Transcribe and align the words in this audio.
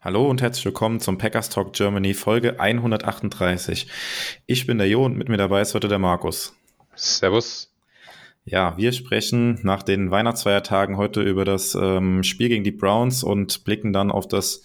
Hallo 0.00 0.30
und 0.30 0.40
herzlich 0.40 0.64
willkommen 0.64 1.00
zum 1.00 1.18
Packers 1.18 1.48
Talk 1.48 1.72
Germany 1.72 2.14
Folge 2.14 2.60
138. 2.60 3.88
Ich 4.46 4.64
bin 4.64 4.78
der 4.78 4.88
Jo 4.88 5.04
und 5.04 5.18
mit 5.18 5.28
mir 5.28 5.38
dabei 5.38 5.60
ist 5.60 5.74
heute 5.74 5.88
der 5.88 5.98
Markus. 5.98 6.54
Servus. 6.94 7.74
Ja, 8.44 8.76
wir 8.76 8.92
sprechen 8.92 9.58
nach 9.64 9.82
den 9.82 10.12
Weihnachtsfeiertagen 10.12 10.98
heute 10.98 11.22
über 11.22 11.44
das 11.44 11.74
ähm, 11.74 12.22
Spiel 12.22 12.48
gegen 12.48 12.62
die 12.62 12.70
Browns 12.70 13.24
und 13.24 13.64
blicken 13.64 13.92
dann 13.92 14.12
auf 14.12 14.28
das 14.28 14.62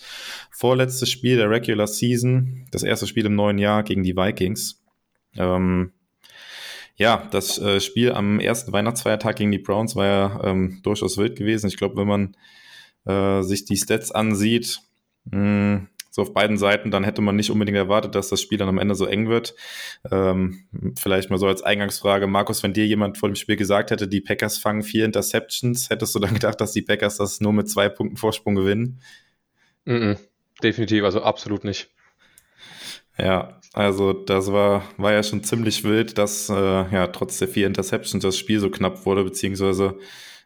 vorletzte 0.51 1.07
Spiel 1.07 1.37
der 1.37 1.49
Regular 1.49 1.87
Season, 1.87 2.67
das 2.69 2.83
erste 2.83 3.07
Spiel 3.07 3.25
im 3.25 3.33
neuen 3.33 3.57
Jahr 3.57 3.81
gegen 3.81 4.03
die 4.03 4.15
Vikings. 4.15 4.83
Ähm, 5.35 5.93
ja, 6.95 7.27
das 7.31 7.57
äh, 7.57 7.81
Spiel 7.81 8.11
am 8.11 8.39
ersten 8.39 8.71
Weihnachtsfeiertag 8.71 9.37
gegen 9.37 9.51
die 9.51 9.57
Browns 9.57 9.95
war 9.95 10.05
ja 10.05 10.41
ähm, 10.43 10.79
durchaus 10.83 11.17
wild 11.17 11.35
gewesen. 11.35 11.69
Ich 11.69 11.77
glaube, 11.77 11.97
wenn 11.97 12.07
man 12.07 12.37
äh, 13.05 13.41
sich 13.41 13.65
die 13.65 13.77
Stats 13.77 14.11
ansieht, 14.11 14.79
mh, 15.25 15.31
hm, 15.31 15.87
so 16.13 16.21
auf 16.21 16.33
beiden 16.33 16.59
Seiten, 16.59 16.91
dann 16.91 17.03
hätte 17.03 17.23
man 17.23 17.35
nicht 17.35 17.49
unbedingt 17.49 17.75
erwartet, 17.75 18.13
dass 18.13 18.29
das 18.29 18.39
Spiel 18.39 18.59
dann 18.59 18.69
am 18.69 18.77
Ende 18.77 18.93
so 18.93 19.07
eng 19.07 19.29
wird. 19.29 19.55
Ähm, 20.11 20.65
vielleicht 20.95 21.31
mal 21.31 21.39
so 21.39 21.47
als 21.47 21.63
Eingangsfrage, 21.63 22.27
Markus, 22.27 22.61
wenn 22.61 22.71
dir 22.71 22.85
jemand 22.85 23.17
vor 23.17 23.29
dem 23.29 23.35
Spiel 23.35 23.55
gesagt 23.55 23.89
hätte, 23.89 24.07
die 24.07 24.21
Packers 24.21 24.59
fangen 24.59 24.83
vier 24.83 25.05
Interceptions, 25.05 25.89
hättest 25.89 26.13
du 26.13 26.19
dann 26.19 26.35
gedacht, 26.35 26.61
dass 26.61 26.71
die 26.71 26.83
Packers 26.83 27.17
das 27.17 27.41
nur 27.41 27.51
mit 27.51 27.67
zwei 27.67 27.89
Punkten 27.89 28.17
Vorsprung 28.17 28.53
gewinnen? 28.53 29.01
Mm 29.85 29.91
-mm, 29.91 30.17
definitiv, 30.61 31.03
also 31.03 31.23
absolut 31.23 31.63
nicht. 31.63 31.89
Ja, 33.17 33.59
also 33.73 34.13
das 34.13 34.51
war, 34.51 34.83
war 34.97 35.13
ja 35.13 35.23
schon 35.23 35.43
ziemlich 35.43 35.83
wild, 35.83 36.19
dass 36.19 36.47
äh, 36.49 36.53
ja 36.53 37.07
trotz 37.07 37.39
der 37.39 37.47
vier 37.47 37.65
Interceptions 37.65 38.21
das 38.21 38.37
Spiel 38.37 38.59
so 38.59 38.69
knapp 38.69 39.07
wurde, 39.07 39.23
beziehungsweise 39.23 39.97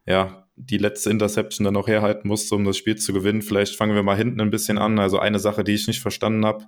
ja 0.05 0.46
die 0.57 0.77
letzte 0.77 1.09
Interception 1.09 1.63
dann 1.65 1.75
noch 1.75 1.87
herhalten 1.87 2.27
musste, 2.27 2.55
um 2.55 2.65
das 2.65 2.77
Spiel 2.77 2.95
zu 2.97 3.13
gewinnen. 3.13 3.41
Vielleicht 3.41 3.75
fangen 3.75 3.95
wir 3.95 4.03
mal 4.03 4.17
hinten 4.17 4.41
ein 4.41 4.49
bisschen 4.49 4.77
an. 4.77 4.99
Also 4.99 5.19
eine 5.19 5.39
Sache, 5.39 5.63
die 5.63 5.73
ich 5.73 5.87
nicht 5.87 6.01
verstanden 6.01 6.45
habe 6.45 6.65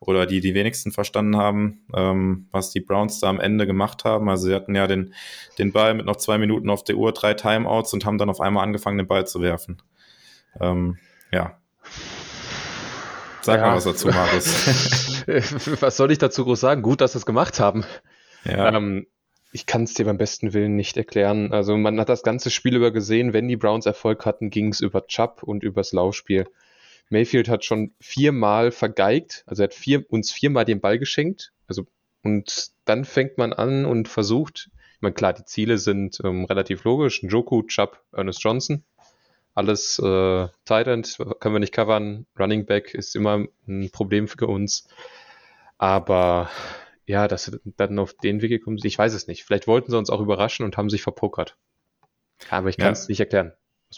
oder 0.00 0.26
die 0.26 0.40
die 0.40 0.54
wenigsten 0.54 0.92
verstanden 0.92 1.36
haben, 1.36 1.86
ähm, 1.94 2.48
was 2.50 2.70
die 2.70 2.80
Browns 2.80 3.20
da 3.20 3.28
am 3.28 3.40
Ende 3.40 3.66
gemacht 3.66 4.04
haben. 4.04 4.28
Also 4.28 4.48
sie 4.48 4.54
hatten 4.54 4.74
ja 4.74 4.86
den, 4.86 5.14
den 5.58 5.72
Ball 5.72 5.94
mit 5.94 6.06
noch 6.06 6.16
zwei 6.16 6.38
Minuten 6.38 6.70
auf 6.70 6.84
der 6.84 6.96
Uhr, 6.96 7.12
drei 7.12 7.34
Timeouts 7.34 7.92
und 7.92 8.04
haben 8.04 8.18
dann 8.18 8.30
auf 8.30 8.40
einmal 8.40 8.64
angefangen, 8.64 8.98
den 8.98 9.06
Ball 9.06 9.26
zu 9.26 9.40
werfen. 9.40 9.80
Ähm, 10.60 10.98
ja, 11.32 11.60
Sag 13.42 13.60
ja. 13.60 13.68
mal 13.68 13.76
was 13.76 13.84
dazu, 13.84 14.08
Marius. 14.08 15.22
was 15.80 15.96
soll 15.96 16.10
ich 16.10 16.18
dazu 16.18 16.44
groß 16.44 16.60
sagen? 16.60 16.82
Gut, 16.82 17.00
dass 17.00 17.12
sie 17.12 17.18
es 17.18 17.26
gemacht 17.26 17.58
haben. 17.58 17.84
Ja. 18.44 18.74
Ähm, 18.74 19.06
ich 19.52 19.66
kann 19.66 19.84
es 19.84 19.94
dir 19.94 20.04
beim 20.04 20.18
besten 20.18 20.52
Willen 20.52 20.76
nicht 20.76 20.96
erklären. 20.96 21.52
Also 21.52 21.76
man 21.76 21.98
hat 22.00 22.08
das 22.08 22.22
ganze 22.22 22.50
Spiel 22.50 22.76
über 22.76 22.90
gesehen, 22.90 23.32
wenn 23.32 23.48
die 23.48 23.56
Browns 23.56 23.86
Erfolg 23.86 24.24
hatten, 24.26 24.50
ging 24.50 24.68
es 24.68 24.80
über 24.80 25.06
Chubb 25.06 25.42
und 25.42 25.62
übers 25.62 25.92
Laufspiel. 25.92 26.46
Mayfield 27.08 27.48
hat 27.48 27.64
schon 27.64 27.92
viermal 28.00 28.70
vergeigt, 28.70 29.42
also 29.46 29.62
er 29.62 29.64
hat 29.64 29.74
vier, 29.74 30.04
uns 30.10 30.30
viermal 30.30 30.64
den 30.64 30.80
Ball 30.80 30.98
geschenkt. 30.98 31.52
Also, 31.66 31.86
und 32.22 32.70
dann 32.84 33.04
fängt 33.04 33.36
man 33.38 33.52
an 33.52 33.84
und 33.84 34.06
versucht, 34.06 34.70
ich 34.94 35.02
meine, 35.02 35.14
klar, 35.14 35.32
die 35.32 35.44
Ziele 35.44 35.78
sind 35.78 36.20
ähm, 36.22 36.44
relativ 36.44 36.84
logisch. 36.84 37.22
Njoku, 37.22 37.62
Chubb, 37.62 38.00
Ernest 38.12 38.42
Johnson 38.44 38.84
alles 39.54 39.98
äh, 39.98 40.48
Tight 40.64 40.86
End 40.86 41.18
können 41.40 41.54
wir 41.54 41.60
nicht 41.60 41.74
covern. 41.74 42.26
Running 42.38 42.66
Back 42.66 42.94
ist 42.94 43.16
immer 43.16 43.44
ein 43.66 43.90
Problem 43.90 44.28
für 44.28 44.46
uns. 44.46 44.88
Aber 45.78 46.50
ja, 47.10 47.28
dass 47.28 47.44
sie 47.44 47.60
dann 47.76 47.98
auf 47.98 48.14
den 48.14 48.40
Weg 48.40 48.50
gekommen 48.50 48.78
sind, 48.78 48.88
ich 48.88 48.98
weiß 48.98 49.12
es 49.14 49.26
nicht. 49.26 49.44
Vielleicht 49.44 49.66
wollten 49.66 49.90
sie 49.90 49.98
uns 49.98 50.10
auch 50.10 50.20
überraschen 50.20 50.64
und 50.64 50.76
haben 50.76 50.88
sich 50.88 51.02
verpokert. 51.02 51.56
Aber 52.48 52.68
ich 52.68 52.78
kann 52.78 52.92
es 52.92 53.02
ja. 53.02 53.06
nicht 53.08 53.20
erklären. 53.20 53.52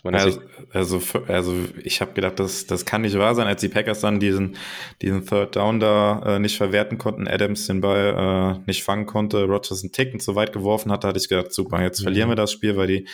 Also, 0.04 0.40
also, 0.72 1.02
also 1.28 1.54
ich 1.84 2.00
habe 2.00 2.14
gedacht, 2.14 2.40
das, 2.40 2.66
das 2.66 2.86
kann 2.86 3.02
nicht 3.02 3.18
wahr 3.18 3.34
sein, 3.34 3.46
als 3.46 3.60
die 3.60 3.68
Packers 3.68 4.00
dann 4.00 4.20
diesen, 4.20 4.56
diesen 5.02 5.26
Third 5.26 5.54
Down 5.54 5.80
da 5.80 6.22
äh, 6.24 6.38
nicht 6.38 6.56
verwerten 6.56 6.96
konnten, 6.96 7.28
Adams 7.28 7.66
den 7.66 7.82
Ball 7.82 8.56
äh, 8.56 8.64
nicht 8.66 8.84
fangen 8.84 9.04
konnte, 9.04 9.44
Rogers 9.44 9.82
einen 9.82 9.92
Ticken 9.92 10.18
zu 10.18 10.34
weit 10.34 10.54
geworfen 10.54 10.90
hatte, 10.90 11.08
hatte 11.08 11.18
ich 11.18 11.28
gedacht, 11.28 11.52
super, 11.52 11.82
jetzt 11.82 12.00
mhm. 12.00 12.04
verlieren 12.04 12.30
wir 12.30 12.36
das 12.36 12.52
Spiel, 12.52 12.78
weil 12.78 12.86
die 12.86 13.06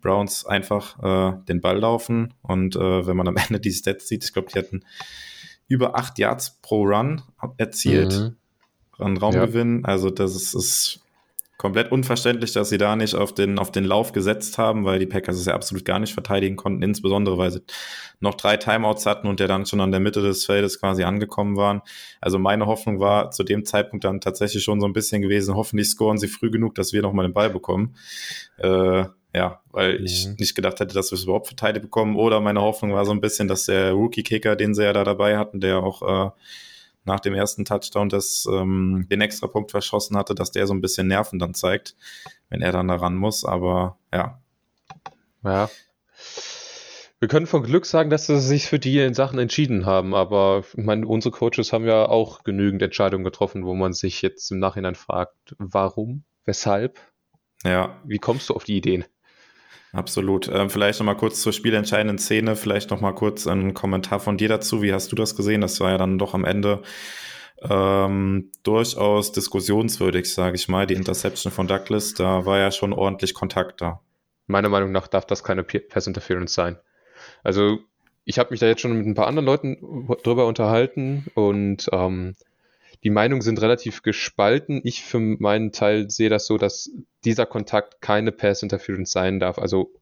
Browns 0.00 0.46
einfach 0.46 1.02
äh, 1.02 1.36
den 1.48 1.60
Ball 1.60 1.80
laufen 1.80 2.32
und 2.42 2.76
äh, 2.76 3.06
wenn 3.08 3.16
man 3.16 3.26
am 3.26 3.36
Ende 3.48 3.58
die 3.58 3.72
Stats 3.72 4.06
sieht, 4.06 4.22
ich 4.22 4.32
glaube, 4.32 4.50
die 4.54 4.58
hatten 4.60 4.84
über 5.66 5.96
acht 5.96 6.16
Yards 6.20 6.60
pro 6.62 6.84
Run 6.84 7.22
erzielt 7.56 8.12
mhm. 8.12 8.36
An 9.00 9.16
Raumgewinn, 9.16 9.82
ja. 9.82 9.88
also 9.88 10.10
das 10.10 10.34
ist, 10.34 10.54
ist 10.54 11.00
komplett 11.60 11.92
unverständlich, 11.92 12.52
dass 12.52 12.70
sie 12.70 12.78
da 12.78 12.96
nicht 12.96 13.14
auf 13.14 13.34
den, 13.34 13.58
auf 13.58 13.70
den 13.70 13.84
Lauf 13.84 14.12
gesetzt 14.12 14.56
haben, 14.56 14.86
weil 14.86 14.98
die 14.98 15.04
Packers 15.04 15.36
es 15.36 15.44
ja 15.44 15.54
absolut 15.54 15.84
gar 15.84 15.98
nicht 15.98 16.14
verteidigen 16.14 16.56
konnten, 16.56 16.82
insbesondere 16.82 17.36
weil 17.36 17.50
sie 17.50 17.60
noch 18.18 18.34
drei 18.34 18.56
Timeouts 18.56 19.04
hatten 19.04 19.28
und 19.28 19.40
der 19.40 19.48
dann 19.48 19.66
schon 19.66 19.82
an 19.82 19.90
der 19.90 20.00
Mitte 20.00 20.22
des 20.22 20.46
Feldes 20.46 20.80
quasi 20.80 21.04
angekommen 21.04 21.58
waren. 21.58 21.82
Also 22.18 22.38
meine 22.38 22.64
Hoffnung 22.64 22.98
war 22.98 23.30
zu 23.30 23.44
dem 23.44 23.66
Zeitpunkt 23.66 24.06
dann 24.06 24.22
tatsächlich 24.22 24.64
schon 24.64 24.80
so 24.80 24.86
ein 24.86 24.94
bisschen 24.94 25.20
gewesen, 25.20 25.54
hoffentlich 25.54 25.90
scoren 25.90 26.16
sie 26.16 26.28
früh 26.28 26.50
genug, 26.50 26.76
dass 26.76 26.94
wir 26.94 27.02
nochmal 27.02 27.26
den 27.26 27.34
Ball 27.34 27.50
bekommen. 27.50 27.94
Äh, 28.56 29.04
ja, 29.34 29.60
weil 29.70 29.98
mhm. 29.98 30.04
ich 30.06 30.28
nicht 30.38 30.54
gedacht 30.54 30.80
hätte, 30.80 30.94
dass 30.94 31.12
wir 31.12 31.16
es 31.16 31.24
überhaupt 31.24 31.46
verteidigt 31.48 31.82
bekommen. 31.82 32.16
Oder 32.16 32.40
meine 32.40 32.62
Hoffnung 32.62 32.94
war 32.94 33.04
so 33.04 33.12
ein 33.12 33.20
bisschen, 33.20 33.48
dass 33.48 33.66
der 33.66 33.92
Rookie-Kicker, 33.92 34.56
den 34.56 34.74
sie 34.74 34.84
ja 34.84 34.94
da 34.94 35.04
dabei 35.04 35.36
hatten, 35.36 35.60
der 35.60 35.82
auch 35.82 36.28
äh, 36.28 36.30
nach 37.04 37.20
dem 37.20 37.34
ersten 37.34 37.64
Touchdown 37.64 38.08
das, 38.08 38.46
ähm, 38.50 39.06
den 39.10 39.20
Extrapunkt 39.20 39.70
verschossen 39.70 40.16
hatte, 40.16 40.34
dass 40.34 40.50
der 40.50 40.66
so 40.66 40.74
ein 40.74 40.80
bisschen 40.80 41.08
Nerven 41.08 41.38
dann 41.38 41.54
zeigt, 41.54 41.96
wenn 42.48 42.62
er 42.62 42.72
dann 42.72 42.88
da 42.88 42.96
ran 42.96 43.16
muss. 43.16 43.44
Aber 43.44 43.98
ja. 44.12 44.40
Ja. 45.42 45.70
Wir 47.18 47.28
können 47.28 47.46
von 47.46 47.62
Glück 47.62 47.84
sagen, 47.84 48.08
dass 48.08 48.26
sie 48.26 48.40
sich 48.40 48.66
für 48.66 48.78
die 48.78 48.98
in 48.98 49.12
Sachen 49.12 49.38
entschieden 49.38 49.84
haben, 49.84 50.14
aber 50.14 50.64
ich 50.74 50.84
meine, 50.84 51.06
unsere 51.06 51.32
Coaches 51.32 51.70
haben 51.70 51.84
ja 51.84 52.06
auch 52.06 52.44
genügend 52.44 52.80
Entscheidungen 52.80 53.24
getroffen, 53.24 53.66
wo 53.66 53.74
man 53.74 53.92
sich 53.92 54.22
jetzt 54.22 54.50
im 54.50 54.58
Nachhinein 54.58 54.94
fragt, 54.94 55.54
warum, 55.58 56.24
weshalb? 56.46 56.98
Ja. 57.62 58.00
Wie 58.04 58.18
kommst 58.18 58.48
du 58.48 58.54
auf 58.54 58.64
die 58.64 58.78
Ideen? 58.78 59.04
Absolut. 59.92 60.48
Ähm, 60.48 60.70
vielleicht 60.70 61.00
nochmal 61.00 61.16
kurz 61.16 61.40
zur 61.42 61.52
spielentscheidenden 61.52 62.18
Szene, 62.18 62.54
vielleicht 62.54 62.90
nochmal 62.90 63.14
kurz 63.14 63.46
ein 63.46 63.74
Kommentar 63.74 64.20
von 64.20 64.36
dir 64.36 64.48
dazu. 64.48 64.82
Wie 64.82 64.92
hast 64.92 65.10
du 65.10 65.16
das 65.16 65.34
gesehen? 65.34 65.60
Das 65.60 65.80
war 65.80 65.90
ja 65.90 65.98
dann 65.98 66.18
doch 66.18 66.34
am 66.34 66.44
Ende 66.44 66.82
ähm, 67.62 68.52
durchaus 68.62 69.32
diskussionswürdig, 69.32 70.32
sage 70.32 70.56
ich 70.56 70.68
mal, 70.68 70.86
die 70.86 70.94
Interception 70.94 71.52
von 71.52 71.66
Douglas. 71.66 72.14
Da 72.14 72.46
war 72.46 72.58
ja 72.58 72.70
schon 72.70 72.92
ordentlich 72.92 73.34
Kontakt 73.34 73.80
da. 73.80 74.00
Meiner 74.46 74.68
Meinung 74.68 74.92
nach 74.92 75.08
darf 75.08 75.26
das 75.26 75.44
keine 75.44 75.64
Pass 75.64 76.06
Interference 76.06 76.54
sein. 76.54 76.78
Also 77.42 77.78
ich 78.24 78.38
habe 78.38 78.50
mich 78.50 78.60
da 78.60 78.66
jetzt 78.66 78.80
schon 78.80 78.96
mit 78.96 79.06
ein 79.06 79.14
paar 79.14 79.26
anderen 79.26 79.46
Leuten 79.46 80.08
drüber 80.22 80.46
unterhalten 80.46 81.26
und 81.34 81.88
ähm, 81.92 82.36
die 83.02 83.10
Meinungen 83.10 83.42
sind 83.42 83.60
relativ 83.60 84.02
gespalten. 84.02 84.80
Ich 84.84 85.02
für 85.02 85.18
meinen 85.18 85.72
Teil 85.72 86.10
sehe 86.10 86.28
das 86.28 86.46
so, 86.46 86.58
dass 86.58 86.90
dieser 87.24 87.46
Kontakt 87.46 88.00
keine 88.00 88.32
Pass 88.32 88.62
Interference 88.62 89.10
sein 89.10 89.40
darf. 89.40 89.58
Also 89.58 89.92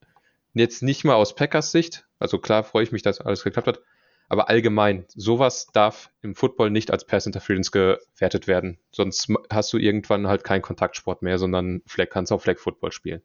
jetzt 0.54 0.82
nicht 0.82 1.04
mal 1.04 1.14
aus 1.14 1.34
Packers 1.34 1.70
Sicht. 1.70 2.06
Also 2.18 2.38
klar 2.38 2.64
freue 2.64 2.82
ich 2.82 2.92
mich, 2.92 3.02
dass 3.02 3.20
alles 3.20 3.44
geklappt 3.44 3.68
hat. 3.68 3.80
Aber 4.28 4.48
allgemein, 4.50 5.06
sowas 5.08 5.68
darf 5.72 6.10
im 6.20 6.34
Football 6.34 6.70
nicht 6.70 6.90
als 6.90 7.06
Pass 7.06 7.26
Interference 7.26 7.72
gewertet 7.72 8.46
werden. 8.46 8.78
Sonst 8.90 9.32
hast 9.48 9.72
du 9.72 9.78
irgendwann 9.78 10.26
halt 10.26 10.44
keinen 10.44 10.62
Kontaktsport 10.62 11.22
mehr, 11.22 11.38
sondern 11.38 11.82
Flag, 11.86 12.10
kannst 12.10 12.32
auch 12.32 12.42
Flag 12.42 12.58
Football 12.58 12.92
spielen. 12.92 13.22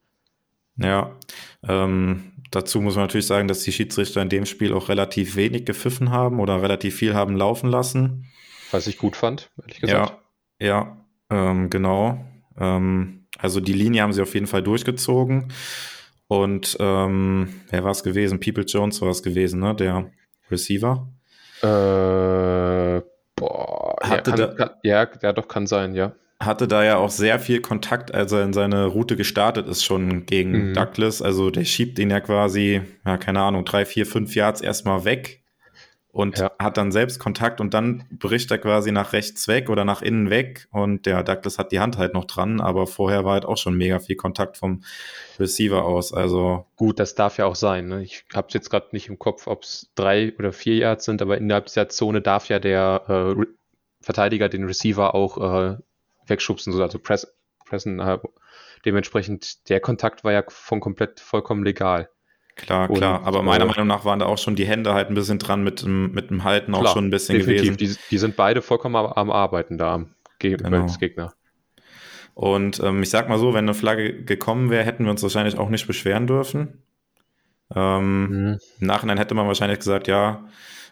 Ja, 0.78 1.16
ähm, 1.68 2.32
dazu 2.52 2.82
muss 2.82 2.96
man 2.96 3.04
natürlich 3.04 3.28
sagen, 3.28 3.48
dass 3.48 3.64
die 3.64 3.72
Schiedsrichter 3.72 4.22
in 4.22 4.30
dem 4.30 4.46
Spiel 4.46 4.74
auch 4.74 4.90
relativ 4.90 5.36
wenig 5.36 5.66
gepfiffen 5.66 6.10
haben 6.10 6.40
oder 6.40 6.62
relativ 6.62 6.96
viel 6.96 7.14
haben 7.14 7.36
laufen 7.36 7.70
lassen. 7.70 8.26
Was 8.74 8.88
ich 8.88 8.98
gut 8.98 9.16
fand, 9.16 9.52
ehrlich 9.62 9.82
gesagt. 9.82 10.18
Ja, 10.60 10.68
ja 10.68 10.98
ähm, 11.30 11.70
genau. 11.70 12.26
Ähm, 12.58 13.28
also 13.38 13.60
die 13.60 13.74
Linie 13.74 14.02
haben 14.02 14.14
sie 14.14 14.22
auf 14.22 14.34
jeden 14.34 14.48
Fall 14.48 14.64
durchgezogen. 14.64 15.54
Und 16.28 16.78
ähm, 16.80 17.62
wer 17.70 17.84
war 17.84 17.92
es 17.92 18.04
gewesen? 18.04 18.40
People 18.40 18.64
Jones 18.64 19.02
war 19.02 19.10
es 19.10 19.22
gewesen, 19.22 19.60
ne? 19.60 19.76
Der 19.76 20.12
Receiver. 20.50 21.08
Äh, 21.62 23.02
boah, 23.36 23.96
hatte 24.02 24.32
ja, 24.32 24.36
kann, 24.36 24.38
da, 24.38 24.48
kann, 24.48 24.70
ja, 24.84 25.08
ja, 25.22 25.34
doch, 25.34 25.48
kann 25.48 25.68
sein, 25.68 25.94
ja. 25.94 26.16
Hatte 26.40 26.68
da 26.68 26.84
ja 26.84 26.98
auch 26.98 27.12
sehr 27.12 27.40
viel 27.40 27.62
Kontakt, 27.62 28.14
als 28.14 28.32
er 28.32 28.44
in 28.44 28.54
seine 28.54 28.88
Route 28.88 29.16
gestartet 29.16 29.68
ist, 29.68 29.84
schon 29.84 30.26
gegen 30.26 30.70
mhm. 30.70 30.74
Douglas. 30.74 31.22
Also 31.22 31.52
der 31.52 31.64
schiebt 31.64 32.00
ihn 32.00 32.10
ja 32.10 32.20
quasi, 32.20 32.82
ja, 33.06 33.18
keine 33.18 33.42
Ahnung, 33.42 33.66
drei, 33.66 33.86
vier, 33.86 34.06
fünf 34.06 34.36
Yards 34.36 34.62
erstmal 34.62 35.06
weg 35.06 35.43
und 36.14 36.38
ja. 36.38 36.52
hat 36.60 36.78
dann 36.78 36.92
selbst 36.92 37.20
Kontakt 37.20 37.60
und 37.60 37.74
dann 37.74 38.04
bricht 38.12 38.52
er 38.52 38.60
quasi 38.60 38.92
nach 38.92 39.14
rechts 39.14 39.48
weg 39.48 39.68
oder 39.68 39.84
nach 39.84 40.04
innen 40.04 40.30
weg 40.30 40.68
und 40.72 41.08
der 41.08 41.24
Douglas 41.24 41.58
hat 41.58 41.72
die 41.72 41.80
Hand 41.80 41.98
halt 41.98 42.14
noch 42.14 42.26
dran, 42.26 42.62
aber 42.62 42.86
vorher 42.86 43.26
war 43.26 43.34
halt 43.34 43.46
auch 43.46 43.58
schon 43.58 43.74
mega 43.76 43.98
viel 43.98 44.16
Kontakt 44.16 44.58
vom 44.58 44.84
Receiver 45.40 45.84
aus. 45.84 46.14
Also 46.14 46.68
gut, 46.76 47.00
das 47.00 47.16
darf 47.16 47.40
ja 47.40 47.48
auch 47.48 47.56
sein. 47.56 47.88
Ne? 47.88 48.04
Ich 48.04 48.26
habe 48.32 48.48
es 48.48 48.54
jetzt 48.54 48.70
gerade 48.70 48.90
nicht 48.92 49.10
im 49.10 49.18
Kopf, 49.18 49.48
ob 49.48 49.64
es 49.64 49.90
drei 49.96 50.36
oder 50.38 50.54
vier 50.54 50.76
Yards 50.76 51.06
sind, 51.06 51.20
aber 51.24 51.40
innerhalb 51.40 51.66
dieser 51.66 51.90
Zone 51.90 52.22
darf 52.22 52.48
ja 52.48 52.60
der 52.60 53.36
äh, 53.36 53.46
Verteidiger 54.00 54.50
den 54.50 54.66
Receiver 54.66 55.16
auch 55.16 55.38
äh, 55.38 55.78
wegschubsen, 56.28 56.80
also 56.80 57.00
press, 57.00 57.34
pressen. 57.66 58.00
Äh, 58.00 58.20
dementsprechend 58.86 59.68
der 59.68 59.80
Kontakt 59.80 60.24
war 60.24 60.32
ja 60.32 60.44
von 60.48 60.80
komplett 60.80 61.20
vollkommen 61.20 61.64
legal. 61.64 62.10
Klar, 62.56 62.90
und, 62.90 62.98
klar. 62.98 63.24
Aber 63.24 63.42
meiner 63.42 63.66
äh, 63.66 63.68
Meinung 63.68 63.88
nach 63.88 64.06
waren 64.06 64.20
da 64.20 64.26
auch 64.26 64.38
schon 64.38 64.56
die 64.56 64.66
Hände 64.66 64.94
halt 64.94 65.10
ein 65.10 65.16
bisschen 65.16 65.40
dran 65.40 65.64
mit, 65.64 65.86
mit 65.86 66.30
dem 66.30 66.44
Halten 66.44 66.74
klar, 66.74 66.84
auch 66.84 66.94
schon 66.94 67.08
ein 67.08 67.10
bisschen 67.10 67.40
definitiv. 67.40 67.78
gewesen. 67.78 67.98
Die, 68.00 68.10
die 68.12 68.18
sind 68.18 68.36
beide 68.36 68.62
vollkommen 68.62 68.96
am, 68.96 69.08
am 69.08 69.32
Arbeiten 69.32 69.78
da 69.78 69.96
am 69.96 70.16
Ge 70.40 70.58
genau. 70.58 70.86
Gegner. 71.00 71.34
Und 72.36 72.80
ähm, 72.82 73.04
ich 73.04 73.10
sag 73.10 73.30
mal 73.30 73.38
so, 73.38 73.54
wenn 73.54 73.66
eine 73.66 73.74
Flagge 73.74 74.24
gekommen 74.24 74.70
wäre, 74.70 74.84
hätten 74.84 75.04
wir 75.04 75.12
uns 75.12 75.22
wahrscheinlich 75.24 75.58
auch 75.58 75.70
nicht 75.70 75.88
beschweren 75.88 76.28
dürfen. 76.28 76.84
Ähm, 77.76 78.28
mhm. 78.28 78.60
Im 78.80 78.88
Nachhinein 78.88 79.18
hätte 79.18 79.36
man 79.36 79.48
wahrscheinlich 79.48 79.80
gesagt, 79.80 80.08
ja, 80.08 80.46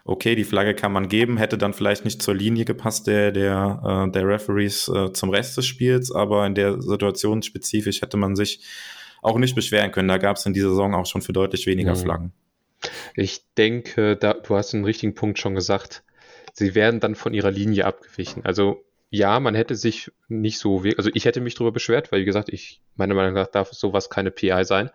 okay, 0.04 0.34
die 0.34 0.44
Flagge 0.44 0.74
kann 0.74 0.92
man 0.92 1.08
geben, 1.08 1.36
hätte 1.36 1.58
dann 1.58 1.74
vielleicht 1.74 2.04
nicht 2.04 2.22
zur 2.22 2.34
Linie 2.34 2.64
gepasst 2.64 3.06
der, 3.06 3.32
der, 3.32 4.06
äh, 4.08 4.10
der 4.10 4.26
Referees 4.26 4.88
äh, 4.88 5.12
zum 5.12 5.30
Rest 5.30 5.56
des 5.56 5.66
Spiels, 5.66 6.12
aber 6.12 6.46
in 6.46 6.54
der 6.54 6.80
Situation 6.80 7.42
spezifisch 7.42 8.02
hätte 8.02 8.16
man 8.16 8.36
sich 8.36 8.64
auch 9.22 9.38
nicht 9.38 9.54
beschweren 9.54 9.92
können. 9.92 10.08
Da 10.08 10.18
gab 10.18 10.36
es 10.36 10.44
in 10.44 10.52
dieser 10.52 10.70
Saison 10.70 10.94
auch 10.94 11.06
schon 11.06 11.22
für 11.22 11.32
deutlich 11.32 11.66
weniger 11.66 11.92
mhm. 11.92 11.98
Flaggen. 11.98 12.32
Ich 13.14 13.44
denke, 13.56 14.16
da, 14.16 14.34
du 14.34 14.56
hast 14.56 14.72
den 14.72 14.84
richtigen 14.84 15.14
Punkt 15.14 15.38
schon 15.38 15.54
gesagt. 15.54 16.02
Sie 16.52 16.74
werden 16.74 17.00
dann 17.00 17.14
von 17.14 17.32
ihrer 17.32 17.50
Linie 17.50 17.86
abgewichen. 17.86 18.44
Also 18.44 18.84
ja, 19.08 19.40
man 19.40 19.54
hätte 19.54 19.76
sich 19.76 20.10
nicht 20.28 20.58
so, 20.58 20.82
also 20.96 21.10
ich 21.14 21.24
hätte 21.24 21.40
mich 21.40 21.54
darüber 21.54 21.72
beschwert, 21.72 22.10
weil 22.10 22.20
wie 22.20 22.26
gesagt, 22.26 22.48
ich 22.48 22.82
meiner 22.96 23.14
Meinung 23.14 23.34
nach 23.34 23.46
darf 23.46 23.72
sowas 23.72 24.10
keine 24.10 24.30
PI 24.30 24.64
sein. 24.64 24.90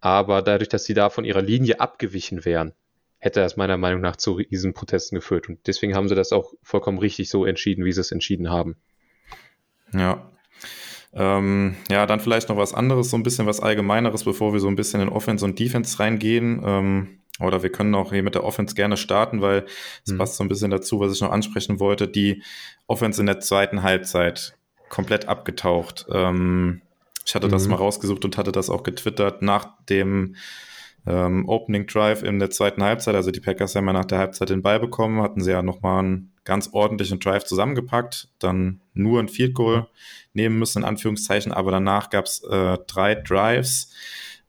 Aber 0.00 0.42
dadurch, 0.42 0.68
dass 0.68 0.84
sie 0.84 0.94
da 0.94 1.08
von 1.08 1.24
ihrer 1.24 1.42
Linie 1.42 1.80
abgewichen 1.80 2.44
wären, 2.44 2.74
hätte 3.18 3.40
das 3.40 3.56
meiner 3.56 3.78
Meinung 3.78 4.02
nach 4.02 4.16
zu 4.16 4.38
diesen 4.38 4.74
Protesten 4.74 5.16
geführt. 5.16 5.48
Und 5.48 5.66
deswegen 5.66 5.94
haben 5.94 6.08
sie 6.08 6.14
das 6.14 6.32
auch 6.32 6.52
vollkommen 6.62 6.98
richtig 6.98 7.30
so 7.30 7.46
entschieden, 7.46 7.84
wie 7.84 7.92
sie 7.92 8.02
es 8.02 8.12
entschieden 8.12 8.50
haben. 8.50 8.76
Ja, 9.94 10.30
ähm, 11.12 11.76
ja, 11.90 12.06
dann 12.06 12.20
vielleicht 12.20 12.48
noch 12.48 12.56
was 12.56 12.74
anderes, 12.74 13.10
so 13.10 13.16
ein 13.16 13.22
bisschen 13.22 13.46
was 13.46 13.60
Allgemeineres, 13.60 14.24
bevor 14.24 14.52
wir 14.52 14.60
so 14.60 14.68
ein 14.68 14.76
bisschen 14.76 15.00
in 15.00 15.08
Offense 15.08 15.44
und 15.44 15.58
Defense 15.58 15.98
reingehen. 15.98 16.62
Ähm, 16.64 17.18
oder 17.40 17.62
wir 17.62 17.70
können 17.70 17.94
auch 17.94 18.12
hier 18.12 18.22
mit 18.22 18.34
der 18.34 18.44
Offense 18.44 18.74
gerne 18.74 18.96
starten, 18.96 19.42
weil 19.42 19.66
es 20.04 20.12
mhm. 20.12 20.18
passt 20.18 20.36
so 20.36 20.44
ein 20.44 20.48
bisschen 20.48 20.70
dazu, 20.70 21.00
was 21.00 21.12
ich 21.12 21.20
noch 21.20 21.32
ansprechen 21.32 21.80
wollte. 21.80 22.08
Die 22.08 22.42
Offense 22.86 23.20
in 23.20 23.26
der 23.26 23.40
zweiten 23.40 23.82
Halbzeit 23.82 24.56
komplett 24.88 25.28
abgetaucht. 25.28 26.06
Ähm, 26.10 26.82
ich 27.24 27.34
hatte 27.34 27.48
mhm. 27.48 27.52
das 27.52 27.68
mal 27.68 27.76
rausgesucht 27.76 28.24
und 28.24 28.38
hatte 28.38 28.52
das 28.52 28.70
auch 28.70 28.82
getwittert 28.82 29.42
nach 29.42 29.68
dem 29.88 30.36
ähm, 31.06 31.48
Opening 31.48 31.86
Drive 31.86 32.22
in 32.22 32.38
der 32.38 32.50
zweiten 32.50 32.82
Halbzeit. 32.82 33.14
Also 33.14 33.30
die 33.30 33.40
Packers 33.40 33.74
haben 33.74 33.86
ja 33.86 33.92
nach 33.92 34.04
der 34.04 34.18
Halbzeit 34.18 34.50
den 34.50 34.62
Ball 34.62 34.80
bekommen, 34.80 35.22
hatten 35.22 35.40
sie 35.40 35.50
ja 35.50 35.62
nochmal 35.62 36.00
einen 36.00 36.32
ganz 36.46 36.70
ordentlichen 36.72 37.20
Drive 37.20 37.44
zusammengepackt, 37.44 38.28
dann 38.38 38.80
nur 38.94 39.20
ein 39.20 39.28
Field 39.28 39.52
Goal 39.52 39.86
nehmen 40.32 40.58
müssen, 40.58 40.78
in 40.78 40.88
Anführungszeichen, 40.88 41.52
aber 41.52 41.70
danach 41.70 42.08
gab 42.08 42.24
es 42.24 42.42
äh, 42.44 42.78
drei 42.86 43.14
Drives 43.14 43.92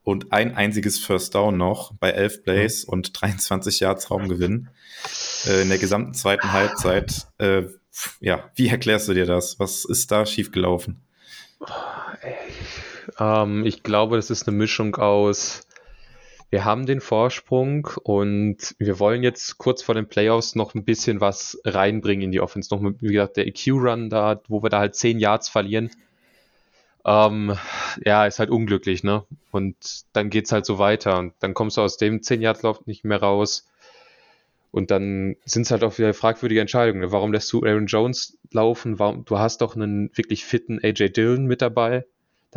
und 0.03 0.31
ein 0.31 0.55
einziges 0.55 0.99
First 0.99 1.35
Down 1.35 1.57
noch 1.57 1.91
bei 1.99 2.11
elf 2.11 2.43
Plays 2.43 2.87
mhm. 2.87 2.93
und 2.93 3.21
23 3.21 3.81
Yards 3.81 4.09
Raumgewinn 4.09 4.69
äh, 5.45 5.63
in 5.63 5.69
der 5.69 5.79
gesamten 5.79 6.13
zweiten 6.13 6.53
Halbzeit. 6.53 7.27
Äh, 7.39 7.63
ja, 8.21 8.49
wie 8.55 8.69
erklärst 8.69 9.09
du 9.09 9.13
dir 9.13 9.25
das? 9.25 9.59
Was 9.59 9.83
ist 9.83 10.11
da 10.11 10.25
schiefgelaufen? 10.25 11.01
Ähm, 13.19 13.65
ich 13.65 13.83
glaube, 13.83 14.15
das 14.15 14.29
ist 14.29 14.47
eine 14.47 14.55
Mischung 14.55 14.95
aus 14.95 15.66
wir 16.49 16.63
haben 16.63 16.85
den 16.85 17.01
Vorsprung 17.01 17.89
und 18.03 18.75
wir 18.79 18.99
wollen 18.99 19.21
jetzt 19.21 19.57
kurz 19.57 19.83
vor 19.83 19.95
den 19.95 20.07
Playoffs 20.07 20.55
noch 20.55 20.75
ein 20.75 20.85
bisschen 20.85 21.19
was 21.19 21.59
reinbringen 21.65 22.25
in 22.25 22.31
die 22.31 22.39
Offense. 22.39 22.73
Noch, 22.73 22.81
wie 23.01 23.13
gesagt, 23.13 23.37
der 23.37 23.47
EQ-Run 23.47 24.09
da, 24.09 24.41
wo 24.47 24.63
wir 24.63 24.69
da 24.69 24.79
halt 24.79 24.95
10 24.95 25.19
Yards 25.19 25.49
verlieren. 25.49 25.91
Ähm, 27.05 27.57
ja, 28.05 28.25
ist 28.25 28.39
halt 28.39 28.49
unglücklich, 28.49 29.03
ne? 29.03 29.25
Und 29.51 30.05
dann 30.13 30.29
geht's 30.29 30.51
halt 30.51 30.65
so 30.65 30.79
weiter 30.79 31.19
und 31.19 31.33
dann 31.39 31.53
kommst 31.53 31.77
du 31.77 31.81
aus 31.81 31.97
dem 31.97 32.19
10-Yard-Lauf 32.19 32.85
nicht 32.85 33.03
mehr 33.03 33.21
raus. 33.21 33.67
Und 34.71 34.91
dann 34.91 35.35
sind 35.45 35.63
es 35.63 35.71
halt 35.71 35.83
auch 35.83 35.97
wieder 35.97 36.13
fragwürdige 36.13 36.61
Entscheidungen. 36.61 37.01
Ne? 37.01 37.11
Warum 37.11 37.33
lässt 37.33 37.51
du 37.51 37.63
Aaron 37.63 37.87
Jones 37.87 38.37
laufen? 38.51 38.99
Warum, 38.99 39.25
du 39.25 39.39
hast 39.39 39.61
doch 39.61 39.75
einen 39.75 40.11
wirklich 40.15 40.45
fitten 40.45 40.79
AJ 40.83 41.09
Dillon 41.09 41.45
mit 41.45 41.61
dabei 41.61 42.05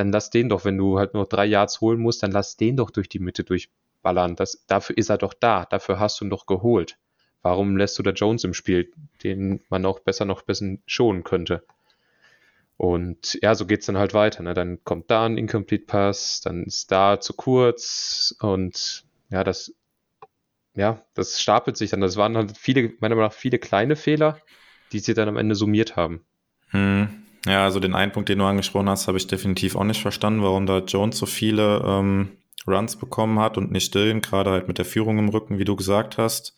dann 0.00 0.12
lass 0.12 0.30
den 0.30 0.48
doch, 0.48 0.64
wenn 0.64 0.78
du 0.78 0.98
halt 0.98 1.12
nur 1.12 1.26
drei 1.26 1.44
Yards 1.44 1.80
holen 1.82 2.00
musst, 2.00 2.22
dann 2.22 2.32
lass 2.32 2.56
den 2.56 2.76
doch 2.76 2.90
durch 2.90 3.08
die 3.08 3.18
Mitte 3.18 3.44
durchballern. 3.44 4.34
Das, 4.34 4.64
dafür 4.66 4.96
ist 4.96 5.10
er 5.10 5.18
doch 5.18 5.34
da, 5.34 5.66
dafür 5.66 6.00
hast 6.00 6.20
du 6.20 6.24
ihn 6.24 6.30
doch 6.30 6.46
geholt. 6.46 6.98
Warum 7.42 7.76
lässt 7.76 7.98
du 7.98 8.02
da 8.02 8.10
Jones 8.10 8.44
im 8.44 8.54
Spiel, 8.54 8.90
den 9.22 9.60
man 9.68 9.84
auch 9.84 10.00
besser 10.00 10.24
noch 10.24 10.40
ein 10.40 10.46
bisschen 10.46 10.82
schonen 10.86 11.22
könnte? 11.22 11.64
Und 12.78 13.38
ja, 13.42 13.54
so 13.54 13.66
geht's 13.66 13.86
dann 13.86 13.98
halt 13.98 14.14
weiter. 14.14 14.42
Ne? 14.42 14.54
Dann 14.54 14.82
kommt 14.84 15.10
da 15.10 15.26
ein 15.26 15.36
Incomplete 15.36 15.84
Pass, 15.84 16.40
dann 16.40 16.64
ist 16.64 16.90
da 16.90 17.20
zu 17.20 17.34
kurz 17.34 18.34
und 18.40 19.04
ja, 19.28 19.44
das, 19.44 19.74
ja, 20.74 21.02
das 21.12 21.42
stapelt 21.42 21.76
sich 21.76 21.90
dann. 21.90 22.00
Das 22.00 22.16
waren 22.16 22.38
halt 22.38 22.56
viele, 22.56 22.94
meiner 23.00 23.16
Meinung 23.16 23.24
nach 23.24 23.34
viele 23.34 23.58
kleine 23.58 23.96
Fehler, 23.96 24.40
die 24.92 25.00
sie 25.00 25.12
dann 25.12 25.28
am 25.28 25.36
Ende 25.36 25.54
summiert 25.54 25.96
haben. 25.96 26.24
Hm. 26.70 27.19
Ja, 27.46 27.64
also 27.64 27.80
den 27.80 27.94
einen 27.94 28.12
Punkt, 28.12 28.28
den 28.28 28.38
du 28.38 28.44
angesprochen 28.44 28.90
hast, 28.90 29.08
habe 29.08 29.18
ich 29.18 29.26
definitiv 29.26 29.76
auch 29.76 29.84
nicht 29.84 30.02
verstanden, 30.02 30.42
warum 30.42 30.66
da 30.66 30.78
Jones 30.78 31.18
so 31.18 31.26
viele 31.26 31.82
ähm, 31.86 32.30
Runs 32.66 32.96
bekommen 32.96 33.38
hat 33.38 33.56
und 33.56 33.70
nicht 33.70 33.94
Dylan, 33.94 34.20
gerade 34.20 34.50
halt 34.50 34.68
mit 34.68 34.78
der 34.78 34.84
Führung 34.84 35.18
im 35.18 35.30
Rücken, 35.30 35.58
wie 35.58 35.64
du 35.64 35.76
gesagt 35.76 36.18
hast, 36.18 36.54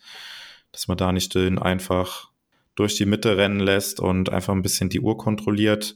dass 0.71 0.87
man 0.87 0.97
da 0.97 1.11
nicht 1.11 1.33
Dylan 1.33 1.59
einfach 1.59 2.29
durch 2.75 2.95
die 2.95 3.05
Mitte 3.05 3.37
rennen 3.37 3.59
lässt 3.59 3.99
und 3.99 4.29
einfach 4.29 4.53
ein 4.53 4.61
bisschen 4.61 4.89
die 4.89 4.99
Uhr 4.99 5.17
kontrolliert 5.17 5.95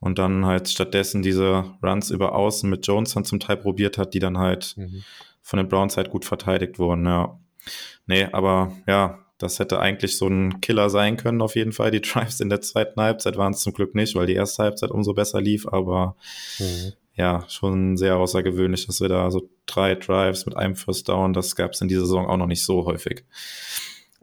und 0.00 0.18
dann 0.18 0.46
halt 0.46 0.68
stattdessen 0.68 1.22
diese 1.22 1.64
Runs 1.82 2.10
über 2.10 2.34
Außen 2.34 2.68
mit 2.70 2.86
Jones 2.86 3.14
dann 3.14 3.24
zum 3.24 3.40
Teil 3.40 3.56
probiert 3.56 3.98
hat, 3.98 4.14
die 4.14 4.18
dann 4.18 4.38
halt 4.38 4.74
mhm. 4.76 5.04
von 5.42 5.58
den 5.58 5.68
Browns 5.68 5.96
halt 5.96 6.10
gut 6.10 6.24
verteidigt 6.24 6.78
wurden, 6.78 7.04
ja. 7.06 7.38
Nee, 8.06 8.28
aber 8.32 8.72
ja, 8.86 9.21
das 9.42 9.58
hätte 9.58 9.80
eigentlich 9.80 10.16
so 10.16 10.28
ein 10.28 10.60
Killer 10.60 10.88
sein 10.90 11.16
können, 11.16 11.42
auf 11.42 11.56
jeden 11.56 11.72
Fall. 11.72 11.90
Die 11.90 12.00
Drives 12.02 12.40
in 12.40 12.48
der 12.48 12.60
zweiten 12.60 13.00
Halbzeit 13.00 13.36
waren 13.36 13.52
es 13.52 13.60
zum 13.60 13.72
Glück 13.72 13.94
nicht, 13.94 14.14
weil 14.14 14.26
die 14.26 14.34
erste 14.34 14.62
Halbzeit 14.62 14.90
umso 14.90 15.14
besser 15.14 15.40
lief, 15.40 15.66
aber 15.66 16.16
mhm. 16.58 16.92
ja, 17.14 17.44
schon 17.48 17.96
sehr 17.96 18.16
außergewöhnlich, 18.16 18.86
dass 18.86 19.00
wir 19.00 19.08
da 19.08 19.30
so 19.30 19.48
drei 19.66 19.94
Drives 19.94 20.46
mit 20.46 20.56
einem 20.56 20.76
First 20.76 21.08
Down, 21.08 21.32
das 21.32 21.56
gab 21.56 21.72
es 21.72 21.80
in 21.80 21.88
dieser 21.88 22.02
Saison 22.02 22.26
auch 22.26 22.36
noch 22.36 22.46
nicht 22.46 22.64
so 22.64 22.86
häufig. 22.86 23.24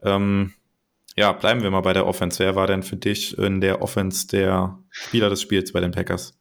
Ähm, 0.02 0.54
ja, 1.16 1.34
bleiben 1.34 1.64
wir 1.64 1.72
mal 1.72 1.82
bei 1.82 1.94
der 1.94 2.08
Offense. 2.08 2.40
Wer 2.40 2.56
war 2.56 2.68
denn 2.68 2.84
für 2.84 2.96
dich 2.96 3.38
in 3.38 3.60
der 3.60 3.82
Offense 3.82 4.28
der 4.28 4.80
Spieler 4.90 5.30
des 5.30 5.42
Spiels 5.42 5.74
bei 5.74 5.82
den 5.82 5.92
Packers? 5.92 6.40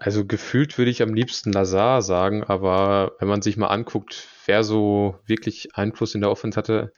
Also 0.00 0.24
gefühlt 0.24 0.78
würde 0.78 0.92
ich 0.92 1.02
am 1.02 1.12
liebsten 1.12 1.52
Lazar 1.52 2.02
sagen, 2.02 2.44
aber 2.44 3.16
wenn 3.18 3.26
man 3.26 3.42
sich 3.42 3.56
mal 3.56 3.66
anguckt, 3.66 4.28
wer 4.46 4.62
so 4.62 5.18
wirklich 5.26 5.74
Einfluss 5.74 6.14
in 6.14 6.20
der 6.20 6.30
Offense 6.30 6.56
hatte, 6.56 6.92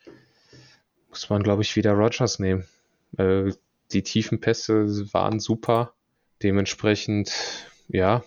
muss 1.11 1.29
man, 1.29 1.43
glaube 1.43 1.63
ich, 1.63 1.77
wieder 1.77 1.93
Rogers 1.93 2.39
nehmen. 2.39 2.65
Äh, 3.19 3.53
die 3.93 4.03
tiefen 4.03 4.41
Pässe 4.41 5.13
waren 5.13 5.41
super. 5.41 5.93
Dementsprechend, 6.43 7.33
ja, 7.89 8.23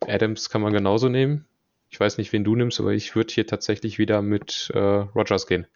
Adams 0.00 0.50
kann 0.50 0.62
man 0.62 0.72
genauso 0.72 1.08
nehmen. 1.08 1.46
Ich 1.90 2.00
weiß 2.00 2.18
nicht, 2.18 2.32
wen 2.32 2.44
du 2.44 2.56
nimmst, 2.56 2.80
aber 2.80 2.92
ich 2.92 3.14
würde 3.14 3.32
hier 3.32 3.46
tatsächlich 3.46 3.98
wieder 3.98 4.22
mit 4.22 4.70
äh, 4.74 4.78
Rogers 4.78 5.46
gehen. 5.46 5.66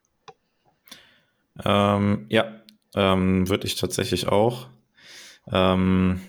Ähm, 1.64 2.26
ja, 2.30 2.60
ähm, 2.94 3.48
würde 3.48 3.66
ich 3.66 3.76
tatsächlich 3.76 4.26
auch. 4.26 4.68
Ähm, 5.52 6.20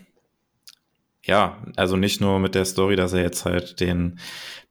ja, 1.23 1.63
also 1.75 1.95
nicht 1.95 2.21
nur 2.21 2.39
mit 2.39 2.55
der 2.55 2.65
Story, 2.65 2.95
dass 2.95 3.13
er 3.13 3.21
jetzt 3.21 3.45
halt 3.45 3.79
den 3.79 4.19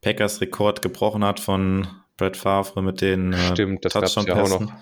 Packers-Rekord 0.01 0.81
gebrochen 0.81 1.25
hat 1.25 1.39
von 1.39 1.87
Brett 2.15 2.37
Favre 2.37 2.81
mit 2.81 3.01
den 3.01 3.33
äh, 3.33 3.51
Stimmt, 3.51 3.85
das 3.85 3.93
Touchdown-Pässen. 3.93 4.67
Ja 4.67 4.81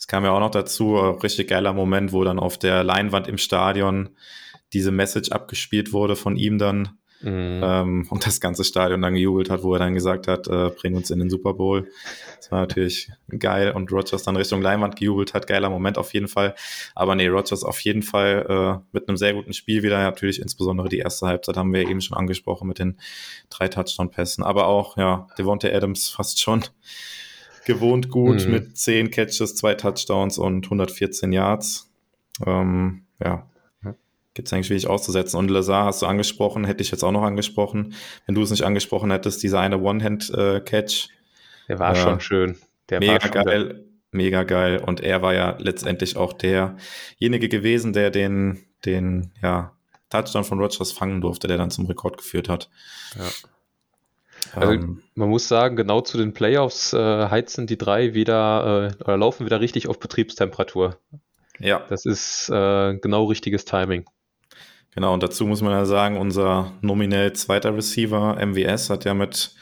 es 0.00 0.06
kam 0.06 0.24
ja 0.24 0.30
auch 0.32 0.40
noch 0.40 0.50
dazu, 0.50 0.96
richtig 0.96 1.48
geiler 1.48 1.74
Moment, 1.74 2.12
wo 2.12 2.24
dann 2.24 2.38
auf 2.38 2.56
der 2.56 2.82
Leinwand 2.82 3.28
im 3.28 3.36
Stadion 3.36 4.08
diese 4.72 4.92
Message 4.92 5.30
abgespielt 5.30 5.92
wurde 5.92 6.16
von 6.16 6.36
ihm 6.36 6.56
dann 6.56 6.96
mhm. 7.20 7.60
ähm, 7.62 8.06
und 8.08 8.24
das 8.24 8.40
ganze 8.40 8.64
Stadion 8.64 9.02
dann 9.02 9.12
gejubelt 9.12 9.50
hat, 9.50 9.62
wo 9.62 9.74
er 9.74 9.78
dann 9.78 9.92
gesagt 9.92 10.26
hat, 10.26 10.48
äh, 10.48 10.70
bring 10.70 10.94
uns 10.94 11.10
in 11.10 11.18
den 11.18 11.28
Super 11.28 11.52
Bowl. 11.52 11.86
Das 12.38 12.50
war 12.50 12.60
natürlich 12.60 13.10
geil 13.38 13.72
und 13.72 13.92
Rogers 13.92 14.22
dann 14.22 14.36
Richtung 14.36 14.62
Leinwand 14.62 14.96
gejubelt 14.96 15.34
hat, 15.34 15.46
geiler 15.46 15.68
Moment 15.68 15.98
auf 15.98 16.14
jeden 16.14 16.28
Fall. 16.28 16.54
Aber 16.94 17.14
nee, 17.14 17.26
Rogers 17.26 17.62
auf 17.62 17.80
jeden 17.80 18.02
Fall 18.02 18.46
äh, 18.48 18.82
mit 18.92 19.06
einem 19.06 19.18
sehr 19.18 19.34
guten 19.34 19.52
Spiel 19.52 19.82
wieder, 19.82 19.98
natürlich 19.98 20.40
insbesondere 20.40 20.88
die 20.88 21.00
erste 21.00 21.26
Halbzeit 21.26 21.58
haben 21.58 21.74
wir 21.74 21.86
eben 21.86 22.00
schon 22.00 22.16
angesprochen 22.16 22.66
mit 22.66 22.78
den 22.78 22.98
drei 23.50 23.68
Touchdown-Pässen, 23.68 24.44
aber 24.44 24.66
auch, 24.66 24.96
ja, 24.96 25.26
Devontae 25.36 25.74
Adams 25.74 26.08
fast 26.08 26.40
schon 26.40 26.64
gewohnt 27.64 28.08
gut 28.08 28.46
mhm. 28.46 28.52
mit 28.52 28.76
10 28.76 29.10
Catches, 29.10 29.56
2 29.56 29.74
Touchdowns 29.74 30.38
und 30.38 30.66
114 30.66 31.32
Yards. 31.32 31.90
Ähm, 32.46 33.02
ja, 33.22 33.46
gibt 34.34 34.48
es 34.48 34.52
eigentlich 34.52 34.70
wenig 34.70 34.86
auszusetzen. 34.86 35.38
Und 35.38 35.50
Lazar 35.50 35.84
hast 35.84 36.02
du 36.02 36.06
angesprochen, 36.06 36.64
hätte 36.64 36.82
ich 36.82 36.90
jetzt 36.90 37.02
auch 37.02 37.12
noch 37.12 37.22
angesprochen. 37.22 37.94
Wenn 38.26 38.34
du 38.34 38.42
es 38.42 38.50
nicht 38.50 38.62
angesprochen 38.62 39.10
hättest, 39.10 39.42
dieser 39.42 39.60
eine 39.60 39.80
One-Hand-Catch. 39.80 41.08
Der 41.68 41.78
war 41.78 41.92
äh, 41.92 41.96
schon 41.96 42.20
schön. 42.20 42.56
Der 42.88 43.00
mega 43.00 43.28
geil. 43.28 43.68
Der 43.68 43.84
mega 44.12 44.42
geil. 44.44 44.78
Und 44.84 45.00
er 45.00 45.22
war 45.22 45.34
ja 45.34 45.56
letztendlich 45.58 46.16
auch 46.16 46.32
derjenige 46.32 47.48
gewesen, 47.48 47.92
der 47.92 48.10
den, 48.10 48.60
den, 48.84 49.32
ja, 49.42 49.72
Touchdown 50.10 50.44
von 50.44 50.58
Rogers 50.58 50.90
fangen 50.90 51.20
durfte, 51.20 51.46
der 51.46 51.56
dann 51.56 51.70
zum 51.70 51.86
Rekord 51.86 52.16
geführt 52.16 52.48
hat. 52.48 52.68
Ja. 53.16 53.24
Also 54.54 54.72
ähm, 54.72 55.02
man 55.14 55.28
muss 55.28 55.48
sagen, 55.48 55.76
genau 55.76 56.00
zu 56.00 56.18
den 56.18 56.32
Playoffs 56.32 56.92
äh, 56.92 56.98
heizen 57.28 57.66
die 57.66 57.78
drei 57.78 58.14
wieder 58.14 58.94
äh, 58.98 59.02
oder 59.04 59.16
laufen 59.16 59.46
wieder 59.46 59.60
richtig 59.60 59.88
auf 59.88 59.98
Betriebstemperatur. 59.98 60.98
Ja. 61.58 61.84
Das 61.88 62.06
ist 62.06 62.48
äh, 62.48 62.96
genau 62.96 63.24
richtiges 63.26 63.64
Timing. 63.64 64.04
Genau, 64.94 65.14
und 65.14 65.22
dazu 65.22 65.46
muss 65.46 65.62
man 65.62 65.72
ja 65.72 65.84
sagen, 65.84 66.16
unser 66.16 66.72
nominell 66.80 67.32
zweiter 67.34 67.76
Receiver, 67.76 68.44
MWS, 68.44 68.90
hat 68.90 69.04
ja 69.04 69.14
mit 69.14 69.54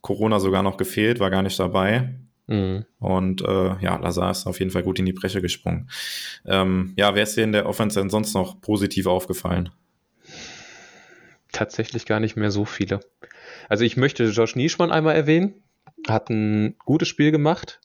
Corona 0.00 0.40
sogar 0.40 0.62
noch 0.62 0.76
gefehlt, 0.76 1.20
war 1.20 1.30
gar 1.30 1.42
nicht 1.42 1.58
dabei. 1.58 2.14
Mhm. 2.48 2.84
Und 2.98 3.42
äh, 3.42 3.76
ja, 3.80 3.96
Lazar 3.96 4.32
ist 4.32 4.46
auf 4.46 4.58
jeden 4.58 4.72
Fall 4.72 4.82
gut 4.82 4.98
in 4.98 5.06
die 5.06 5.12
Breche 5.12 5.40
gesprungen. 5.40 5.88
Ähm, 6.44 6.94
ja, 6.96 7.14
wer 7.14 7.22
ist 7.22 7.36
dir 7.36 7.44
in 7.44 7.52
der 7.52 7.66
Offense 7.66 8.00
denn 8.00 8.10
sonst 8.10 8.34
noch 8.34 8.60
positiv 8.60 9.06
aufgefallen? 9.06 9.70
Tatsächlich 11.62 12.06
gar 12.06 12.18
nicht 12.18 12.34
mehr 12.34 12.50
so 12.50 12.64
viele. 12.64 12.98
Also 13.68 13.84
ich 13.84 13.96
möchte 13.96 14.24
Josh 14.24 14.56
Nischmann 14.56 14.90
einmal 14.90 15.14
erwähnen. 15.14 15.62
Hat 16.08 16.28
ein 16.28 16.74
gutes 16.84 17.06
Spiel 17.06 17.30
gemacht. 17.30 17.80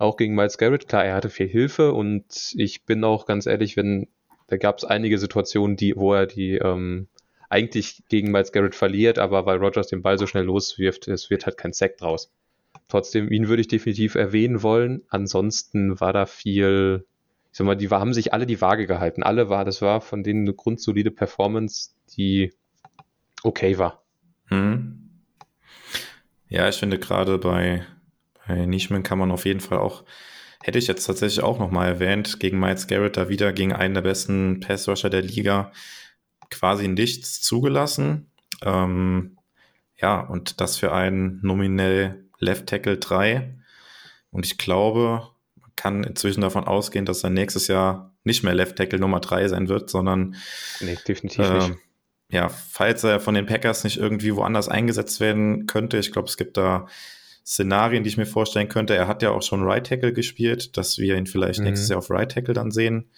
Auch 0.00 0.16
gegen 0.16 0.34
Miles 0.34 0.58
Garrett. 0.58 0.88
Klar, 0.88 1.04
er 1.04 1.14
hatte 1.14 1.30
viel 1.30 1.46
Hilfe 1.46 1.92
und 1.92 2.52
ich 2.56 2.84
bin 2.84 3.04
auch 3.04 3.24
ganz 3.24 3.46
ehrlich, 3.46 3.76
wenn 3.76 4.08
da 4.48 4.56
gab 4.56 4.78
es 4.78 4.84
einige 4.84 5.18
Situationen, 5.18 5.76
die, 5.76 5.94
wo 5.94 6.14
er 6.14 6.26
die 6.26 6.56
ähm, 6.56 7.06
eigentlich 7.48 8.02
gegen 8.08 8.32
Miles 8.32 8.50
Garrett 8.50 8.74
verliert, 8.74 9.20
aber 9.20 9.46
weil 9.46 9.58
Rogers 9.58 9.86
den 9.86 10.02
Ball 10.02 10.18
so 10.18 10.26
schnell 10.26 10.42
loswirft, 10.42 11.06
es 11.06 11.30
wird 11.30 11.46
halt 11.46 11.56
kein 11.56 11.72
Sack 11.72 11.98
draus. 11.98 12.32
Trotzdem, 12.88 13.30
ihn 13.30 13.46
würde 13.46 13.60
ich 13.60 13.68
definitiv 13.68 14.16
erwähnen 14.16 14.64
wollen. 14.64 15.02
Ansonsten 15.10 16.00
war 16.00 16.12
da 16.12 16.26
viel, 16.26 17.06
ich 17.52 17.58
sag 17.58 17.68
mal, 17.68 17.76
die 17.76 17.88
haben 17.88 18.14
sich 18.14 18.32
alle 18.32 18.46
die 18.46 18.60
Waage 18.60 18.88
gehalten. 18.88 19.22
Alle 19.22 19.48
war, 19.48 19.64
das 19.64 19.80
war 19.80 20.00
von 20.00 20.24
denen 20.24 20.40
eine 20.40 20.54
grundsolide 20.54 21.12
Performance, 21.12 21.90
die 22.16 22.52
okay 23.46 23.78
war. 23.78 24.02
Hm. 24.46 25.10
Ja, 26.48 26.68
ich 26.68 26.76
finde 26.76 26.98
gerade 26.98 27.38
bei, 27.38 27.84
bei 28.46 28.66
Nischman 28.66 29.02
kann 29.02 29.18
man 29.18 29.30
auf 29.30 29.44
jeden 29.44 29.60
Fall 29.60 29.78
auch 29.78 30.04
hätte 30.66 30.78
ich 30.80 30.88
jetzt 30.88 31.04
tatsächlich 31.04 31.44
auch 31.44 31.60
nochmal 31.60 31.86
erwähnt, 31.86 32.40
gegen 32.40 32.58
Miles 32.58 32.88
Garrett 32.88 33.16
da 33.16 33.28
wieder 33.28 33.52
gegen 33.52 33.72
einen 33.72 33.94
der 33.94 34.02
besten 34.02 34.58
Passrusher 34.58 35.10
der 35.10 35.22
Liga 35.22 35.70
quasi 36.50 36.88
nichts 36.88 37.40
zugelassen. 37.40 38.32
Ähm, 38.62 39.38
ja, 39.96 40.20
und 40.20 40.60
das 40.60 40.76
für 40.76 40.92
einen 40.92 41.38
nominell 41.42 42.24
Left 42.40 42.66
Tackle 42.66 42.98
3. 42.98 43.54
Und 44.30 44.44
ich 44.44 44.58
glaube, 44.58 45.28
man 45.54 45.70
kann 45.76 46.02
inzwischen 46.02 46.40
davon 46.40 46.64
ausgehen, 46.64 47.06
dass 47.06 47.22
er 47.22 47.30
nächstes 47.30 47.68
Jahr 47.68 48.12
nicht 48.24 48.42
mehr 48.42 48.54
Left 48.54 48.76
Tackle 48.76 48.98
Nummer 48.98 49.20
3 49.20 49.46
sein 49.46 49.68
wird, 49.68 49.88
sondern 49.88 50.34
nee, 50.80 50.98
definitiv 51.06 51.48
äh, 51.48 51.54
nicht. 51.54 51.72
Ja, 52.28 52.48
falls 52.48 53.04
er 53.04 53.20
von 53.20 53.34
den 53.34 53.46
Packers 53.46 53.84
nicht 53.84 53.98
irgendwie 53.98 54.34
woanders 54.34 54.68
eingesetzt 54.68 55.20
werden 55.20 55.66
könnte, 55.66 55.98
ich 55.98 56.12
glaube, 56.12 56.28
es 56.28 56.36
gibt 56.36 56.56
da 56.56 56.86
Szenarien, 57.46 58.02
die 58.02 58.08
ich 58.08 58.16
mir 58.16 58.26
vorstellen 58.26 58.68
könnte. 58.68 58.96
Er 58.96 59.06
hat 59.06 59.22
ja 59.22 59.30
auch 59.30 59.42
schon 59.42 59.62
Right 59.62 59.86
Tackle 59.86 60.12
gespielt, 60.12 60.76
dass 60.76 60.98
wir 60.98 61.16
ihn 61.16 61.26
vielleicht 61.26 61.60
mhm. 61.60 61.66
nächstes 61.66 61.88
Jahr 61.88 61.98
auf 61.98 62.10
Right 62.10 62.30
Tackle 62.32 62.54
dann 62.54 62.72
sehen, 62.72 63.08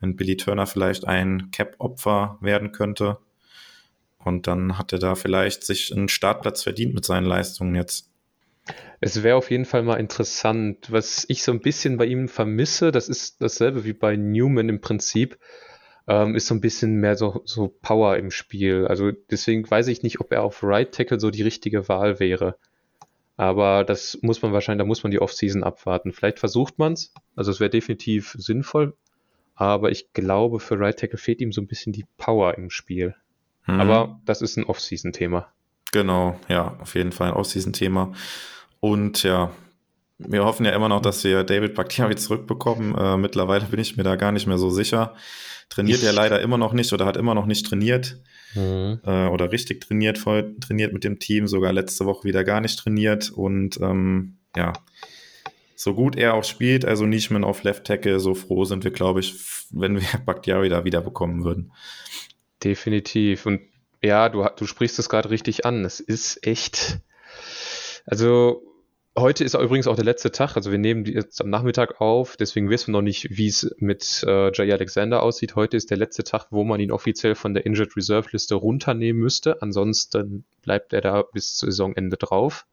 wenn 0.00 0.16
Billy 0.16 0.38
Turner 0.38 0.66
vielleicht 0.66 1.06
ein 1.06 1.50
Cap-Opfer 1.50 2.38
werden 2.40 2.72
könnte. 2.72 3.18
Und 4.18 4.46
dann 4.46 4.78
hat 4.78 4.92
er 4.92 4.98
da 4.98 5.14
vielleicht 5.14 5.62
sich 5.64 5.94
einen 5.94 6.08
Startplatz 6.08 6.62
verdient 6.62 6.94
mit 6.94 7.04
seinen 7.04 7.26
Leistungen 7.26 7.74
jetzt. 7.74 8.10
Es 9.00 9.22
wäre 9.22 9.36
auf 9.36 9.50
jeden 9.50 9.66
Fall 9.66 9.82
mal 9.82 10.00
interessant. 10.00 10.90
Was 10.90 11.26
ich 11.28 11.42
so 11.42 11.52
ein 11.52 11.60
bisschen 11.60 11.98
bei 11.98 12.06
ihm 12.06 12.28
vermisse, 12.28 12.90
das 12.90 13.08
ist 13.10 13.42
dasselbe 13.42 13.84
wie 13.84 13.92
bei 13.92 14.16
Newman 14.16 14.70
im 14.70 14.80
Prinzip, 14.80 15.38
ähm, 16.06 16.34
ist 16.34 16.46
so 16.46 16.54
ein 16.54 16.60
bisschen 16.60 16.96
mehr 16.96 17.16
so, 17.16 17.42
so 17.44 17.68
Power 17.82 18.16
im 18.16 18.30
Spiel. 18.30 18.86
Also 18.86 19.10
deswegen 19.30 19.68
weiß 19.68 19.88
ich 19.88 20.02
nicht, 20.02 20.20
ob 20.20 20.32
er 20.32 20.42
auf 20.42 20.62
Right 20.62 20.92
Tackle 20.92 21.20
so 21.20 21.30
die 21.30 21.42
richtige 21.42 21.88
Wahl 21.88 22.20
wäre. 22.20 22.56
Aber 23.36 23.84
das 23.84 24.18
muss 24.22 24.40
man 24.40 24.52
wahrscheinlich, 24.52 24.82
da 24.82 24.86
muss 24.86 25.02
man 25.02 25.10
die 25.10 25.20
Offseason 25.20 25.62
abwarten. 25.62 26.12
Vielleicht 26.12 26.38
versucht 26.38 26.78
man 26.78 26.94
es. 26.94 27.12
Also 27.34 27.50
es 27.50 27.60
wäre 27.60 27.70
definitiv 27.70 28.34
sinnvoll. 28.38 28.94
Aber 29.54 29.90
ich 29.90 30.12
glaube, 30.12 30.60
für 30.60 30.78
Right 30.78 30.98
Tackle 30.98 31.18
fehlt 31.18 31.40
ihm 31.40 31.52
so 31.52 31.60
ein 31.60 31.66
bisschen 31.66 31.92
die 31.92 32.06
Power 32.18 32.56
im 32.56 32.70
Spiel. 32.70 33.14
Mhm. 33.66 33.80
Aber 33.80 34.20
das 34.24 34.42
ist 34.42 34.56
ein 34.56 34.64
Off-Season-Thema. 34.64 35.48
Genau, 35.92 36.38
ja, 36.48 36.76
auf 36.80 36.94
jeden 36.94 37.12
Fall 37.12 37.28
ein 37.28 37.34
Off-Season-Thema. 37.34 38.12
Und 38.80 39.22
ja, 39.22 39.50
wir 40.18 40.44
hoffen 40.44 40.64
ja 40.64 40.72
immer 40.72 40.88
noch, 40.88 41.02
dass 41.02 41.22
wir 41.24 41.44
David 41.44 41.74
Bakhtiari 41.74 42.16
zurückbekommen. 42.16 42.94
Äh, 42.96 43.16
mittlerweile 43.16 43.66
bin 43.66 43.80
ich 43.80 43.96
mir 43.96 44.02
da 44.02 44.16
gar 44.16 44.32
nicht 44.32 44.46
mehr 44.46 44.58
so 44.58 44.70
sicher. 44.70 45.14
Trainiert 45.68 46.02
er 46.02 46.12
leider 46.12 46.40
immer 46.40 46.58
noch 46.58 46.72
nicht 46.72 46.92
oder 46.92 47.06
hat 47.06 47.16
immer 47.16 47.34
noch 47.34 47.46
nicht 47.46 47.66
trainiert. 47.66 48.20
Mhm. 48.54 49.00
Äh, 49.04 49.26
oder 49.28 49.52
richtig 49.52 49.82
trainiert, 49.82 50.18
voll 50.18 50.56
trainiert 50.60 50.92
mit 50.92 51.04
dem 51.04 51.18
Team, 51.18 51.46
sogar 51.46 51.72
letzte 51.72 52.06
Woche 52.06 52.24
wieder 52.24 52.44
gar 52.44 52.60
nicht 52.60 52.78
trainiert. 52.78 53.30
Und 53.30 53.78
ähm, 53.80 54.38
ja, 54.56 54.72
so 55.74 55.94
gut 55.94 56.16
er 56.16 56.34
auch 56.34 56.44
spielt, 56.44 56.84
also 56.86 57.04
Nischman 57.04 57.44
auf 57.44 57.62
Left 57.62 57.84
Tackle, 57.84 58.18
so 58.18 58.34
froh 58.34 58.64
sind 58.64 58.84
wir, 58.84 58.90
glaube 58.90 59.20
ich, 59.20 59.34
wenn 59.70 59.96
wir 59.96 60.06
Bakhtiari 60.24 60.70
da 60.70 60.84
wieder 60.84 61.02
bekommen 61.02 61.44
würden. 61.44 61.72
Definitiv. 62.64 63.44
Und 63.44 63.60
ja, 64.02 64.30
du, 64.30 64.46
du 64.56 64.66
sprichst 64.66 64.98
es 64.98 65.10
gerade 65.10 65.30
richtig 65.30 65.66
an. 65.66 65.84
Es 65.84 66.00
ist 66.00 66.46
echt. 66.46 67.00
Also 68.06 68.62
Heute 69.18 69.44
ist 69.44 69.54
übrigens 69.54 69.86
auch 69.86 69.96
der 69.96 70.04
letzte 70.04 70.30
Tag, 70.30 70.56
also 70.56 70.70
wir 70.70 70.78
nehmen 70.78 71.04
die 71.04 71.14
jetzt 71.14 71.40
am 71.40 71.48
Nachmittag 71.48 72.02
auf, 72.02 72.36
deswegen 72.36 72.68
wissen 72.68 72.88
wir 72.88 72.98
noch 72.98 73.02
nicht, 73.02 73.28
wie 73.30 73.48
es 73.48 73.74
mit 73.78 74.22
äh, 74.26 74.52
Jay 74.52 74.70
Alexander 74.70 75.22
aussieht. 75.22 75.56
Heute 75.56 75.78
ist 75.78 75.90
der 75.90 75.96
letzte 75.96 76.22
Tag, 76.22 76.48
wo 76.50 76.64
man 76.64 76.80
ihn 76.80 76.92
offiziell 76.92 77.34
von 77.34 77.54
der 77.54 77.64
Injured 77.64 77.96
Reserve 77.96 78.28
Liste 78.32 78.56
runternehmen 78.56 79.22
müsste. 79.22 79.62
Ansonsten 79.62 80.44
bleibt 80.60 80.92
er 80.92 81.00
da 81.00 81.22
bis 81.22 81.56
Saisonende 81.56 82.18
drauf. 82.18 82.66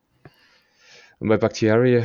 Und 1.19 1.29
bei 1.29 1.38
Bakhtiari, 1.38 2.03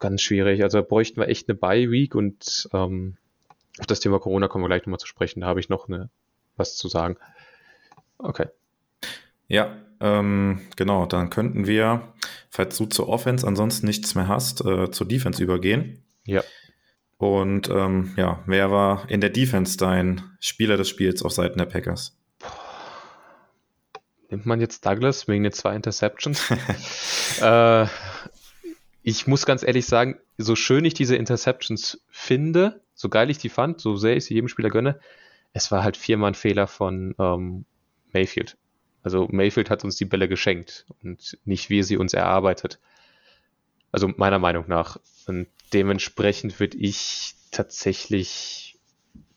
ganz 0.00 0.20
schwierig. 0.20 0.64
Also 0.64 0.82
bräuchten 0.82 1.20
wir 1.20 1.28
echt 1.28 1.48
eine 1.48 1.56
Bye-Week 1.56 2.16
und 2.16 2.68
ähm, 2.72 3.16
auf 3.78 3.86
das 3.86 4.00
Thema 4.00 4.18
Corona 4.18 4.48
kommen 4.48 4.64
wir 4.64 4.68
gleich 4.68 4.82
nochmal 4.82 4.98
zu 4.98 5.06
sprechen. 5.06 5.42
Da 5.42 5.46
habe 5.46 5.60
ich 5.60 5.68
noch 5.68 5.86
eine, 5.86 6.10
was 6.56 6.74
zu 6.74 6.88
sagen. 6.88 7.18
Okay. 8.18 8.48
Ja, 9.46 9.76
ähm, 10.00 10.60
genau, 10.76 11.06
dann 11.06 11.30
könnten 11.30 11.66
wir, 11.66 12.12
falls 12.50 12.76
du 12.76 12.86
zur 12.86 13.08
Offense 13.08 13.46
ansonsten 13.46 13.86
nichts 13.86 14.14
mehr 14.14 14.28
hast, 14.28 14.64
äh, 14.64 14.90
zur 14.90 15.08
Defense 15.08 15.42
übergehen. 15.42 16.04
Ja. 16.24 16.42
Und 17.18 17.70
ähm, 17.70 18.12
ja, 18.16 18.42
wer 18.46 18.70
war 18.70 19.08
in 19.08 19.20
der 19.20 19.30
Defense 19.30 19.78
dein 19.78 20.22
Spieler 20.40 20.76
des 20.76 20.88
Spiels 20.88 21.22
auf 21.22 21.32
Seiten 21.32 21.58
der 21.58 21.66
Packers? 21.66 22.16
Nimmt 24.30 24.44
man 24.44 24.60
jetzt 24.60 24.84
Douglas 24.84 25.28
wegen 25.28 25.44
den 25.44 25.52
zwei 25.52 25.74
Interceptions? 25.76 26.50
äh, 27.40 27.86
ich 29.02 29.26
muss 29.26 29.46
ganz 29.46 29.62
ehrlich 29.62 29.86
sagen, 29.86 30.18
so 30.36 30.56
schön 30.56 30.84
ich 30.84 30.94
diese 30.94 31.16
Interceptions 31.16 32.04
finde, 32.10 32.82
so 32.94 33.08
geil 33.08 33.30
ich 33.30 33.38
die 33.38 33.48
fand, 33.48 33.80
so 33.80 33.96
sehr 33.96 34.16
ich 34.16 34.24
sie 34.24 34.34
jedem 34.34 34.48
Spieler 34.48 34.68
gönne, 34.68 34.98
es 35.52 35.70
war 35.70 35.84
halt 35.84 35.96
viermal 35.96 36.32
ein 36.32 36.34
Fehler 36.34 36.66
von 36.66 37.14
ähm, 37.18 37.64
Mayfield. 38.12 38.58
Also 39.06 39.28
Mayfield 39.30 39.70
hat 39.70 39.84
uns 39.84 39.94
die 39.94 40.04
Bälle 40.04 40.26
geschenkt 40.26 40.84
und 41.00 41.38
nicht 41.44 41.70
wir 41.70 41.84
sie 41.84 41.96
uns 41.96 42.12
erarbeitet. 42.12 42.80
Also 43.92 44.08
meiner 44.08 44.40
Meinung 44.40 44.64
nach. 44.66 44.98
Und 45.28 45.46
dementsprechend 45.72 46.58
würde 46.58 46.76
ich 46.76 47.36
tatsächlich, 47.52 48.80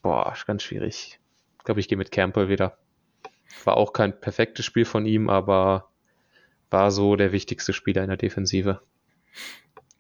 boah, 0.02 0.36
ganz 0.48 0.64
schwierig. 0.64 1.20
Ich 1.60 1.66
glaube, 1.66 1.82
ich 1.82 1.88
gehe 1.88 2.00
mit 2.00 2.12
Campbell 2.12 2.50
wieder. 2.50 2.80
War 3.64 3.78
auch 3.78 3.94
kein 3.94 4.20
perfektes 4.20 4.66
Spiel 4.66 4.86
von 4.86 5.06
ihm, 5.06 5.30
aber 5.30 5.92
war 6.72 6.90
so 6.90 7.16
der 7.16 7.32
wichtigste 7.32 7.72
Spieler 7.72 8.02
in 8.02 8.08
der 8.08 8.18
Defensive. 8.18 8.82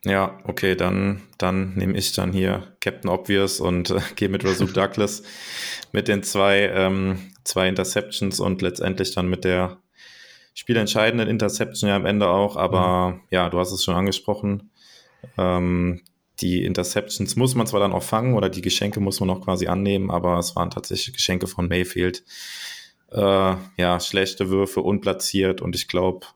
Ja, 0.05 0.39
okay, 0.45 0.75
dann, 0.75 1.21
dann 1.37 1.73
nehme 1.75 1.97
ich 1.97 2.13
dann 2.13 2.31
hier 2.31 2.73
Captain 2.79 3.09
Obvious 3.09 3.59
und 3.59 3.89
äh, 3.89 3.99
gehe 4.15 4.29
mit 4.29 4.45
Rasul 4.45 4.71
Douglas 4.71 5.23
mit 5.91 6.07
den 6.07 6.23
zwei, 6.23 6.69
ähm, 6.73 7.31
zwei 7.43 7.67
Interceptions 7.67 8.39
und 8.39 8.61
letztendlich 8.61 9.13
dann 9.13 9.27
mit 9.27 9.43
der 9.43 9.77
spielentscheidenden 10.53 11.27
Interception 11.27 11.89
ja 11.89 11.95
am 11.95 12.05
Ende 12.05 12.29
auch. 12.29 12.55
Aber 12.55 13.11
mhm. 13.11 13.21
ja, 13.29 13.49
du 13.49 13.59
hast 13.59 13.71
es 13.71 13.83
schon 13.83 13.95
angesprochen. 13.95 14.71
Ähm, 15.37 16.01
die 16.39 16.63
Interceptions 16.63 17.35
muss 17.35 17.55
man 17.55 17.67
zwar 17.67 17.81
dann 17.81 17.91
auch 17.91 18.03
fangen 18.03 18.35
oder 18.35 18.49
die 18.49 18.61
Geschenke 18.61 19.01
muss 19.01 19.19
man 19.19 19.29
auch 19.29 19.41
quasi 19.41 19.67
annehmen, 19.67 20.09
aber 20.09 20.37
es 20.37 20.55
waren 20.55 20.69
tatsächlich 20.69 21.13
Geschenke 21.13 21.47
von 21.47 21.67
Mayfield. 21.67 22.23
Äh, 23.11 23.55
ja, 23.77 23.99
schlechte 23.99 24.49
Würfe, 24.49 24.81
unplatziert 24.81 25.61
und 25.61 25.75
ich 25.75 25.87
glaube, 25.87 26.27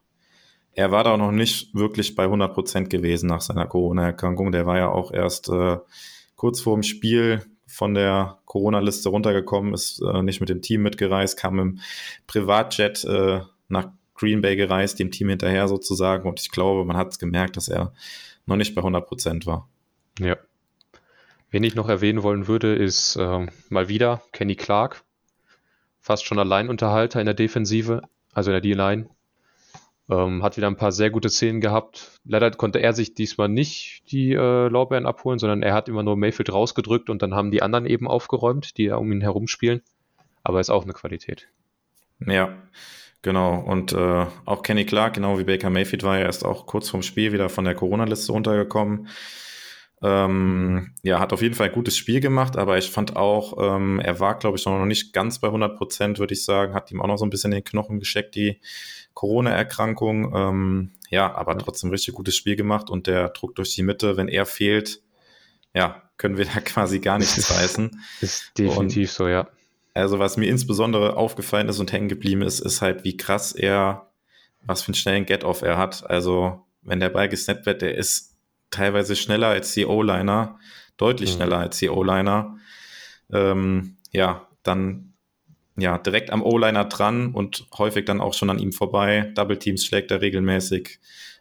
er 0.74 0.90
war 0.90 1.04
da 1.04 1.16
noch 1.16 1.32
nicht 1.32 1.74
wirklich 1.74 2.14
bei 2.14 2.24
100 2.24 2.52
Prozent 2.52 2.90
gewesen 2.90 3.28
nach 3.28 3.40
seiner 3.40 3.66
Corona-Erkrankung. 3.66 4.52
Der 4.52 4.66
war 4.66 4.76
ja 4.76 4.88
auch 4.88 5.12
erst 5.12 5.48
äh, 5.48 5.78
kurz 6.36 6.60
vor 6.60 6.74
dem 6.74 6.82
Spiel 6.82 7.42
von 7.66 7.94
der 7.94 8.38
Corona-Liste 8.44 9.08
runtergekommen, 9.08 9.74
ist 9.74 10.00
äh, 10.00 10.22
nicht 10.22 10.40
mit 10.40 10.48
dem 10.48 10.62
Team 10.62 10.82
mitgereist, 10.82 11.38
kam 11.38 11.58
im 11.58 11.80
Privatjet 12.26 13.04
äh, 13.04 13.40
nach 13.68 13.88
Green 14.14 14.42
Bay 14.42 14.56
gereist, 14.56 14.98
dem 14.98 15.10
Team 15.10 15.28
hinterher 15.28 15.66
sozusagen. 15.68 16.28
Und 16.28 16.40
ich 16.40 16.50
glaube, 16.50 16.84
man 16.84 16.96
hat 16.96 17.08
es 17.08 17.18
gemerkt, 17.18 17.56
dass 17.56 17.68
er 17.68 17.92
noch 18.46 18.56
nicht 18.56 18.74
bei 18.74 18.80
100 18.80 19.06
Prozent 19.06 19.46
war. 19.46 19.68
Ja. 20.18 20.36
Wen 21.50 21.64
ich 21.64 21.74
noch 21.74 21.88
erwähnen 21.88 22.22
wollen 22.22 22.46
würde, 22.46 22.74
ist 22.74 23.16
äh, 23.16 23.46
mal 23.68 23.88
wieder 23.88 24.22
Kenny 24.32 24.54
Clark. 24.56 25.04
Fast 26.00 26.24
schon 26.24 26.38
Alleinunterhalter 26.38 27.20
in 27.20 27.26
der 27.26 27.34
Defensive, 27.34 28.02
also 28.32 28.50
in 28.50 28.54
der 28.54 28.60
D-Line. 28.60 29.08
Ähm, 30.10 30.42
hat 30.42 30.58
wieder 30.58 30.66
ein 30.66 30.76
paar 30.76 30.92
sehr 30.92 31.10
gute 31.10 31.30
Szenen 31.30 31.62
gehabt. 31.62 32.20
Leider 32.24 32.50
konnte 32.50 32.78
er 32.78 32.92
sich 32.92 33.14
diesmal 33.14 33.48
nicht 33.48 34.02
die 34.10 34.32
äh, 34.32 34.68
Lorbeeren 34.68 35.06
abholen, 35.06 35.38
sondern 35.38 35.62
er 35.62 35.72
hat 35.72 35.88
immer 35.88 36.02
nur 36.02 36.16
Mayfield 36.16 36.52
rausgedrückt 36.52 37.08
und 37.08 37.22
dann 37.22 37.34
haben 37.34 37.50
die 37.50 37.62
anderen 37.62 37.86
eben 37.86 38.06
aufgeräumt, 38.06 38.76
die 38.76 38.90
um 38.90 39.10
ihn 39.12 39.22
herum 39.22 39.46
spielen. 39.46 39.80
Aber 40.42 40.60
ist 40.60 40.70
auch 40.70 40.84
eine 40.84 40.92
Qualität. 40.92 41.48
Ja, 42.26 42.54
genau. 43.22 43.58
Und 43.60 43.94
äh, 43.94 44.26
auch 44.44 44.62
Kenny 44.62 44.84
Clark, 44.84 45.14
genau 45.14 45.38
wie 45.38 45.44
Baker 45.44 45.70
Mayfield, 45.70 46.02
war 46.02 46.18
ja 46.18 46.26
erst 46.26 46.44
auch 46.44 46.66
kurz 46.66 46.90
vorm 46.90 47.02
Spiel 47.02 47.32
wieder 47.32 47.48
von 47.48 47.64
der 47.64 47.74
Corona-Liste 47.74 48.30
runtergekommen. 48.32 49.08
Ähm, 50.02 50.92
ja, 51.02 51.18
hat 51.18 51.32
auf 51.32 51.40
jeden 51.40 51.54
Fall 51.54 51.68
ein 51.68 51.74
gutes 51.74 51.96
Spiel 51.96 52.20
gemacht, 52.20 52.58
aber 52.58 52.76
ich 52.76 52.90
fand 52.90 53.16
auch, 53.16 53.56
ähm, 53.58 54.00
er 54.00 54.20
war, 54.20 54.38
glaube 54.38 54.58
ich, 54.58 54.66
noch 54.66 54.84
nicht 54.84 55.14
ganz 55.14 55.38
bei 55.38 55.48
100 55.48 55.78
Prozent, 55.78 56.18
würde 56.18 56.34
ich 56.34 56.44
sagen, 56.44 56.74
hat 56.74 56.92
ihm 56.92 57.00
auch 57.00 57.06
noch 57.06 57.16
so 57.16 57.24
ein 57.24 57.30
bisschen 57.30 57.52
den 57.52 57.64
Knochen 57.64 58.00
gescheckt, 58.00 58.34
die 58.34 58.60
Corona-Erkrankung. 59.14 60.34
Ähm, 60.34 60.90
ja, 61.10 61.34
aber 61.34 61.56
trotzdem 61.58 61.90
richtig 61.90 62.14
gutes 62.14 62.36
Spiel 62.36 62.56
gemacht 62.56 62.90
und 62.90 63.06
der 63.06 63.30
Druck 63.30 63.54
durch 63.54 63.74
die 63.74 63.82
Mitte, 63.82 64.16
wenn 64.16 64.28
er 64.28 64.46
fehlt, 64.46 65.00
ja, 65.74 66.02
können 66.18 66.36
wir 66.36 66.44
da 66.54 66.60
quasi 66.60 67.00
gar 67.00 67.18
nichts 67.18 67.50
reißen. 67.50 68.00
Ist 68.20 68.58
definitiv 68.58 69.10
und, 69.10 69.14
so, 69.14 69.28
ja. 69.28 69.48
Also, 69.94 70.18
was 70.18 70.36
mir 70.36 70.46
insbesondere 70.46 71.16
aufgefallen 71.16 71.68
ist 71.68 71.78
und 71.78 71.92
hängen 71.92 72.08
geblieben 72.08 72.42
ist, 72.42 72.58
ist 72.58 72.82
halt, 72.82 73.04
wie 73.04 73.16
krass 73.16 73.52
er, 73.52 74.10
was 74.66 74.82
für 74.82 74.88
einen 74.88 74.96
schnellen 74.96 75.24
Get-Off 75.24 75.62
er 75.62 75.78
hat. 75.78 76.08
Also, 76.10 76.66
wenn 76.82 77.00
der 77.00 77.10
Ball 77.10 77.28
gesnappt 77.28 77.64
wird, 77.64 77.82
der 77.82 77.96
ist 77.96 78.36
teilweise 78.70 79.14
schneller 79.14 79.48
als 79.48 79.72
die 79.72 79.86
O-Liner, 79.86 80.58
deutlich 80.96 81.32
mhm. 81.32 81.36
schneller 81.36 81.58
als 81.58 81.78
die 81.78 81.90
O-Liner. 81.90 82.58
Ähm, 83.32 83.96
ja, 84.10 84.48
dann 84.64 85.13
ja, 85.76 85.98
direkt 85.98 86.30
am 86.30 86.42
O-Liner 86.42 86.84
dran 86.84 87.32
und 87.32 87.66
häufig 87.76 88.04
dann 88.04 88.20
auch 88.20 88.34
schon 88.34 88.50
an 88.50 88.58
ihm 88.58 88.72
vorbei. 88.72 89.32
Double 89.34 89.58
Teams 89.58 89.84
schlägt 89.84 90.10
er 90.10 90.20
regelmäßig. 90.20 91.00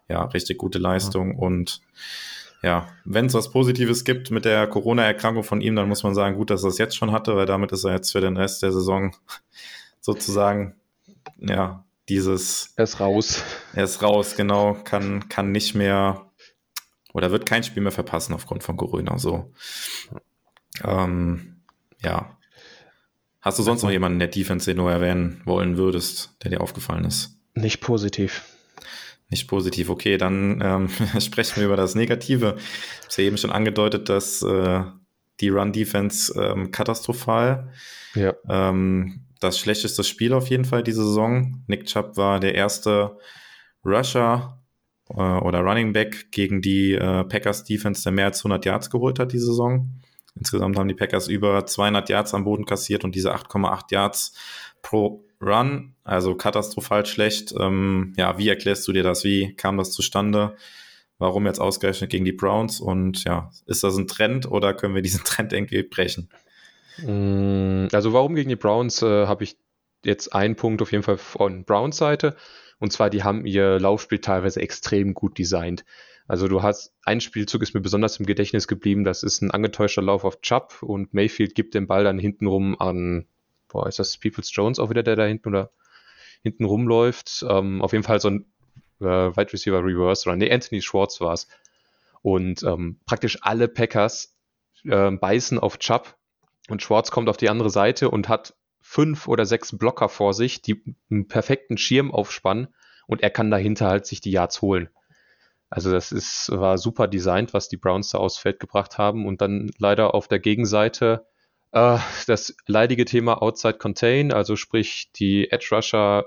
Ja, 0.10 0.24
richtig 0.26 0.58
gute 0.58 0.80
Leistung. 0.80 1.34
Ja. 1.34 1.40
Und 1.40 1.82
ja, 2.62 2.88
wenn 3.06 3.28
es 3.28 3.34
was 3.34 3.52
Positives 3.52 4.04
gibt 4.06 4.32
mit 4.32 4.46
der 4.46 4.68
Corona-Erkrankung 4.68 5.44
von 5.44 5.62
ihm, 5.62 5.76
dann 5.76 5.88
muss 5.88 6.04
man 6.04 6.16
sagen, 6.16 6.38
gut, 6.38 6.50
dass 6.50 6.64
er 6.64 6.70
es 6.70 6.78
jetzt 6.78 6.96
schon 6.96 7.12
hatte, 7.12 7.36
weil 7.36 7.46
damit 7.46 7.72
ist 7.72 7.84
er 7.84 7.92
jetzt 7.94 8.12
für 8.12 8.22
den 8.22 8.38
Rest 8.38 8.64
der 8.64 8.72
Saison 8.72 9.16
sozusagen, 10.00 10.76
ja, 11.38 11.84
dieses. 12.10 12.74
Er 12.76 12.86
ist 12.86 13.00
raus. 13.00 13.44
Er 13.74 13.84
ist 13.84 14.02
raus, 14.02 14.36
genau. 14.36 14.74
Kann, 14.84 15.30
kann 15.30 15.52
nicht 15.52 15.76
mehr 15.76 16.30
oder 17.14 17.32
wird 17.32 17.46
kein 17.46 17.64
Spiel 17.64 17.84
mehr 17.84 17.92
verpassen 17.92 18.34
aufgrund 18.34 18.64
von 18.64 18.78
Corona. 18.78 19.18
So. 19.18 19.54
Ähm, 20.84 21.62
ja, 22.02 22.38
Hast 23.44 23.60
du 23.60 23.64
sonst 23.64 23.84
noch 23.84 23.92
jemanden 23.92 24.16
in 24.16 24.20
der 24.20 24.30
Defense, 24.30 24.66
den 24.66 24.78
du 24.78 24.88
erwähnen 24.88 25.42
wollen 25.44 25.76
würdest, 25.76 26.34
der 26.42 26.52
dir 26.52 26.62
aufgefallen 26.62 27.04
ist? 27.04 27.38
Nicht 27.56 27.82
positiv. 27.82 28.42
Nicht 29.30 29.50
positiv, 29.50 29.90
okay, 29.90 30.18
dann 30.18 30.62
ähm, 30.64 30.90
sprechen 31.20 31.58
wir 31.58 31.66
über 31.66 31.76
das 31.76 31.94
Negative. 31.94 32.56
Ich 33.02 33.16
habe 33.16 33.22
ja 33.22 33.28
eben 33.28 33.38
schon 33.38 33.52
angedeutet, 33.52 34.08
dass 34.08 34.42
äh, 34.44 34.84
die 35.42 35.50
Run-Defense 35.50 36.42
ähm, 36.42 36.72
katastrophal. 36.72 37.70
Ja. 38.16 38.34
Ähm, 38.48 39.26
das 39.42 39.60
schlechteste 39.60 40.06
Spiel 40.06 40.32
auf 40.32 40.48
jeden 40.48 40.64
Fall 40.64 40.82
diese 40.82 41.04
Saison. 41.04 41.66
Nick 41.68 41.88
Chubb 41.88 42.16
war 42.16 42.40
der 42.40 42.56
erste 42.56 43.18
Rusher 43.84 44.64
äh, 45.10 45.16
oder 45.16 45.60
Running 45.60 45.92
Back 45.92 46.32
gegen 46.32 46.62
die 46.62 46.94
äh, 46.94 47.26
Packers 47.26 47.66
Defense, 47.66 48.04
der 48.04 48.14
mehr 48.14 48.28
als 48.28 48.40
100 48.40 48.64
Yards 48.64 48.90
geholt 48.90 49.20
hat 49.20 49.34
diese 49.34 49.48
Saison. 49.48 49.90
Insgesamt 50.36 50.78
haben 50.78 50.88
die 50.88 50.96
Packers 50.96 51.28
über 51.28 51.66
200 51.66 52.10
Yards 52.10 52.34
am 52.34 52.44
Boden 52.44 52.66
kassiert 52.66 53.04
und 53.04 53.16
diese 53.16 53.34
8,8 53.34 53.92
Yards 53.92 54.34
pro 54.82 55.24
Run, 55.42 55.94
also 56.04 56.36
katastrophal 56.36 57.06
schlecht. 57.06 57.54
Ähm, 57.60 58.14
ja, 58.18 58.38
wie 58.38 58.50
erklärst 58.50 58.88
du 58.88 58.94
dir 58.94 59.04
das? 59.04 59.24
Wie 59.24 59.54
kam 59.56 59.78
das 59.78 59.92
zustande? 59.92 60.56
Warum 61.20 61.46
jetzt 61.46 61.60
ausgerechnet 61.60 62.10
gegen 62.10 62.26
die 62.26 62.32
Browns? 62.32 62.80
Und 62.80 63.24
ja, 63.26 63.52
ist 63.66 63.84
das 63.84 63.98
ein 63.98 64.08
Trend 64.08 64.50
oder 64.50 64.74
können 64.74 64.96
wir 64.96 65.02
diesen 65.02 65.24
Trend 65.26 65.54
irgendwie 65.54 65.84
brechen? 65.84 66.30
Mm, 66.98 67.88
also 67.92 68.14
warum 68.14 68.36
gegen 68.36 68.50
die 68.50 68.56
Browns 68.56 69.02
äh, 69.02 69.28
habe 69.28 69.44
ich 69.44 69.58
jetzt 70.06 70.34
einen 70.34 70.56
Punkt 70.56 70.82
auf 70.82 70.92
jeden 70.92 71.04
Fall 71.04 71.18
von 71.18 71.66
Browns 71.66 71.98
Seite. 71.98 72.36
Und 72.80 72.92
zwar, 72.92 73.10
die 73.10 73.24
haben 73.24 73.46
ihr 73.46 73.80
Laufspiel 73.80 74.20
teilweise 74.20 74.62
extrem 74.62 75.14
gut 75.14 75.38
designt. 75.38 75.86
Also 76.28 76.48
du 76.48 76.64
hast, 76.64 76.94
ein 77.04 77.22
Spielzug 77.22 77.62
ist 77.62 77.74
mir 77.74 77.82
besonders 77.82 78.20
im 78.20 78.26
Gedächtnis 78.26 78.68
geblieben, 78.68 79.04
das 79.04 79.24
ist 79.24 79.42
ein 79.42 79.52
angetäuschter 79.52 80.02
Lauf 80.02 80.24
auf 80.24 80.42
Chubb 80.42 80.82
und 80.82 81.14
Mayfield 81.14 81.54
gibt 81.54 81.74
den 81.74 81.88
Ball 81.88 82.04
dann 82.04 82.18
hintenrum 82.18 82.80
an, 82.80 83.26
boah, 83.68 83.88
ist 83.88 84.00
das 84.00 84.18
Peoples 84.18 84.54
Jones 84.56 84.80
auch 84.80 84.90
wieder, 84.90 85.04
der 85.04 85.16
da 85.16 85.26
hinten 85.26 85.50
oder 85.50 85.72
hinten 86.44 86.66
rumläuft? 86.66 87.46
Ähm, 87.50 87.82
auf 87.82 87.92
jeden 87.92 88.04
Fall 88.04 88.22
so 88.22 88.30
ein 88.30 88.46
äh, 89.02 89.06
Wide 89.06 89.52
Receiver 89.52 89.84
Reverse 89.84 90.30
Run. 90.30 90.40
Nee, 90.40 90.52
Anthony 90.52 90.82
Schwartz 90.82 91.20
war 91.20 91.34
es. 91.34 91.48
Und 92.22 92.64
ähm, 92.64 93.00
praktisch 93.06 93.40
alle 93.42 93.68
Packers 93.68 94.34
äh, 94.86 95.12
beißen 95.12 95.60
auf 95.60 95.78
Chubb 95.80 96.16
und 96.70 96.82
Schwartz 96.82 97.12
kommt 97.12 97.28
auf 97.28 97.38
die 97.38 97.50
andere 97.50 97.70
Seite 97.70 98.10
und 98.10 98.30
hat 98.30 98.56
fünf 98.80 99.28
oder 99.28 99.46
sechs 99.46 99.78
Blocker 99.78 100.08
vor 100.08 100.34
sich, 100.34 100.62
die 100.62 100.82
einen 101.10 101.28
perfekten 101.28 101.78
Schirm 101.78 102.12
aufspannen 102.12 102.68
und 103.08 103.22
er 103.22 103.30
kann 103.30 103.52
dahinter 103.52 103.88
halt 103.88 104.06
sich 104.06 104.22
die 104.22 104.32
Yards 104.32 104.62
holen. 104.62 104.90
Also 105.76 105.90
das 105.90 106.12
ist, 106.12 106.52
war 106.52 106.78
super 106.78 107.08
designt, 107.08 107.56
was 107.56 107.68
die 107.68 107.78
Browns 107.78 108.10
da 108.10 108.20
aufs 108.20 108.38
Feld 108.38 108.60
gebracht 108.60 109.00
haben. 109.00 109.26
Und 109.26 109.42
dann 109.42 109.72
leider 109.80 110.14
auf 110.14 110.28
der 110.28 110.38
Gegenseite 110.38 111.26
äh, 111.72 111.98
das 112.28 112.56
leidige 112.68 113.06
Thema 113.06 113.42
Outside 113.42 113.80
Contain, 113.80 114.32
also 114.32 114.56
sprich 114.56 115.12
die 115.16 115.50
Edge 115.50 115.70
Rusher, 115.72 116.26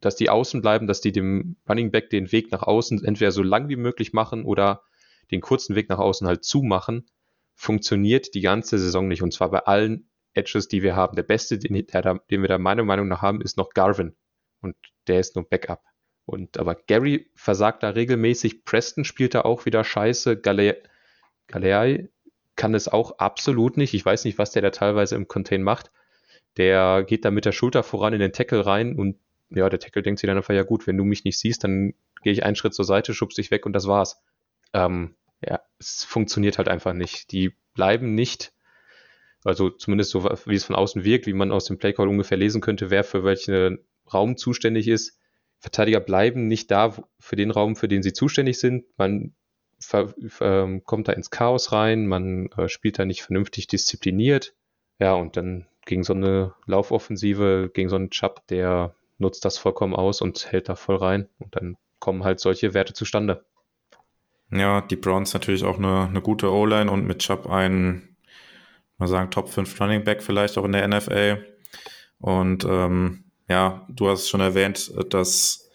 dass 0.00 0.16
die 0.16 0.30
außen 0.30 0.62
bleiben, 0.62 0.86
dass 0.86 1.02
die 1.02 1.12
dem 1.12 1.56
Running 1.68 1.90
Back 1.90 2.08
den 2.08 2.32
Weg 2.32 2.50
nach 2.50 2.62
außen 2.62 3.04
entweder 3.04 3.32
so 3.32 3.42
lang 3.42 3.68
wie 3.68 3.76
möglich 3.76 4.14
machen 4.14 4.46
oder 4.46 4.82
den 5.30 5.42
kurzen 5.42 5.76
Weg 5.76 5.90
nach 5.90 5.98
außen 5.98 6.26
halt 6.26 6.42
zumachen, 6.42 7.06
funktioniert 7.54 8.32
die 8.32 8.40
ganze 8.40 8.78
Saison 8.78 9.08
nicht. 9.08 9.20
Und 9.20 9.34
zwar 9.34 9.50
bei 9.50 9.58
allen 9.58 10.08
Edges, 10.32 10.68
die 10.68 10.82
wir 10.82 10.96
haben. 10.96 11.16
Der 11.16 11.22
beste, 11.22 11.58
den, 11.58 11.86
der, 11.86 12.20
den 12.30 12.40
wir 12.40 12.48
da 12.48 12.56
meiner 12.56 12.84
Meinung 12.84 13.08
nach 13.08 13.20
haben, 13.20 13.42
ist 13.42 13.58
noch 13.58 13.74
Garvin. 13.74 14.16
Und 14.62 14.74
der 15.06 15.20
ist 15.20 15.36
nur 15.36 15.46
Backup. 15.46 15.82
Und 16.26 16.58
aber 16.58 16.74
Gary 16.74 17.30
versagt 17.34 17.82
da 17.84 17.90
regelmäßig. 17.90 18.64
Preston 18.64 19.04
spielt 19.04 19.34
da 19.34 19.42
auch 19.42 19.64
wieder 19.64 19.84
scheiße. 19.84 20.36
Galea 20.36 20.74
Galea 21.46 22.04
kann 22.56 22.74
es 22.74 22.88
auch 22.88 23.18
absolut 23.18 23.76
nicht. 23.76 23.94
Ich 23.94 24.04
weiß 24.04 24.24
nicht, 24.24 24.36
was 24.36 24.50
der 24.50 24.62
da 24.62 24.70
teilweise 24.70 25.14
im 25.14 25.28
Contain 25.28 25.62
macht. 25.62 25.92
Der 26.56 27.04
geht 27.06 27.24
da 27.24 27.30
mit 27.30 27.44
der 27.44 27.52
Schulter 27.52 27.82
voran 27.82 28.12
in 28.12 28.20
den 28.20 28.32
Tackle 28.32 28.66
rein 28.66 28.96
und 28.96 29.16
ja, 29.50 29.68
der 29.68 29.78
Tackle 29.78 30.02
denkt 30.02 30.18
sich 30.18 30.26
dann 30.26 30.36
einfach, 30.36 30.54
ja 30.54 30.64
gut, 30.64 30.86
wenn 30.86 30.96
du 30.96 31.04
mich 31.04 31.24
nicht 31.24 31.38
siehst, 31.38 31.62
dann 31.62 31.94
gehe 32.22 32.32
ich 32.32 32.44
einen 32.44 32.56
Schritt 32.56 32.74
zur 32.74 32.84
Seite, 32.84 33.14
schubst 33.14 33.38
dich 33.38 33.52
weg 33.52 33.64
und 33.64 33.74
das 33.74 33.86
war's. 33.86 34.20
Ähm, 34.72 35.14
ja, 35.46 35.60
es 35.78 36.02
funktioniert 36.02 36.58
halt 36.58 36.68
einfach 36.68 36.94
nicht. 36.94 37.30
Die 37.30 37.54
bleiben 37.74 38.14
nicht, 38.14 38.52
also 39.44 39.70
zumindest 39.70 40.10
so, 40.10 40.24
wie 40.24 40.56
es 40.56 40.64
von 40.64 40.74
außen 40.74 41.04
wirkt, 41.04 41.26
wie 41.26 41.34
man 41.34 41.52
aus 41.52 41.66
dem 41.66 41.78
Playcall 41.78 42.08
ungefähr 42.08 42.38
lesen 42.38 42.60
könnte, 42.60 42.90
wer 42.90 43.04
für 43.04 43.22
welchen 43.22 43.78
Raum 44.12 44.36
zuständig 44.36 44.88
ist, 44.88 45.20
Verteidiger 45.58 46.00
bleiben 46.00 46.46
nicht 46.46 46.70
da 46.70 46.94
für 47.18 47.36
den 47.36 47.50
Raum, 47.50 47.76
für 47.76 47.88
den 47.88 48.02
sie 48.02 48.12
zuständig 48.12 48.58
sind. 48.58 48.84
Man 48.96 49.34
äh, 49.92 50.80
kommt 50.84 51.08
da 51.08 51.12
ins 51.12 51.30
Chaos 51.30 51.72
rein, 51.72 52.06
man 52.06 52.50
äh, 52.56 52.68
spielt 52.68 52.98
da 52.98 53.04
nicht 53.04 53.22
vernünftig 53.22 53.66
diszipliniert. 53.66 54.54
Ja, 54.98 55.14
und 55.14 55.36
dann 55.36 55.66
gegen 55.84 56.02
so 56.02 56.14
eine 56.14 56.54
Laufoffensive, 56.66 57.70
gegen 57.72 57.88
so 57.88 57.96
einen 57.96 58.10
Chubb, 58.10 58.46
der 58.48 58.94
nutzt 59.18 59.44
das 59.44 59.58
vollkommen 59.58 59.94
aus 59.94 60.20
und 60.20 60.50
hält 60.50 60.68
da 60.68 60.76
voll 60.76 60.96
rein. 60.96 61.28
Und 61.38 61.56
dann 61.56 61.76
kommen 61.98 62.24
halt 62.24 62.40
solche 62.40 62.74
Werte 62.74 62.92
zustande. 62.92 63.44
Ja, 64.50 64.80
die 64.80 64.96
Browns 64.96 65.34
natürlich 65.34 65.64
auch 65.64 65.78
eine, 65.78 66.06
eine 66.08 66.20
gute 66.20 66.52
O-Line 66.52 66.90
und 66.90 67.06
mit 67.06 67.20
Chubb 67.20 67.48
ein, 67.48 68.16
mal 68.98 69.08
sagen, 69.08 69.30
Top 69.30 69.48
5 69.48 69.80
Running 69.80 70.04
Back 70.04 70.22
vielleicht 70.22 70.56
auch 70.58 70.64
in 70.64 70.72
der 70.72 70.86
NFL. 70.86 71.44
Und 72.18 72.64
ähm, 72.64 73.25
ja, 73.48 73.86
du 73.88 74.08
hast 74.08 74.28
schon 74.28 74.40
erwähnt, 74.40 74.92
das 75.10 75.70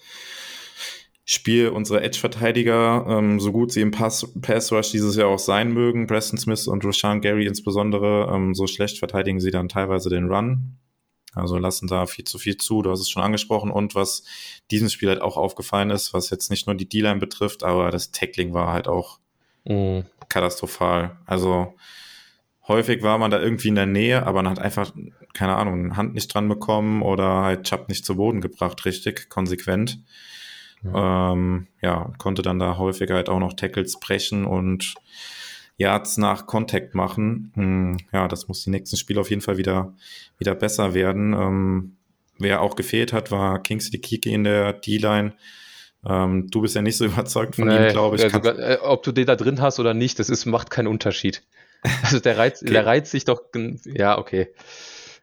Spiel 1.24 1.70
unserer 1.70 2.04
Edge-Verteidiger, 2.04 3.06
ähm, 3.08 3.40
so 3.40 3.52
gut 3.52 3.72
sie 3.72 3.82
im 3.82 3.92
Pass, 3.92 4.28
Pass 4.42 4.72
Rush 4.72 4.92
dieses 4.92 5.16
Jahr 5.16 5.30
auch 5.30 5.40
sein 5.40 5.72
mögen, 5.72 6.08
Preston 6.08 6.38
Smith 6.38 6.68
und 6.68 6.84
Rashan 6.84 7.22
Gary 7.22 7.46
insbesondere, 7.46 8.30
ähm, 8.34 8.54
so 8.54 8.68
schlecht 8.68 9.00
verteidigen 9.00 9.40
sie 9.40 9.52
dann 9.52 9.70
teilweise 9.70 10.10
den 10.10 10.30
Run. 10.30 10.78
Also 11.34 11.58
lassen 11.58 11.88
da 11.88 12.06
viel 12.08 12.26
zu 12.26 12.38
viel 12.38 12.58
zu, 12.58 12.82
du 12.82 12.92
hast 12.92 13.00
es 13.00 13.10
schon 13.10 13.24
angesprochen. 13.24 13.72
Und 13.72 13.96
was 13.96 14.24
diesem 14.70 14.90
Spiel 14.90 15.08
halt 15.08 15.22
auch 15.22 15.38
aufgefallen 15.38 15.90
ist, 15.90 16.14
was 16.14 16.30
jetzt 16.30 16.50
nicht 16.50 16.68
nur 16.68 16.76
die 16.76 16.90
D-Line 16.90 17.20
betrifft, 17.20 17.64
aber 17.64 17.92
das 17.92 18.12
Tackling 18.12 18.54
war 18.54 18.74
halt 18.74 18.90
auch 18.90 19.20
mhm. 19.64 20.04
katastrophal. 20.28 21.18
Also 21.26 21.76
häufig 22.68 23.04
war 23.04 23.18
man 23.18 23.32
da 23.32 23.40
irgendwie 23.40 23.70
in 23.70 23.76
der 23.76 23.86
Nähe, 23.86 24.26
aber 24.26 24.44
man 24.44 24.52
hat 24.52 24.60
einfach, 24.60 24.94
keine 25.34 25.56
Ahnung, 25.56 25.86
eine 25.86 25.98
Hand 25.98 26.14
nicht 26.14 26.34
dran 26.34 26.48
bekommen 26.48 27.02
oder 27.02 27.44
halt 27.44 27.64
Chubb 27.64 27.90
nicht 27.90 28.06
zu 28.06 28.16
Boden 28.16 28.42
gebracht, 28.42 28.86
richtig, 28.86 29.30
konsequent. 29.30 30.00
Ja. 30.84 31.34
Ähm, 31.34 31.68
ja, 31.82 32.12
konnte 32.18 32.42
dann 32.42 32.60
da 32.60 32.78
häufiger 32.78 33.16
halt 33.16 33.30
auch 33.30 33.40
noch 33.40 33.54
Tackles 33.54 34.00
brechen 34.00 34.46
und 34.46 34.96
Yards 35.78 36.18
nach 36.18 36.48
Contact 36.48 36.96
machen. 36.96 37.52
Hm, 37.56 37.98
ja, 38.14 38.28
das 38.28 38.48
muss 38.48 38.64
die 38.64 38.70
nächsten 38.70 38.98
Spiele 38.98 39.20
auf 39.20 39.30
jeden 39.30 39.42
Fall 39.42 39.58
wieder, 39.58 39.94
wieder 40.38 40.56
besser 40.56 40.94
werden. 40.94 41.34
Ähm, 41.34 41.96
wer 42.38 42.62
auch 42.62 42.76
gefehlt 42.76 43.14
hat, 43.14 43.32
war 43.32 43.62
Kingsley 43.62 44.00
Kiki 44.00 44.34
in 44.34 44.44
der 44.44 44.74
D-Line. 44.74 45.34
Ähm, 46.04 46.48
du 46.50 46.62
bist 46.62 46.76
ja 46.76 46.82
nicht 46.82 46.98
so 46.98 47.06
überzeugt 47.06 47.56
von 47.56 47.68
nee, 47.68 47.88
ihm, 47.88 47.92
glaube 47.92 48.16
ich. 48.16 48.24
Also, 48.24 48.50
äh, 48.50 48.78
ob 48.82 49.04
du 49.04 49.12
den 49.12 49.26
da 49.26 49.36
drin 49.36 49.62
hast 49.62 49.80
oder 49.80 49.94
nicht, 49.94 50.20
das 50.20 50.30
ist, 50.30 50.46
macht 50.46 50.72
keinen 50.72 50.88
Unterschied. 50.88 51.44
Also 52.04 52.20
der 52.20 52.38
reizt, 52.38 52.62
okay. 52.62 52.74
der 52.74 52.86
reizt 52.86 53.12
sich 53.12 53.26
doch, 53.26 53.42
ja, 53.86 54.18
okay. 54.18 54.50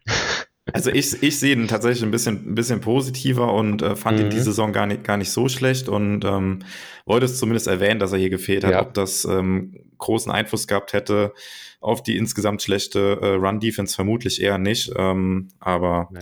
Also 0.72 0.90
ich, 0.90 1.22
ich 1.22 1.38
sehe 1.38 1.54
ihn 1.54 1.66
tatsächlich 1.66 2.02
ein 2.02 2.10
bisschen, 2.10 2.50
ein 2.50 2.54
bisschen 2.54 2.80
positiver 2.80 3.54
und 3.54 3.80
äh, 3.80 3.96
fand 3.96 4.18
mhm. 4.18 4.24
ihn 4.24 4.30
die 4.30 4.40
Saison 4.40 4.72
gar 4.72 4.86
nicht, 4.86 5.02
gar 5.02 5.16
nicht 5.16 5.30
so 5.30 5.48
schlecht 5.48 5.88
und 5.88 6.24
ähm, 6.24 6.58
wollte 7.06 7.24
es 7.24 7.38
zumindest 7.38 7.68
erwähnen, 7.68 7.98
dass 7.98 8.12
er 8.12 8.18
hier 8.18 8.30
gefehlt 8.30 8.64
hat. 8.64 8.72
Ja. 8.72 8.82
Ob 8.82 8.92
das 8.92 9.24
ähm, 9.24 9.74
großen 9.96 10.30
Einfluss 10.30 10.66
gehabt 10.66 10.92
hätte 10.92 11.32
auf 11.80 12.02
die 12.02 12.16
insgesamt 12.16 12.62
schlechte 12.62 13.18
äh, 13.22 13.26
Run-Defense, 13.34 13.94
vermutlich 13.94 14.42
eher 14.42 14.58
nicht. 14.58 14.92
Ähm, 14.96 15.48
aber 15.60 16.08
nee. 16.10 16.20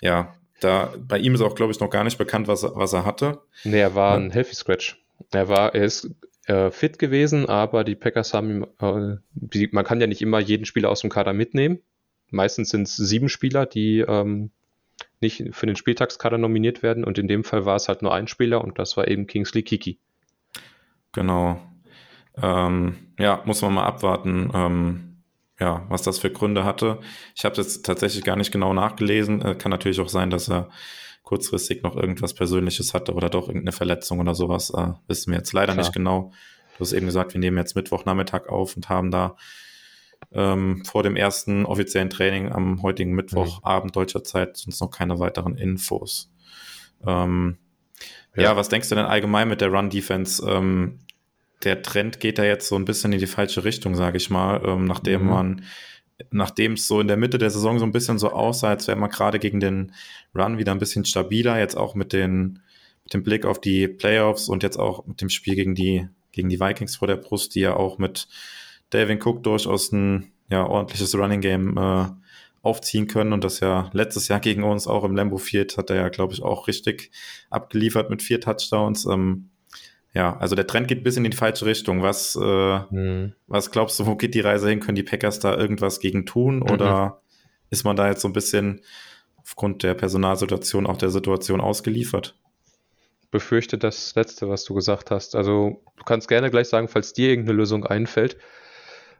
ja, 0.00 0.34
da 0.60 0.94
bei 0.98 1.18
ihm 1.18 1.34
ist 1.34 1.40
auch, 1.40 1.54
glaube 1.54 1.72
ich, 1.72 1.80
noch 1.80 1.90
gar 1.90 2.04
nicht 2.04 2.18
bekannt, 2.18 2.48
was, 2.48 2.62
was 2.62 2.92
er 2.92 3.04
hatte. 3.04 3.42
Nee, 3.64 3.80
er 3.80 3.94
war 3.94 4.12
ja. 4.12 4.24
ein 4.24 4.30
Healthy 4.30 4.54
Scratch. 4.54 5.04
Er 5.32 5.48
war, 5.48 5.74
er 5.74 5.84
ist 5.84 6.10
äh, 6.52 6.70
fit 6.70 6.98
gewesen, 6.98 7.48
aber 7.48 7.82
die 7.82 7.94
Packers 7.94 8.34
haben 8.34 8.64
äh, 8.80 9.16
man 9.72 9.84
kann 9.84 10.00
ja 10.00 10.06
nicht 10.06 10.20
immer 10.20 10.38
jeden 10.38 10.66
Spieler 10.66 10.90
aus 10.90 11.00
dem 11.00 11.08
Kader 11.08 11.32
mitnehmen. 11.32 11.78
Meistens 12.30 12.68
sind 12.68 12.82
es 12.82 12.96
sieben 12.96 13.28
Spieler, 13.28 13.64
die 13.64 14.00
ähm, 14.00 14.50
nicht 15.20 15.44
für 15.52 15.66
den 15.66 15.76
Spieltagskader 15.76 16.36
nominiert 16.36 16.82
werden 16.82 17.04
und 17.04 17.16
in 17.18 17.26
dem 17.26 17.42
Fall 17.42 17.64
war 17.64 17.76
es 17.76 17.88
halt 17.88 18.02
nur 18.02 18.14
ein 18.14 18.28
Spieler 18.28 18.62
und 18.62 18.78
das 18.78 18.96
war 18.96 19.08
eben 19.08 19.26
Kingsley 19.26 19.62
Kiki. 19.62 19.98
Genau. 21.12 21.60
Ähm, 22.36 22.96
ja, 23.18 23.42
muss 23.46 23.62
man 23.62 23.72
mal 23.72 23.86
abwarten, 23.86 24.50
ähm, 24.54 25.16
ja, 25.58 25.86
was 25.88 26.02
das 26.02 26.18
für 26.18 26.30
Gründe 26.30 26.64
hatte. 26.64 26.98
Ich 27.34 27.44
habe 27.44 27.56
jetzt 27.56 27.86
tatsächlich 27.86 28.24
gar 28.24 28.36
nicht 28.36 28.52
genau 28.52 28.74
nachgelesen. 28.74 29.42
Äh, 29.42 29.54
kann 29.54 29.70
natürlich 29.70 30.00
auch 30.00 30.08
sein, 30.08 30.30
dass 30.30 30.50
er 30.50 30.70
kurzfristig 31.22 31.82
noch 31.82 31.96
irgendwas 31.96 32.34
Persönliches 32.34 32.94
hatte 32.94 33.14
oder 33.14 33.30
doch 33.30 33.48
irgendeine 33.48 33.72
Verletzung 33.72 34.20
oder 34.20 34.34
sowas. 34.34 34.70
Äh, 34.70 34.92
wissen 35.06 35.32
wir 35.32 35.38
jetzt 35.38 35.52
leider 35.52 35.72
Klar. 35.72 35.84
nicht 35.84 35.92
genau. 35.92 36.32
Du 36.76 36.80
hast 36.80 36.92
eben 36.92 37.06
gesagt, 37.06 37.34
wir 37.34 37.40
nehmen 37.40 37.58
jetzt 37.58 37.76
Mittwochnachmittag 37.76 38.48
auf 38.48 38.76
und 38.76 38.88
haben 38.88 39.10
da 39.10 39.36
ähm, 40.32 40.84
vor 40.84 41.02
dem 41.02 41.16
ersten 41.16 41.64
offiziellen 41.66 42.10
Training 42.10 42.50
am 42.50 42.82
heutigen 42.82 43.12
Mittwochabend 43.12 43.94
deutscher 43.94 44.24
Zeit 44.24 44.56
sonst 44.56 44.80
noch 44.80 44.90
keine 44.90 45.18
weiteren 45.18 45.56
Infos. 45.56 46.32
Ähm, 47.06 47.58
ja. 48.36 48.42
ja. 48.42 48.56
was 48.56 48.68
denkst 48.68 48.88
du 48.88 48.94
denn 48.94 49.04
allgemein 49.04 49.48
mit 49.48 49.60
der 49.60 49.68
Run-Defense? 49.68 50.48
Ähm, 50.48 51.00
der 51.64 51.82
Trend 51.82 52.20
geht 52.20 52.38
da 52.38 52.44
jetzt 52.44 52.68
so 52.68 52.76
ein 52.76 52.84
bisschen 52.84 53.12
in 53.12 53.20
die 53.20 53.26
falsche 53.26 53.64
Richtung, 53.64 53.94
sage 53.94 54.16
ich 54.16 54.30
mal, 54.30 54.62
ähm, 54.64 54.84
nachdem 54.84 55.22
mhm. 55.22 55.28
man 55.28 55.64
nachdem 56.30 56.72
es 56.74 56.86
so 56.86 57.00
in 57.00 57.08
der 57.08 57.16
Mitte 57.16 57.38
der 57.38 57.50
Saison 57.50 57.78
so 57.78 57.84
ein 57.84 57.92
bisschen 57.92 58.18
so 58.18 58.30
aussah, 58.30 58.68
als 58.68 58.86
wäre 58.88 58.98
man 58.98 59.10
gerade 59.10 59.38
gegen 59.38 59.60
den 59.60 59.92
Run 60.34 60.58
wieder 60.58 60.72
ein 60.72 60.78
bisschen 60.78 61.04
stabiler, 61.04 61.58
jetzt 61.58 61.76
auch 61.76 61.94
mit, 61.94 62.12
den, 62.12 62.60
mit 63.04 63.14
dem 63.14 63.22
Blick 63.22 63.44
auf 63.44 63.60
die 63.60 63.88
Playoffs 63.88 64.48
und 64.48 64.62
jetzt 64.62 64.78
auch 64.78 65.06
mit 65.06 65.20
dem 65.20 65.28
Spiel 65.28 65.54
gegen 65.54 65.74
die, 65.74 66.08
gegen 66.32 66.48
die 66.48 66.60
Vikings 66.60 66.96
vor 66.96 67.08
der 67.08 67.16
Brust, 67.16 67.54
die 67.54 67.60
ja 67.60 67.74
auch 67.74 67.98
mit 67.98 68.28
Dalvin 68.90 69.20
Cook 69.22 69.42
durchaus 69.42 69.92
ein 69.92 70.32
ja, 70.50 70.66
ordentliches 70.66 71.14
Running 71.14 71.40
Game 71.40 71.76
äh, 71.76 72.06
aufziehen 72.62 73.08
können 73.08 73.32
und 73.32 73.42
das 73.42 73.60
ja 73.60 73.90
letztes 73.92 74.28
Jahr 74.28 74.40
gegen 74.40 74.62
uns 74.62 74.86
auch 74.86 75.04
im 75.04 75.16
Lambo 75.16 75.38
Field 75.38 75.76
hat 75.76 75.90
er 75.90 75.96
ja, 75.96 76.08
glaube 76.08 76.32
ich, 76.32 76.42
auch 76.42 76.68
richtig 76.68 77.10
abgeliefert 77.50 78.08
mit 78.08 78.22
vier 78.22 78.40
Touchdowns. 78.40 79.06
Ähm, 79.06 79.50
ja, 80.14 80.36
also 80.36 80.54
der 80.54 80.66
Trend 80.66 80.88
geht 80.88 81.00
ein 81.00 81.04
bisschen 81.04 81.24
in 81.24 81.30
die 81.30 81.36
falsche 81.36 81.64
Richtung. 81.64 82.02
Was, 82.02 82.36
äh, 82.36 82.78
mhm. 82.90 83.34
was 83.46 83.70
glaubst 83.70 83.98
du, 83.98 84.06
wo 84.06 84.16
geht 84.16 84.34
die 84.34 84.40
Reise 84.40 84.68
hin? 84.68 84.80
Können 84.80 84.96
die 84.96 85.02
Packers 85.02 85.38
da 85.38 85.56
irgendwas 85.56 86.00
gegen 86.00 86.26
tun? 86.26 86.56
Mhm. 86.56 86.70
Oder 86.70 87.22
ist 87.70 87.84
man 87.84 87.96
da 87.96 88.08
jetzt 88.08 88.20
so 88.20 88.28
ein 88.28 88.34
bisschen 88.34 88.82
aufgrund 89.38 89.82
der 89.82 89.94
Personalsituation 89.94 90.86
auch 90.86 90.98
der 90.98 91.10
Situation 91.10 91.60
ausgeliefert? 91.60 92.36
Befürchte 93.30 93.78
das 93.78 94.14
Letzte, 94.14 94.50
was 94.50 94.64
du 94.64 94.74
gesagt 94.74 95.10
hast. 95.10 95.34
Also 95.34 95.82
du 95.96 96.04
kannst 96.04 96.28
gerne 96.28 96.50
gleich 96.50 96.68
sagen, 96.68 96.88
falls 96.88 97.14
dir 97.14 97.30
irgendeine 97.30 97.56
Lösung 97.56 97.86
einfällt. 97.86 98.36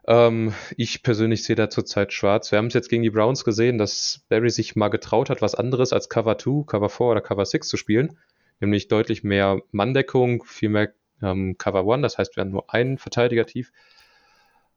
Ähm, 0.06 0.52
ich 0.76 1.02
persönlich 1.02 1.44
sehe 1.44 1.56
da 1.56 1.70
zurzeit 1.70 2.12
schwarz. 2.12 2.52
Wir 2.52 2.58
haben 2.58 2.66
es 2.66 2.74
jetzt 2.74 2.90
gegen 2.90 3.02
die 3.02 3.10
Browns 3.10 3.44
gesehen, 3.44 3.78
dass 3.78 4.26
Barry 4.28 4.50
sich 4.50 4.76
mal 4.76 4.88
getraut 4.88 5.30
hat, 5.30 5.40
was 5.40 5.54
anderes 5.54 5.94
als 5.94 6.10
Cover 6.10 6.36
2, 6.36 6.64
Cover 6.66 6.90
4 6.90 7.06
oder 7.06 7.20
Cover 7.22 7.46
6 7.46 7.66
zu 7.66 7.78
spielen. 7.78 8.18
Nämlich 8.62 8.86
deutlich 8.86 9.24
mehr 9.24 9.60
Manndeckung, 9.72 10.44
viel 10.44 10.68
mehr 10.68 10.92
ähm, 11.20 11.58
Cover 11.58 11.80
1, 11.92 12.02
das 12.02 12.16
heißt, 12.16 12.36
wir 12.36 12.42
haben 12.42 12.52
nur 12.52 12.72
einen 12.72 12.96
Verteidiger 12.96 13.44
tief. 13.44 13.72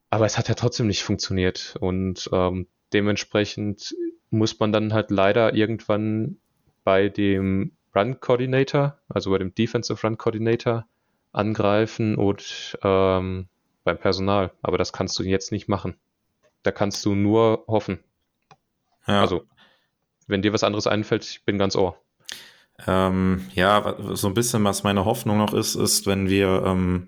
Aber 0.09 0.25
es 0.25 0.39
hat 0.39 0.49
ja 0.49 0.55
trotzdem 0.55 0.87
nicht 0.87 1.03
funktioniert. 1.03 1.75
Und 1.79 2.27
ähm, 2.33 2.67
dementsprechend 2.93 3.95
muss 4.31 4.59
man 4.59 4.71
dann 4.71 4.91
halt 4.91 5.11
leider 5.11 5.53
irgendwann 5.53 6.37
bei 6.83 7.09
dem 7.09 7.73
Run 7.95 8.19
Coordinator, 8.19 8.97
also 9.07 9.29
bei 9.29 9.37
dem 9.37 9.53
Defensive 9.53 10.01
Run 10.01 10.17
Coordinator, 10.17 10.87
angreifen 11.31 12.15
und 12.15 12.79
ähm, 12.81 13.47
beim 13.83 13.97
Personal. 13.99 14.51
Aber 14.63 14.79
das 14.79 14.93
kannst 14.93 15.19
du 15.19 15.23
jetzt 15.23 15.51
nicht 15.51 15.67
machen. 15.67 15.95
Da 16.63 16.71
kannst 16.71 17.05
du 17.05 17.13
nur 17.13 17.65
hoffen. 17.67 17.99
Ja. 19.05 19.21
Also, 19.21 19.43
wenn 20.25 20.41
dir 20.41 20.53
was 20.53 20.63
anderes 20.63 20.87
einfällt, 20.87 21.23
ich 21.23 21.45
bin 21.45 21.59
ganz 21.59 21.75
ohr. 21.75 22.01
Ähm, 22.87 23.45
ja, 23.53 23.95
so 24.13 24.27
ein 24.27 24.33
bisschen, 24.33 24.63
was 24.63 24.83
meine 24.83 25.05
Hoffnung 25.05 25.37
noch 25.37 25.53
ist, 25.53 25.75
ist, 25.75 26.07
wenn 26.07 26.29
wir 26.29 26.63
ähm, 26.65 27.07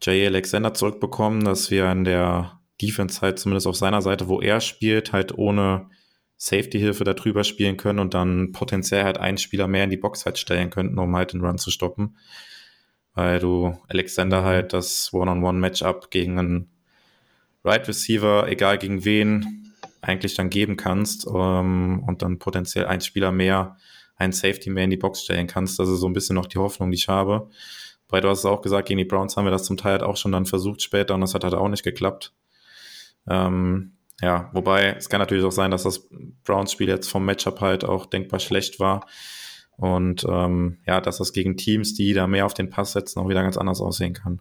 Jay 0.00 0.26
Alexander 0.26 0.74
zurückbekommen, 0.74 1.44
dass 1.44 1.70
wir 1.70 1.90
in 1.90 2.04
der 2.04 2.60
Defense 2.80 3.20
halt 3.20 3.38
zumindest 3.38 3.66
auf 3.66 3.76
seiner 3.76 4.02
Seite, 4.02 4.28
wo 4.28 4.40
er 4.40 4.60
spielt, 4.60 5.12
halt 5.12 5.36
ohne 5.36 5.88
Safety-Hilfe 6.36 7.04
darüber 7.04 7.44
spielen 7.44 7.76
können 7.76 7.98
und 7.98 8.14
dann 8.14 8.52
potenziell 8.52 9.04
halt 9.04 9.18
einen 9.18 9.38
Spieler 9.38 9.68
mehr 9.68 9.84
in 9.84 9.90
die 9.90 9.96
Box 9.96 10.26
halt 10.26 10.38
stellen 10.38 10.70
könnten, 10.70 10.98
um 10.98 11.14
halt 11.16 11.32
den 11.32 11.40
Run 11.40 11.58
zu 11.58 11.70
stoppen. 11.70 12.16
Weil 13.14 13.38
du 13.38 13.78
Alexander 13.88 14.42
halt 14.42 14.72
das 14.72 15.12
One-on-One-Matchup 15.12 16.10
gegen 16.10 16.38
einen 16.38 16.70
Right 17.64 17.86
Receiver, 17.88 18.48
egal 18.48 18.78
gegen 18.78 19.04
wen, 19.04 19.72
eigentlich 20.02 20.34
dann 20.34 20.50
geben 20.50 20.76
kannst 20.76 21.26
ähm, 21.26 22.02
und 22.06 22.22
dann 22.22 22.38
potenziell 22.38 22.86
ein 22.86 23.00
Spieler 23.00 23.32
mehr, 23.32 23.76
ein 24.16 24.32
Safety 24.32 24.70
mehr 24.70 24.84
in 24.84 24.90
die 24.90 24.96
Box 24.96 25.22
stellen 25.22 25.46
kannst. 25.46 25.78
Das 25.78 25.88
ist 25.88 26.00
so 26.00 26.08
ein 26.08 26.12
bisschen 26.12 26.36
noch 26.36 26.46
die 26.46 26.58
Hoffnung, 26.58 26.90
die 26.90 26.96
ich 26.96 27.08
habe. 27.08 27.48
Weil 28.08 28.20
du 28.20 28.28
hast 28.28 28.40
es 28.40 28.44
auch 28.44 28.62
gesagt, 28.62 28.88
gegen 28.88 28.98
die 28.98 29.04
Browns 29.04 29.36
haben 29.36 29.44
wir 29.44 29.50
das 29.50 29.64
zum 29.64 29.76
Teil 29.76 29.92
halt 29.92 30.02
auch 30.02 30.16
schon 30.16 30.32
dann 30.32 30.46
versucht 30.46 30.82
später 30.82 31.14
und 31.14 31.20
das 31.20 31.34
hat 31.34 31.42
halt 31.42 31.54
auch 31.54 31.68
nicht 31.68 31.82
geklappt. 31.82 32.32
Ähm, 33.28 33.92
ja, 34.20 34.50
wobei 34.52 34.94
es 34.96 35.08
kann 35.08 35.20
natürlich 35.20 35.44
auch 35.44 35.52
sein, 35.52 35.70
dass 35.70 35.82
das 35.82 36.08
Browns-Spiel 36.44 36.88
jetzt 36.88 37.08
vom 37.08 37.24
Matchup 37.24 37.60
halt 37.60 37.84
auch 37.84 38.06
denkbar 38.06 38.40
schlecht 38.40 38.78
war. 38.78 39.06
Und 39.76 40.24
ähm, 40.28 40.78
ja, 40.86 41.00
dass 41.00 41.18
das 41.18 41.32
gegen 41.32 41.56
Teams, 41.56 41.94
die 41.94 42.12
da 42.12 42.26
mehr 42.26 42.46
auf 42.46 42.54
den 42.54 42.70
Pass 42.70 42.92
setzen, 42.92 43.18
auch 43.18 43.28
wieder 43.28 43.42
ganz 43.42 43.56
anders 43.56 43.80
aussehen 43.80 44.12
kann. 44.12 44.40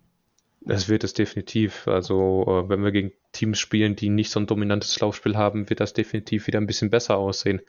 Das 0.62 0.88
wird 0.88 1.04
es 1.04 1.14
definitiv. 1.14 1.88
Also, 1.88 2.46
äh, 2.48 2.70
wenn 2.70 2.84
wir 2.84 2.92
gegen 2.92 3.12
Teams 3.32 3.60
spielen, 3.60 3.96
die 3.96 4.10
nicht 4.10 4.30
so 4.30 4.40
ein 4.40 4.48
dominantes 4.48 5.00
Laufspiel 5.00 5.36
haben, 5.36 5.70
wird 5.70 5.80
das 5.80 5.94
definitiv 5.94 6.48
wieder 6.48 6.60
ein 6.60 6.68
bisschen 6.68 6.90
besser 6.90 7.18
aussehen. 7.18 7.62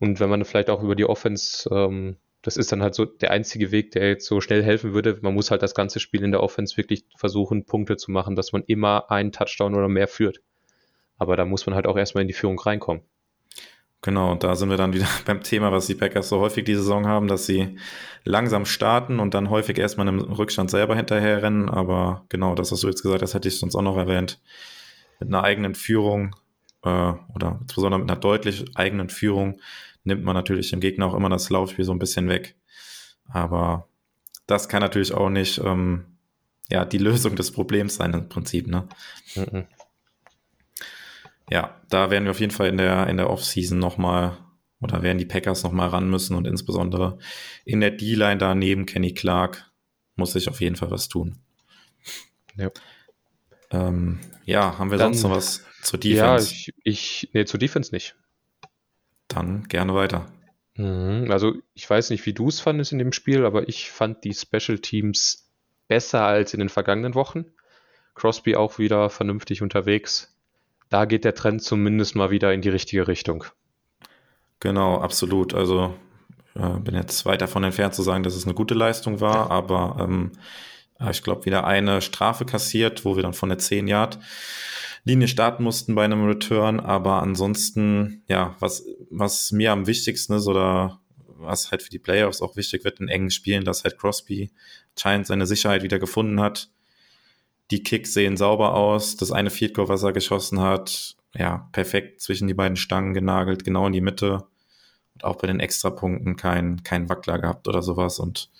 Und 0.00 0.18
wenn 0.18 0.30
man 0.30 0.44
vielleicht 0.44 0.70
auch 0.70 0.82
über 0.82 0.96
die 0.96 1.04
Offense, 1.04 1.68
ähm, 1.72 2.16
das 2.42 2.56
ist 2.56 2.72
dann 2.72 2.82
halt 2.82 2.94
so 2.94 3.04
der 3.04 3.30
einzige 3.30 3.70
Weg, 3.70 3.92
der 3.92 4.08
jetzt 4.08 4.26
so 4.26 4.40
schnell 4.40 4.64
helfen 4.64 4.94
würde. 4.94 5.18
Man 5.20 5.34
muss 5.34 5.50
halt 5.50 5.62
das 5.62 5.74
ganze 5.74 6.00
Spiel 6.00 6.24
in 6.24 6.32
der 6.32 6.42
Offense 6.42 6.76
wirklich 6.78 7.04
versuchen, 7.16 7.66
Punkte 7.66 7.98
zu 7.98 8.10
machen, 8.10 8.34
dass 8.34 8.52
man 8.52 8.64
immer 8.66 9.10
einen 9.10 9.30
Touchdown 9.30 9.74
oder 9.74 9.88
mehr 9.88 10.08
führt. 10.08 10.40
Aber 11.18 11.36
da 11.36 11.44
muss 11.44 11.66
man 11.66 11.74
halt 11.74 11.86
auch 11.86 11.98
erstmal 11.98 12.22
in 12.22 12.28
die 12.28 12.34
Führung 12.34 12.58
reinkommen. 12.58 13.02
Genau, 14.00 14.32
und 14.32 14.42
da 14.42 14.56
sind 14.56 14.70
wir 14.70 14.78
dann 14.78 14.92
wieder 14.94 15.08
beim 15.26 15.42
Thema, 15.42 15.70
was 15.70 15.86
die 15.86 15.94
Packers 15.94 16.30
so 16.30 16.40
häufig 16.40 16.64
die 16.64 16.74
Saison 16.74 17.06
haben, 17.06 17.28
dass 17.28 17.44
sie 17.44 17.76
langsam 18.24 18.64
starten 18.64 19.20
und 19.20 19.34
dann 19.34 19.50
häufig 19.50 19.76
erstmal 19.76 20.08
im 20.08 20.20
Rückstand 20.20 20.70
selber 20.70 20.96
hinterherrennen. 20.96 21.68
Aber 21.68 22.24
genau, 22.30 22.54
das, 22.54 22.72
was 22.72 22.80
du 22.80 22.88
jetzt 22.88 23.02
gesagt 23.02 23.20
hast, 23.20 23.34
hätte 23.34 23.48
ich 23.48 23.58
sonst 23.58 23.74
auch 23.74 23.82
noch 23.82 23.98
erwähnt. 23.98 24.40
Mit 25.18 25.28
einer 25.28 25.44
eigenen 25.44 25.74
Führung 25.74 26.34
äh, 26.84 27.12
oder 27.34 27.58
insbesondere 27.60 28.00
mit 28.00 28.10
einer 28.10 28.20
deutlich 28.20 28.64
eigenen 28.76 29.08
Führung 29.08 29.60
nimmt 30.04 30.24
man 30.24 30.34
natürlich 30.34 30.70
dem 30.70 30.80
Gegner 30.80 31.06
auch 31.06 31.14
immer 31.14 31.28
das 31.28 31.50
Laufspiel 31.50 31.84
so 31.84 31.92
ein 31.92 31.98
bisschen 31.98 32.28
weg. 32.28 32.56
Aber 33.28 33.88
das 34.46 34.68
kann 34.68 34.80
natürlich 34.80 35.12
auch 35.12 35.28
nicht 35.28 35.58
ähm, 35.58 36.06
ja, 36.70 36.84
die 36.84 36.98
Lösung 36.98 37.36
des 37.36 37.52
Problems 37.52 37.96
sein 37.96 38.12
im 38.12 38.28
Prinzip. 38.28 38.66
Ne? 38.66 38.88
Mhm. 39.34 39.66
Ja, 41.50 41.80
da 41.88 42.10
werden 42.10 42.24
wir 42.24 42.30
auf 42.30 42.40
jeden 42.40 42.52
Fall 42.52 42.68
in 42.68 42.76
der, 42.76 43.08
in 43.08 43.16
der 43.16 43.28
Offseason 43.28 43.78
nochmal 43.78 44.38
oder 44.80 45.02
werden 45.02 45.18
die 45.18 45.26
Packers 45.26 45.62
nochmal 45.62 45.88
ran 45.88 46.08
müssen 46.08 46.36
und 46.36 46.46
insbesondere 46.46 47.18
in 47.64 47.80
der 47.80 47.90
D-Line 47.90 48.38
da 48.38 48.54
neben 48.54 48.86
Kenny 48.86 49.12
Clark 49.12 49.70
muss 50.16 50.32
sich 50.32 50.48
auf 50.48 50.60
jeden 50.60 50.76
Fall 50.76 50.90
was 50.90 51.08
tun. 51.08 51.38
Ja, 52.56 52.70
ähm, 53.70 54.20
ja 54.44 54.78
haben 54.78 54.90
wir 54.90 54.98
Dann, 54.98 55.12
sonst 55.12 55.22
noch 55.24 55.36
was 55.36 55.64
zur 55.82 55.98
Defense? 55.98 56.24
Ja, 56.24 56.36
ich, 56.36 56.74
ich 56.84 57.30
nee, 57.32 57.44
zur 57.44 57.58
Defense 57.58 57.94
nicht. 57.94 58.14
Dann 59.28 59.64
gerne 59.64 59.94
weiter. 59.94 60.26
Mhm, 60.74 61.30
also 61.30 61.54
ich 61.74 61.88
weiß 61.88 62.10
nicht, 62.10 62.24
wie 62.26 62.32
du 62.32 62.48
es 62.48 62.60
fandest 62.60 62.92
in 62.92 62.98
dem 62.98 63.12
Spiel, 63.12 63.44
aber 63.44 63.68
ich 63.68 63.90
fand 63.90 64.24
die 64.24 64.34
Special 64.34 64.78
Teams 64.78 65.50
besser 65.88 66.22
als 66.22 66.54
in 66.54 66.60
den 66.60 66.68
vergangenen 66.68 67.14
Wochen. 67.14 67.46
Crosby 68.14 68.56
auch 68.56 68.78
wieder 68.78 69.10
vernünftig 69.10 69.62
unterwegs. 69.62 70.34
Da 70.88 71.04
geht 71.04 71.24
der 71.24 71.34
Trend 71.34 71.62
zumindest 71.62 72.16
mal 72.16 72.30
wieder 72.30 72.52
in 72.52 72.62
die 72.62 72.68
richtige 72.68 73.08
Richtung. 73.08 73.44
Genau, 74.58 75.00
absolut. 75.00 75.54
Also 75.54 75.94
äh, 76.54 76.78
bin 76.80 76.94
jetzt 76.94 77.24
weit 77.26 77.40
davon 77.40 77.64
entfernt 77.64 77.94
zu 77.94 78.02
sagen, 78.02 78.22
dass 78.22 78.34
es 78.34 78.44
eine 78.44 78.54
gute 78.54 78.74
Leistung 78.74 79.20
war, 79.20 79.50
aber 79.50 79.96
ähm, 80.00 80.32
ich 81.10 81.22
glaube, 81.22 81.46
wieder 81.46 81.64
eine 81.66 82.02
Strafe 82.02 82.44
kassiert, 82.44 83.04
wo 83.04 83.16
wir 83.16 83.22
dann 83.22 83.32
von 83.32 83.48
der 83.48 83.58
10 83.58 83.88
Yard 83.88 84.18
Linie 85.04 85.28
starten 85.28 85.62
mussten 85.62 85.94
bei 85.94 86.04
einem 86.04 86.26
Return. 86.26 86.80
Aber 86.80 87.22
ansonsten, 87.22 88.22
ja, 88.28 88.56
was, 88.60 88.84
was 89.10 89.52
mir 89.52 89.72
am 89.72 89.86
wichtigsten 89.86 90.34
ist 90.34 90.46
oder 90.46 91.00
was 91.40 91.70
halt 91.70 91.82
für 91.82 91.90
die 91.90 91.98
Playoffs 91.98 92.42
auch 92.42 92.56
wichtig 92.56 92.84
wird 92.84 93.00
in 93.00 93.08
engen 93.08 93.30
Spielen, 93.30 93.64
dass 93.64 93.84
halt 93.84 93.98
Crosby 93.98 94.50
scheint 94.98 95.26
seine 95.26 95.46
Sicherheit 95.46 95.82
wieder 95.82 95.98
gefunden 95.98 96.40
hat. 96.40 96.70
Die 97.70 97.82
Kicks 97.82 98.12
sehen 98.12 98.36
sauber 98.36 98.74
aus. 98.74 99.16
Das 99.16 99.32
eine 99.32 99.50
Field 99.50 99.74
Goal, 99.74 99.88
was 99.88 100.02
er 100.02 100.12
geschossen 100.12 100.60
hat, 100.60 101.16
ja, 101.34 101.68
perfekt 101.72 102.20
zwischen 102.20 102.48
die 102.48 102.54
beiden 102.54 102.76
Stangen 102.76 103.14
genagelt, 103.14 103.64
genau 103.64 103.86
in 103.86 103.92
die 103.92 104.00
Mitte. 104.00 104.44
Und 105.14 105.24
auch 105.24 105.36
bei 105.36 105.46
den 105.46 105.60
Extrapunkten 105.60 106.36
kein, 106.36 106.82
kein 106.82 107.08
Wackler 107.08 107.38
gehabt 107.38 107.68
oder 107.68 107.82
sowas. 107.82 108.18
Und 108.18 108.50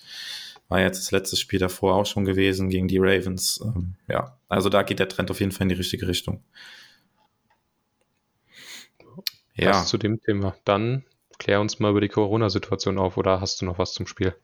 war 0.71 0.81
jetzt 0.81 0.99
das 0.99 1.11
letzte 1.11 1.37
Spiel 1.37 1.59
davor 1.59 1.97
auch 1.97 2.07
schon 2.07 2.25
gewesen 2.25 2.71
gegen 2.71 2.89
die 2.89 2.99
Ravens. 2.99 3.61
Ähm, 3.63 3.97
ja, 4.09 4.39
also 4.49 4.71
da 4.71 4.83
geht 4.83 5.01
der 5.01 5.09
Trend 5.09 5.31
auf 5.31 5.41
jeden 5.41 5.53
Fall 5.53 5.65
in 5.65 5.71
die 5.71 5.75
richtige 5.75 6.09
Richtung. 6.09 6.43
Ja. 9.57 9.73
Das 9.73 9.89
zu 9.89 9.99
dem 9.99 10.21
Thema. 10.23 10.57
Dann 10.65 11.05
klär 11.39 11.61
uns 11.61 11.81
mal 11.81 11.91
über 11.91 12.01
die 12.01 12.09
Corona-Situation 12.09 12.99
auf 12.99 13.17
oder 13.17 13.41
hast 13.41 13.61
du 13.61 13.67
noch 13.67 13.79
was 13.79 13.93
zum 13.93 14.07
Spiel? 14.07 14.35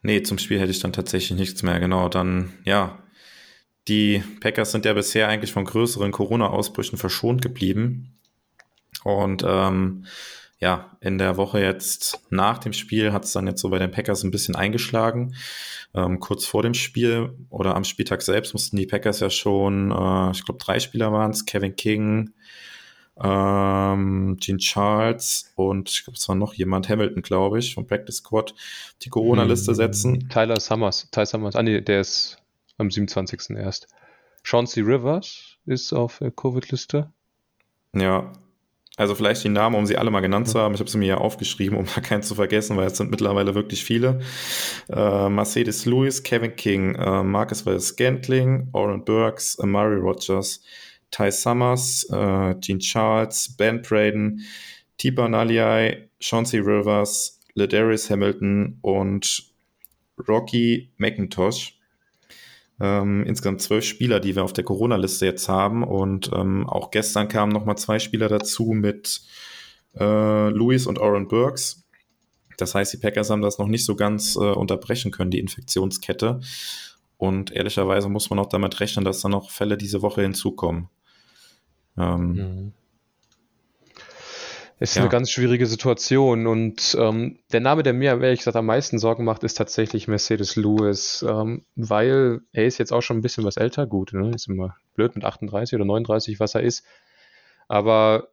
Nee, 0.00 0.22
zum 0.22 0.38
Spiel 0.38 0.60
hätte 0.60 0.70
ich 0.70 0.78
dann 0.78 0.92
tatsächlich 0.92 1.36
nichts 1.36 1.64
mehr. 1.64 1.80
Genau, 1.80 2.08
dann, 2.08 2.54
ja, 2.64 3.02
die 3.88 4.22
Packers 4.40 4.70
sind 4.70 4.84
ja 4.84 4.92
bisher 4.92 5.26
eigentlich 5.26 5.52
von 5.52 5.64
größeren 5.64 6.12
Corona-Ausbrüchen 6.12 6.98
verschont 6.98 7.42
geblieben. 7.42 8.16
Und 9.02 9.42
ähm, 9.44 10.06
ja, 10.60 10.96
in 11.00 11.18
der 11.18 11.36
Woche 11.36 11.60
jetzt 11.60 12.20
nach 12.30 12.58
dem 12.58 12.72
Spiel 12.72 13.12
hat 13.12 13.24
es 13.24 13.32
dann 13.32 13.46
jetzt 13.46 13.60
so 13.60 13.70
bei 13.70 13.78
den 13.78 13.92
Packers 13.92 14.24
ein 14.24 14.32
bisschen 14.32 14.56
eingeschlagen. 14.56 15.34
Ähm, 15.94 16.18
kurz 16.18 16.46
vor 16.46 16.62
dem 16.62 16.74
Spiel 16.74 17.32
oder 17.48 17.76
am 17.76 17.84
Spieltag 17.84 18.22
selbst 18.22 18.52
mussten 18.52 18.76
die 18.76 18.86
Packers 18.86 19.20
ja 19.20 19.30
schon, 19.30 19.92
äh, 19.92 20.30
ich 20.32 20.44
glaube, 20.44 20.58
drei 20.58 20.80
Spieler 20.80 21.12
waren 21.12 21.30
es, 21.30 21.46
Kevin 21.46 21.76
King, 21.76 22.32
ähm, 23.22 24.36
Gene 24.40 24.58
Charles 24.58 25.52
und 25.54 25.90
ich 25.90 26.04
glaube, 26.04 26.16
es 26.16 26.28
war 26.28 26.34
noch 26.34 26.54
jemand, 26.54 26.88
Hamilton, 26.88 27.22
glaube 27.22 27.60
ich, 27.60 27.74
vom 27.74 27.86
Practice 27.86 28.16
Squad, 28.16 28.54
die 29.02 29.10
Corona-Liste 29.10 29.70
hm, 29.70 29.74
setzen. 29.76 30.28
Tyler 30.28 30.58
Summers, 30.58 31.08
Tyler 31.12 31.26
Summers, 31.26 31.56
ah 31.56 31.62
nee, 31.62 31.80
der 31.80 32.00
ist 32.00 32.38
am 32.78 32.90
27. 32.90 33.56
erst. 33.56 33.88
Chauncey 34.42 34.82
Rivers 34.82 35.56
ist 35.66 35.92
auf 35.92 36.18
der 36.18 36.30
Covid-Liste. 36.30 37.12
Ja, 37.94 38.32
also 38.98 39.14
vielleicht 39.14 39.44
die 39.44 39.48
Namen, 39.48 39.76
um 39.76 39.86
sie 39.86 39.96
alle 39.96 40.10
mal 40.10 40.20
genannt 40.20 40.48
zu 40.48 40.58
haben. 40.58 40.74
Ich 40.74 40.80
habe 40.80 40.90
sie 40.90 40.98
mir 40.98 41.06
ja 41.06 41.18
aufgeschrieben, 41.18 41.78
um 41.78 41.86
da 41.94 42.00
keinen 42.00 42.24
zu 42.24 42.34
vergessen, 42.34 42.76
weil 42.76 42.88
es 42.88 42.98
sind 42.98 43.12
mittlerweile 43.12 43.54
wirklich 43.54 43.84
viele. 43.84 44.18
Äh, 44.90 45.28
Mercedes 45.28 45.86
Lewis, 45.86 46.22
Kevin 46.24 46.56
King, 46.56 46.96
äh, 46.96 47.22
Marcus 47.22 47.64
Wells 47.64 47.86
Scantling, 47.86 48.68
Oren 48.72 49.04
Burks, 49.04 49.58
Amari 49.60 49.96
Rogers, 49.96 50.62
Ty 51.12 51.30
Summers, 51.30 52.08
äh, 52.10 52.56
Gene 52.60 52.80
Charles, 52.80 53.56
Ben 53.56 53.80
Braden, 53.82 54.40
Tiba 54.98 55.28
Naliai, 55.28 56.08
Chauncey 56.18 56.58
Rivers, 56.58 57.40
Ladarius 57.54 58.10
Hamilton 58.10 58.78
und 58.82 59.44
Rocky 60.28 60.90
McIntosh. 60.98 61.77
Ähm, 62.80 63.24
insgesamt 63.24 63.60
zwölf 63.60 63.84
Spieler, 63.84 64.20
die 64.20 64.36
wir 64.36 64.44
auf 64.44 64.52
der 64.52 64.64
Corona-Liste 64.64 65.26
jetzt 65.26 65.48
haben. 65.48 65.82
Und 65.82 66.30
ähm, 66.32 66.68
auch 66.68 66.90
gestern 66.90 67.28
kamen 67.28 67.52
nochmal 67.52 67.76
zwei 67.76 67.98
Spieler 67.98 68.28
dazu 68.28 68.72
mit 68.72 69.22
äh, 69.98 70.48
Louis 70.50 70.86
und 70.86 70.98
Oren 70.98 71.28
Burks. 71.28 71.84
Das 72.56 72.74
heißt, 72.74 72.92
die 72.92 72.98
Packers 72.98 73.30
haben 73.30 73.42
das 73.42 73.58
noch 73.58 73.68
nicht 73.68 73.84
so 73.84 73.96
ganz 73.96 74.36
äh, 74.36 74.40
unterbrechen 74.40 75.10
können, 75.10 75.30
die 75.30 75.38
Infektionskette. 75.38 76.40
Und 77.16 77.50
ehrlicherweise 77.50 78.08
muss 78.08 78.30
man 78.30 78.38
auch 78.38 78.48
damit 78.48 78.78
rechnen, 78.80 79.04
dass 79.04 79.20
da 79.20 79.28
noch 79.28 79.50
Fälle 79.50 79.76
diese 79.76 80.02
Woche 80.02 80.22
hinzukommen. 80.22 80.88
Ähm, 81.96 82.32
mhm. 82.32 82.72
Es 84.80 84.90
ist 84.90 84.96
ja. 84.96 85.02
eine 85.02 85.10
ganz 85.10 85.30
schwierige 85.30 85.66
Situation 85.66 86.46
und 86.46 86.96
ähm, 86.98 87.38
der 87.50 87.60
Name, 87.60 87.82
der 87.82 87.92
mir 87.92 88.20
ehrlich 88.22 88.40
gesagt 88.40 88.56
am 88.56 88.66
meisten 88.66 88.98
Sorgen 88.98 89.24
macht, 89.24 89.42
ist 89.42 89.54
tatsächlich 89.54 90.06
Mercedes 90.06 90.54
Lewis, 90.54 91.24
ähm, 91.28 91.64
weil 91.74 92.42
er 92.52 92.66
ist 92.66 92.78
jetzt 92.78 92.92
auch 92.92 93.00
schon 93.00 93.18
ein 93.18 93.22
bisschen 93.22 93.44
was 93.44 93.56
älter, 93.56 93.86
gut, 93.86 94.12
ne? 94.12 94.30
ist 94.30 94.48
immer 94.48 94.76
blöd 94.94 95.16
mit 95.16 95.24
38 95.24 95.74
oder 95.74 95.84
39, 95.84 96.38
was 96.38 96.54
er 96.54 96.62
ist, 96.62 96.84
aber 97.66 98.28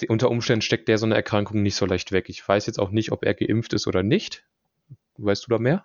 die, 0.00 0.08
unter 0.08 0.30
Umständen 0.30 0.62
steckt 0.62 0.88
der 0.88 0.98
so 0.98 1.06
eine 1.06 1.14
Erkrankung 1.14 1.62
nicht 1.62 1.76
so 1.76 1.86
leicht 1.86 2.12
weg. 2.12 2.28
Ich 2.28 2.46
weiß 2.46 2.66
jetzt 2.66 2.78
auch 2.78 2.90
nicht, 2.90 3.12
ob 3.12 3.24
er 3.24 3.34
geimpft 3.34 3.72
ist 3.72 3.86
oder 3.86 4.02
nicht. 4.02 4.44
Weißt 5.16 5.46
du 5.46 5.50
da 5.50 5.58
mehr? 5.58 5.84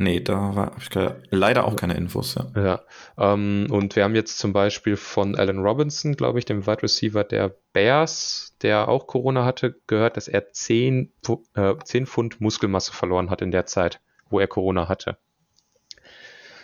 Nee, 0.00 0.20
da 0.20 0.54
habe 0.54 0.76
ich 0.78 0.88
leider 1.30 1.64
auch 1.64 1.74
keine 1.74 1.94
Infos. 1.94 2.36
Ja. 2.36 2.46
ja 2.54 2.80
ähm, 3.18 3.66
und 3.68 3.96
wir 3.96 4.04
haben 4.04 4.14
jetzt 4.14 4.38
zum 4.38 4.52
Beispiel 4.52 4.96
von 4.96 5.34
Alan 5.34 5.58
Robinson, 5.58 6.14
glaube 6.14 6.38
ich, 6.38 6.44
dem 6.44 6.68
Wide 6.68 6.84
Receiver 6.84 7.24
der 7.24 7.52
Bears, 7.72 8.54
der 8.62 8.86
auch 8.86 9.08
Corona 9.08 9.44
hatte, 9.44 9.74
gehört, 9.88 10.16
dass 10.16 10.28
er 10.28 10.52
10, 10.52 11.12
äh, 11.54 11.74
10 11.82 12.06
Pfund 12.06 12.40
Muskelmasse 12.40 12.92
verloren 12.92 13.28
hat 13.28 13.42
in 13.42 13.50
der 13.50 13.66
Zeit, 13.66 14.00
wo 14.30 14.38
er 14.38 14.46
Corona 14.46 14.88
hatte. 14.88 15.18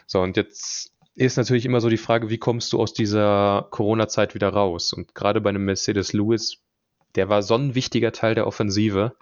So, 0.07 0.21
und 0.21 0.37
jetzt 0.37 0.93
ist 1.17 1.37
natürlich 1.37 1.67
immer 1.67 1.81
so 1.81 1.89
die 1.89 1.97
Frage, 1.97 2.31
wie 2.31 2.39
kommst 2.39 2.73
du 2.73 2.81
aus 2.81 2.93
dieser 2.93 3.67
Corona-Zeit 3.73 4.37
wieder 4.37 4.51
raus? 4.51 4.93
Und 4.93 5.17
gerade 5.17 5.41
bei 5.41 5.51
einem 5.51 5.65
Mercedes 5.65 6.13
Lewis, 6.13 6.59
der 7.17 7.29
war 7.29 7.43
so 7.43 7.57
ein 7.57 7.75
wichtiger 7.75 8.13
Teil 8.13 8.37
der 8.37 8.47
Offensive, 8.47 9.17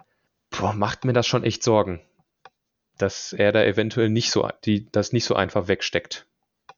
boah, 0.51 0.73
macht 0.73 1.03
mir 1.03 1.13
das 1.13 1.25
schon 1.25 1.43
echt 1.43 1.63
Sorgen 1.63 2.01
dass 2.97 3.33
er 3.33 3.51
da 3.51 3.63
eventuell 3.63 4.09
nicht 4.09 4.31
so, 4.31 4.47
die, 4.65 4.91
das 4.91 5.13
nicht 5.13 5.25
so 5.25 5.35
einfach 5.35 5.67
wegsteckt. 5.67 6.27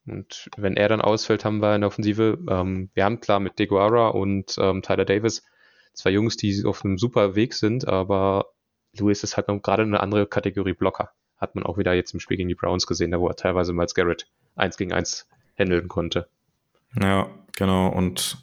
Und 0.07 0.49
wenn 0.55 0.77
er 0.77 0.87
dann 0.87 1.01
ausfällt, 1.01 1.45
haben 1.45 1.59
wir 1.61 1.75
in 1.75 1.81
der 1.81 1.87
Offensive, 1.87 2.37
ähm, 2.49 2.89
wir 2.93 3.05
haben 3.05 3.19
klar 3.19 3.39
mit 3.39 3.57
Deguara 3.57 4.09
und 4.09 4.55
ähm, 4.59 4.81
Tyler 4.81 5.05
Davis 5.05 5.43
zwei 5.93 6.11
Jungs, 6.11 6.37
die 6.37 6.63
auf 6.65 6.85
einem 6.85 6.97
super 6.97 7.35
Weg 7.35 7.53
sind, 7.53 7.87
aber 7.87 8.47
Lewis 8.93 9.23
ist 9.23 9.37
halt 9.37 9.47
noch 9.47 9.59
gerade 9.61 9.83
eine 9.83 9.99
andere 9.99 10.27
Kategorie 10.27 10.73
Blocker. 10.73 11.11
Hat 11.37 11.55
man 11.55 11.65
auch 11.65 11.77
wieder 11.77 11.93
jetzt 11.93 12.13
im 12.13 12.19
Spiel 12.19 12.37
gegen 12.37 12.49
die 12.49 12.55
Browns 12.55 12.87
gesehen, 12.87 13.11
da 13.11 13.19
wo 13.19 13.27
er 13.27 13.35
teilweise 13.35 13.73
Miles 13.73 13.95
Garrett 13.95 14.27
eins 14.55 14.77
gegen 14.77 14.93
eins 14.93 15.27
handeln 15.57 15.87
konnte. 15.87 16.27
Ja, 16.99 17.29
genau. 17.57 17.89
Und 17.89 18.37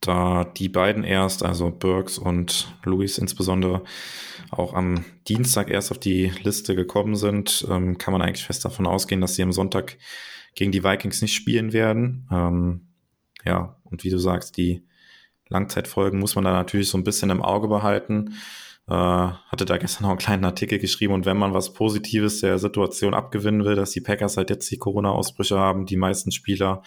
da 0.00 0.44
die 0.44 0.68
beiden 0.68 1.04
erst, 1.04 1.44
also 1.44 1.70
Burks 1.70 2.18
und 2.18 2.74
Luis 2.84 3.18
insbesondere, 3.18 3.82
auch 4.50 4.74
am 4.74 5.04
Dienstag 5.28 5.70
erst 5.70 5.90
auf 5.90 5.98
die 5.98 6.32
Liste 6.42 6.74
gekommen 6.74 7.16
sind, 7.16 7.66
ähm, 7.70 7.98
kann 7.98 8.12
man 8.12 8.22
eigentlich 8.22 8.44
fest 8.44 8.64
davon 8.64 8.86
ausgehen, 8.86 9.20
dass 9.20 9.34
sie 9.34 9.42
am 9.42 9.52
Sonntag 9.52 9.98
gegen 10.54 10.72
die 10.72 10.82
Vikings 10.82 11.22
nicht 11.22 11.34
spielen 11.34 11.72
werden. 11.72 12.26
Ähm, 12.32 12.88
ja, 13.44 13.76
und 13.84 14.04
wie 14.04 14.10
du 14.10 14.18
sagst, 14.18 14.56
die 14.56 14.82
Langzeitfolgen 15.48 16.18
muss 16.18 16.34
man 16.34 16.44
da 16.44 16.52
natürlich 16.52 16.88
so 16.88 16.96
ein 16.96 17.04
bisschen 17.04 17.30
im 17.30 17.42
Auge 17.42 17.68
behalten. 17.68 18.34
Äh, 18.88 18.92
hatte 18.94 19.66
da 19.66 19.76
gestern 19.76 20.04
noch 20.04 20.10
einen 20.10 20.18
kleinen 20.18 20.44
Artikel 20.44 20.78
geschrieben 20.78 21.12
und 21.12 21.26
wenn 21.26 21.36
man 21.36 21.54
was 21.54 21.72
Positives 21.74 22.40
der 22.40 22.58
Situation 22.58 23.14
abgewinnen 23.14 23.64
will, 23.64 23.76
dass 23.76 23.90
die 23.90 24.00
Packers 24.00 24.36
halt 24.36 24.50
jetzt 24.50 24.70
die 24.70 24.78
Corona-Ausbrüche 24.78 25.58
haben, 25.58 25.86
die 25.86 25.96
meisten 25.96 26.32
Spieler 26.32 26.82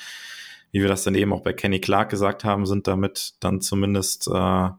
wie 0.74 0.82
wir 0.82 0.90
das 0.90 1.04
dann 1.04 1.16
eben 1.16 1.32
auch 1.32 1.42
bei 1.42 1.54
Kenny 1.54 1.80
Clark 1.80 2.10
gesagt 2.10 2.44
haben, 2.44 2.66
sind 2.66 2.88
damit 2.88 3.36
dann 3.40 3.62
zumindest 3.62 4.28
äh, 4.28 4.70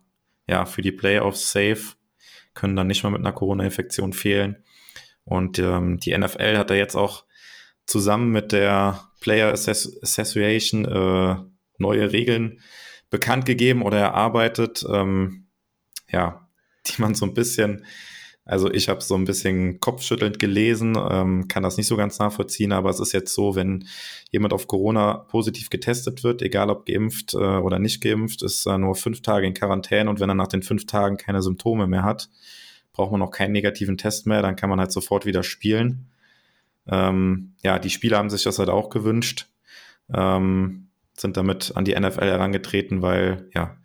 ja 0.49 0.67
für 0.67 0.83
die 0.83 0.93
Playoffs 0.93 1.53
safe, 1.53 1.95
können 2.53 2.75
dann 2.75 2.89
nicht 2.89 3.05
mal 3.05 3.11
mit 3.11 3.21
einer 3.21 3.33
Corona-Infektion 3.33 4.13
fehlen. 4.13 4.65
Und 5.25 5.59
ähm, 5.61 5.99
die 5.99 6.17
NFL 6.17 6.59
hat 6.59 6.71
da 6.71 6.75
jetzt 6.75 6.97
auch 6.97 7.25
zusammen 7.87 8.33
mit 8.33 8.51
der 8.51 9.09
Player 9.21 9.53
Association 9.53 10.85
äh, 10.85 11.37
neue 11.79 12.13
Regeln 12.13 12.61
bekannt 13.09 13.47
gegeben 13.47 13.83
oder 13.83 13.99
erarbeitet, 13.99 14.85
ähm, 14.91 15.47
ja, 16.11 16.49
die 16.87 17.01
man 17.01 17.15
so 17.15 17.25
ein 17.25 17.35
bisschen 17.35 17.87
Also 18.47 18.71
ich 18.71 18.91
habe 18.91 19.01
so 19.01 19.15
ein 19.15 19.25
bisschen 19.25 19.81
kopfschüttelnd 19.81 20.39
gelesen, 20.39 20.99
ähm, 21.11 21.49
kann 21.49 21.63
das 21.63 21.79
nicht 21.79 21.87
so 21.87 21.97
ganz 21.97 22.19
nachvollziehen, 22.19 22.73
aber 22.73 22.91
es 22.91 23.01
ist 23.01 23.13
jetzt 23.13 23.33
so, 23.33 23.55
wenn 23.55 23.87
jemand 24.31 24.53
auf 24.53 24.67
Corona 24.67 25.15
positiv 25.15 25.71
getestet 25.71 26.25
wird, 26.25 26.43
egal 26.43 26.69
ob 26.69 26.85
geimpft 26.85 27.33
äh, 27.33 27.39
oder 27.39 27.79
nicht 27.79 28.03
geimpft, 28.03 28.43
ist 28.43 28.67
er 28.67 28.77
nur 28.77 28.97
fünf 28.97 29.23
Tage 29.23 29.47
in 29.47 29.55
Quarantäne 29.55 30.11
und 30.11 30.21
wenn 30.21 30.29
er 30.29 30.35
nach 30.35 30.49
den 30.49 30.63
fünf 30.63 30.85
Tagen 30.85 31.17
keine 31.17 31.41
Symptome 31.41 31.87
mehr 31.87 32.05
hat, 32.05 32.29
braucht 32.93 33.13
man 33.13 33.23
auch 33.23 33.31
keinen 33.31 33.53
negativen 33.53 33.97
Test 33.97 34.27
mehr, 34.27 34.43
dann 34.43 34.57
kann 34.57 34.69
man 34.69 34.79
halt 34.79 34.93
sofort 34.93 35.25
wieder 35.25 35.43
spielen. 35.43 36.11
Ähm, 36.87 37.55
ja, 37.63 37.79
die 37.79 37.91
Spieler 37.91 38.19
haben 38.19 38.31
sich 38.31 38.43
das 38.43 38.59
halt 38.59 38.69
auch 38.69 38.91
gewünscht, 38.91 39.49
ähm, 40.13 40.89
sind 41.17 41.39
damit 41.39 41.73
an 41.77 41.87
die 41.87 41.99
NFL 41.99 42.27
herangetreten, 42.27 43.01
weil 43.01 43.49
ja, 43.55 43.79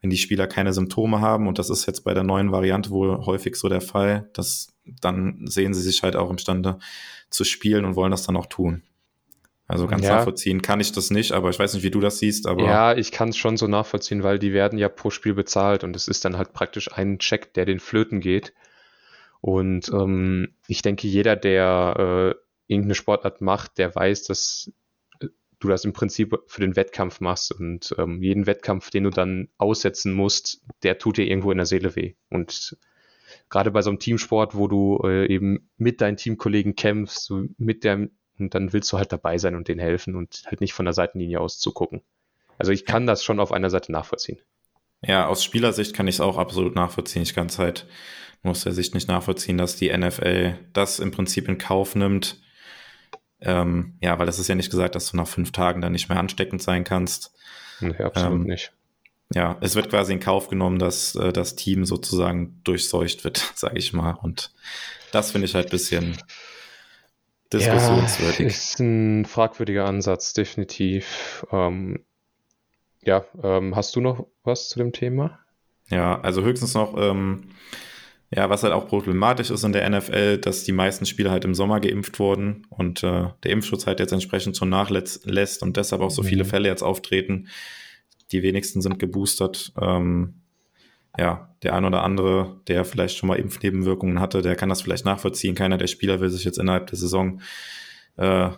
wenn 0.00 0.10
die 0.10 0.16
Spieler 0.16 0.46
keine 0.46 0.72
Symptome 0.72 1.20
haben, 1.20 1.46
und 1.46 1.58
das 1.58 1.70
ist 1.70 1.86
jetzt 1.86 2.04
bei 2.04 2.14
der 2.14 2.22
neuen 2.22 2.52
Variante 2.52 2.90
wohl 2.90 3.24
häufig 3.26 3.56
so 3.56 3.68
der 3.68 3.80
Fall, 3.80 4.28
dass 4.32 4.68
dann 4.84 5.46
sehen 5.46 5.74
sie 5.74 5.82
sich 5.82 6.02
halt 6.02 6.16
auch 6.16 6.30
imstande 6.30 6.78
zu 7.28 7.44
spielen 7.44 7.84
und 7.84 7.96
wollen 7.96 8.10
das 8.10 8.24
dann 8.24 8.36
auch 8.36 8.46
tun. 8.46 8.82
Also 9.70 9.86
ganz 9.86 10.04
ja. 10.04 10.16
nachvollziehen 10.16 10.62
kann 10.62 10.80
ich 10.80 10.90
das 10.90 11.10
nicht, 11.10 11.30
aber 11.30 11.48
ich 11.50 11.58
weiß 11.58 11.74
nicht, 11.74 11.84
wie 11.84 11.92
du 11.92 12.00
das 12.00 12.18
siehst. 12.18 12.48
Aber 12.48 12.64
ja, 12.64 12.96
ich 12.96 13.12
kann 13.12 13.28
es 13.28 13.36
schon 13.36 13.56
so 13.56 13.68
nachvollziehen, 13.68 14.24
weil 14.24 14.40
die 14.40 14.52
werden 14.52 14.80
ja 14.80 14.88
pro 14.88 15.10
Spiel 15.10 15.32
bezahlt 15.32 15.84
und 15.84 15.94
es 15.94 16.08
ist 16.08 16.24
dann 16.24 16.36
halt 16.36 16.52
praktisch 16.52 16.92
ein 16.92 17.20
Check, 17.20 17.54
der 17.54 17.66
den 17.66 17.78
Flöten 17.78 18.18
geht. 18.18 18.52
Und 19.40 19.88
ähm, 19.90 20.54
ich 20.66 20.82
denke, 20.82 21.06
jeder, 21.06 21.36
der 21.36 22.34
äh, 22.36 22.72
irgendeine 22.72 22.96
Sportart 22.96 23.42
macht, 23.42 23.78
der 23.78 23.94
weiß, 23.94 24.24
dass 24.24 24.72
du 25.60 25.68
das 25.68 25.84
im 25.84 25.92
Prinzip 25.92 26.36
für 26.46 26.60
den 26.60 26.74
Wettkampf 26.74 27.20
machst 27.20 27.52
und 27.52 27.94
ähm, 27.98 28.22
jeden 28.22 28.46
Wettkampf, 28.46 28.90
den 28.90 29.04
du 29.04 29.10
dann 29.10 29.48
aussetzen 29.58 30.12
musst, 30.12 30.62
der 30.82 30.98
tut 30.98 31.18
dir 31.18 31.26
irgendwo 31.26 31.52
in 31.52 31.58
der 31.58 31.66
Seele 31.66 31.94
weh. 31.94 32.14
Und 32.30 32.76
gerade 33.48 33.70
bei 33.70 33.82
so 33.82 33.90
einem 33.90 33.98
Teamsport, 33.98 34.56
wo 34.56 34.68
du 34.68 35.00
äh, 35.04 35.26
eben 35.26 35.70
mit 35.76 36.00
deinen 36.00 36.16
Teamkollegen 36.16 36.74
kämpfst, 36.74 37.32
mit 37.58 37.84
dem, 37.84 38.10
und 38.38 38.54
dann 38.54 38.72
willst 38.72 38.92
du 38.92 38.98
halt 38.98 39.12
dabei 39.12 39.38
sein 39.38 39.54
und 39.54 39.68
denen 39.68 39.80
helfen 39.80 40.16
und 40.16 40.42
halt 40.46 40.60
nicht 40.60 40.72
von 40.72 40.86
der 40.86 40.94
Seitenlinie 40.94 41.40
aus 41.40 41.58
zugucken. 41.58 42.00
Also 42.58 42.72
ich 42.72 42.84
kann 42.84 43.06
das 43.06 43.22
schon 43.22 43.40
auf 43.40 43.52
einer 43.52 43.70
Seite 43.70 43.92
nachvollziehen. 43.92 44.40
Ja, 45.02 45.26
aus 45.26 45.44
Spielersicht 45.44 45.94
kann 45.94 46.08
ich 46.08 46.16
es 46.16 46.20
auch 46.20 46.36
absolut 46.36 46.74
nachvollziehen. 46.74 47.22
Ich 47.22 47.34
kann 47.34 47.46
es 47.46 47.58
halt 47.58 47.86
nur 48.42 48.52
aus 48.52 48.64
der 48.64 48.72
Sicht 48.72 48.94
nicht 48.94 49.08
nachvollziehen, 49.08 49.58
dass 49.58 49.76
die 49.76 49.96
NFL 49.96 50.58
das 50.72 50.98
im 50.98 51.10
Prinzip 51.10 51.48
in 51.48 51.58
Kauf 51.58 51.94
nimmt, 51.94 52.40
ähm, 53.42 53.94
ja, 54.00 54.18
weil 54.18 54.26
das 54.26 54.38
ist 54.38 54.48
ja 54.48 54.54
nicht 54.54 54.70
gesagt, 54.70 54.94
dass 54.94 55.10
du 55.10 55.16
nach 55.16 55.28
fünf 55.28 55.52
Tagen 55.52 55.80
dann 55.80 55.92
nicht 55.92 56.08
mehr 56.08 56.18
ansteckend 56.18 56.62
sein 56.62 56.84
kannst. 56.84 57.32
Nee, 57.80 57.96
absolut 57.96 58.40
ähm, 58.40 58.46
nicht. 58.46 58.72
Ja, 59.32 59.56
es 59.60 59.76
wird 59.76 59.90
quasi 59.90 60.12
in 60.12 60.20
Kauf 60.20 60.48
genommen, 60.48 60.78
dass 60.78 61.14
äh, 61.14 61.32
das 61.32 61.54
Team 61.54 61.84
sozusagen 61.84 62.60
durchseucht 62.64 63.24
wird, 63.24 63.38
sage 63.54 63.78
ich 63.78 63.92
mal. 63.92 64.12
Und 64.12 64.52
das 65.12 65.30
finde 65.30 65.46
ich 65.46 65.54
halt 65.54 65.68
ein 65.68 65.70
bisschen 65.70 66.18
diskussionswürdig. 67.52 68.38
Ja, 68.40 68.46
ist 68.46 68.80
ein 68.80 69.24
fragwürdiger 69.24 69.86
Ansatz, 69.86 70.32
definitiv. 70.32 71.46
Ähm, 71.52 72.04
ja, 73.02 73.24
ähm, 73.42 73.76
hast 73.76 73.96
du 73.96 74.00
noch 74.00 74.26
was 74.44 74.68
zu 74.68 74.78
dem 74.78 74.92
Thema? 74.92 75.38
Ja, 75.88 76.20
also 76.20 76.42
höchstens 76.42 76.74
noch, 76.74 76.96
ähm, 76.96 77.50
ja, 78.32 78.48
was 78.48 78.62
halt 78.62 78.72
auch 78.72 78.86
problematisch 78.86 79.50
ist 79.50 79.64
in 79.64 79.72
der 79.72 79.88
NFL, 79.88 80.38
dass 80.38 80.62
die 80.62 80.72
meisten 80.72 81.04
Spieler 81.04 81.32
halt 81.32 81.44
im 81.44 81.54
Sommer 81.54 81.80
geimpft 81.80 82.20
wurden 82.20 82.66
und 82.70 83.02
äh, 83.02 83.28
der 83.42 83.50
Impfschutz 83.50 83.86
halt 83.86 83.98
jetzt 83.98 84.12
entsprechend 84.12 84.56
schon 84.56 84.68
nachlässt 84.68 85.62
und 85.62 85.76
deshalb 85.76 86.00
auch 86.00 86.12
so 86.12 86.22
mhm. 86.22 86.26
viele 86.26 86.44
Fälle 86.44 86.68
jetzt 86.68 86.82
auftreten. 86.82 87.48
Die 88.30 88.42
wenigsten 88.44 88.82
sind 88.82 89.00
geboostert. 89.00 89.72
Ähm, 89.80 90.34
ja, 91.18 91.52
der 91.64 91.74
ein 91.74 91.84
oder 91.84 92.04
andere, 92.04 92.60
der 92.68 92.84
vielleicht 92.84 93.16
schon 93.16 93.26
mal 93.26 93.38
Impfnebenwirkungen 93.38 94.20
hatte, 94.20 94.42
der 94.42 94.54
kann 94.54 94.68
das 94.68 94.82
vielleicht 94.82 95.04
nachvollziehen. 95.04 95.56
Keiner 95.56 95.76
der 95.76 95.88
Spieler 95.88 96.20
will 96.20 96.30
sich 96.30 96.44
jetzt 96.44 96.58
innerhalb 96.58 96.86
der 96.86 96.98
Saison 96.98 97.40
äh, 98.16 98.50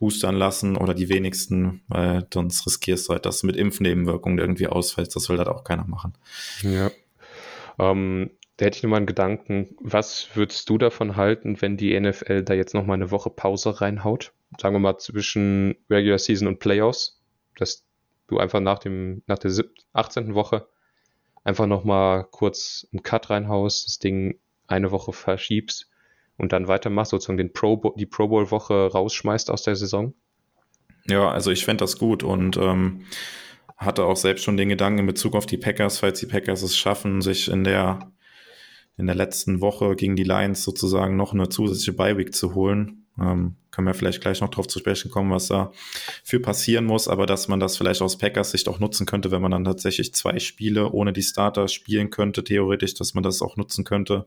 boostern 0.00 0.34
lassen 0.34 0.76
oder 0.76 0.92
die 0.92 1.08
wenigsten, 1.08 1.82
weil 1.86 2.26
sonst 2.34 2.66
riskierst 2.66 3.08
du 3.08 3.12
halt, 3.12 3.26
dass 3.26 3.42
du 3.42 3.46
mit 3.46 3.54
Impfnebenwirkungen 3.54 4.38
irgendwie 4.38 4.66
ausfällst. 4.66 5.14
Das 5.14 5.28
will 5.28 5.38
halt 5.38 5.48
auch 5.48 5.62
keiner 5.62 5.86
machen. 5.86 6.14
Ja. 6.62 6.90
Ähm, 7.78 8.30
da 8.60 8.66
hätte 8.66 8.76
ich 8.76 8.82
nur 8.82 8.90
mal 8.90 8.98
einen 8.98 9.06
Gedanken. 9.06 9.74
Was 9.80 10.36
würdest 10.36 10.68
du 10.68 10.76
davon 10.76 11.16
halten, 11.16 11.62
wenn 11.62 11.78
die 11.78 11.98
NFL 11.98 12.42
da 12.42 12.52
jetzt 12.52 12.74
noch 12.74 12.84
mal 12.84 12.92
eine 12.92 13.10
Woche 13.10 13.30
Pause 13.30 13.80
reinhaut? 13.80 14.34
Sagen 14.60 14.74
wir 14.74 14.80
mal 14.80 14.98
zwischen 14.98 15.76
Regular 15.88 16.18
Season 16.18 16.46
und 16.46 16.58
Playoffs, 16.58 17.22
dass 17.56 17.86
du 18.26 18.36
einfach 18.36 18.60
nach 18.60 18.78
dem, 18.78 19.22
nach 19.26 19.38
der 19.38 19.50
18. 19.94 20.34
Woche 20.34 20.68
einfach 21.42 21.66
noch 21.66 21.84
mal 21.84 22.24
kurz 22.24 22.86
einen 22.92 23.02
Cut 23.02 23.30
reinhaust, 23.30 23.86
das 23.86 23.98
Ding 23.98 24.38
eine 24.66 24.90
Woche 24.90 25.14
verschiebst 25.14 25.88
und 26.36 26.52
dann 26.52 26.68
weitermachst, 26.68 27.12
sozusagen 27.12 27.38
den 27.38 27.54
Pro, 27.54 27.94
die 27.96 28.04
Pro 28.04 28.28
Bowl 28.28 28.50
Woche 28.50 28.92
rausschmeißt 28.92 29.50
aus 29.50 29.62
der 29.62 29.76
Saison? 29.76 30.12
Ja, 31.06 31.30
also 31.30 31.50
ich 31.50 31.64
fände 31.64 31.82
das 31.82 31.96
gut 31.96 32.24
und 32.24 32.58
ähm, 32.58 33.06
hatte 33.78 34.04
auch 34.04 34.16
selbst 34.16 34.44
schon 34.44 34.58
den 34.58 34.68
Gedanken 34.68 34.98
in 34.98 35.06
Bezug 35.06 35.34
auf 35.34 35.46
die 35.46 35.56
Packers, 35.56 36.00
falls 36.00 36.20
die 36.20 36.26
Packers 36.26 36.60
es 36.60 36.76
schaffen, 36.76 37.22
sich 37.22 37.50
in 37.50 37.64
der 37.64 38.12
in 39.00 39.06
der 39.06 39.16
letzten 39.16 39.60
Woche 39.60 39.96
gegen 39.96 40.14
die 40.14 40.24
Lions 40.24 40.62
sozusagen 40.62 41.16
noch 41.16 41.32
eine 41.32 41.48
zusätzliche 41.48 41.94
Bye-Week 41.94 42.34
zu 42.34 42.54
holen. 42.54 43.06
Ähm, 43.18 43.56
können 43.70 43.86
wir 43.86 43.94
vielleicht 43.94 44.20
gleich 44.20 44.40
noch 44.40 44.50
drauf 44.50 44.68
zu 44.68 44.78
sprechen 44.78 45.10
kommen, 45.10 45.30
was 45.30 45.48
da 45.48 45.72
für 46.22 46.38
passieren 46.38 46.84
muss, 46.84 47.08
aber 47.08 47.26
dass 47.26 47.48
man 47.48 47.60
das 47.60 47.76
vielleicht 47.76 48.02
aus 48.02 48.18
Packers 48.18 48.50
Sicht 48.50 48.68
auch 48.68 48.78
nutzen 48.78 49.06
könnte, 49.06 49.30
wenn 49.30 49.42
man 49.42 49.50
dann 49.50 49.64
tatsächlich 49.64 50.14
zwei 50.14 50.38
Spiele 50.38 50.90
ohne 50.90 51.12
die 51.12 51.22
Starter 51.22 51.66
spielen 51.68 52.10
könnte, 52.10 52.44
theoretisch, 52.44 52.94
dass 52.94 53.14
man 53.14 53.22
das 53.22 53.42
auch 53.42 53.56
nutzen 53.56 53.84
könnte, 53.84 54.26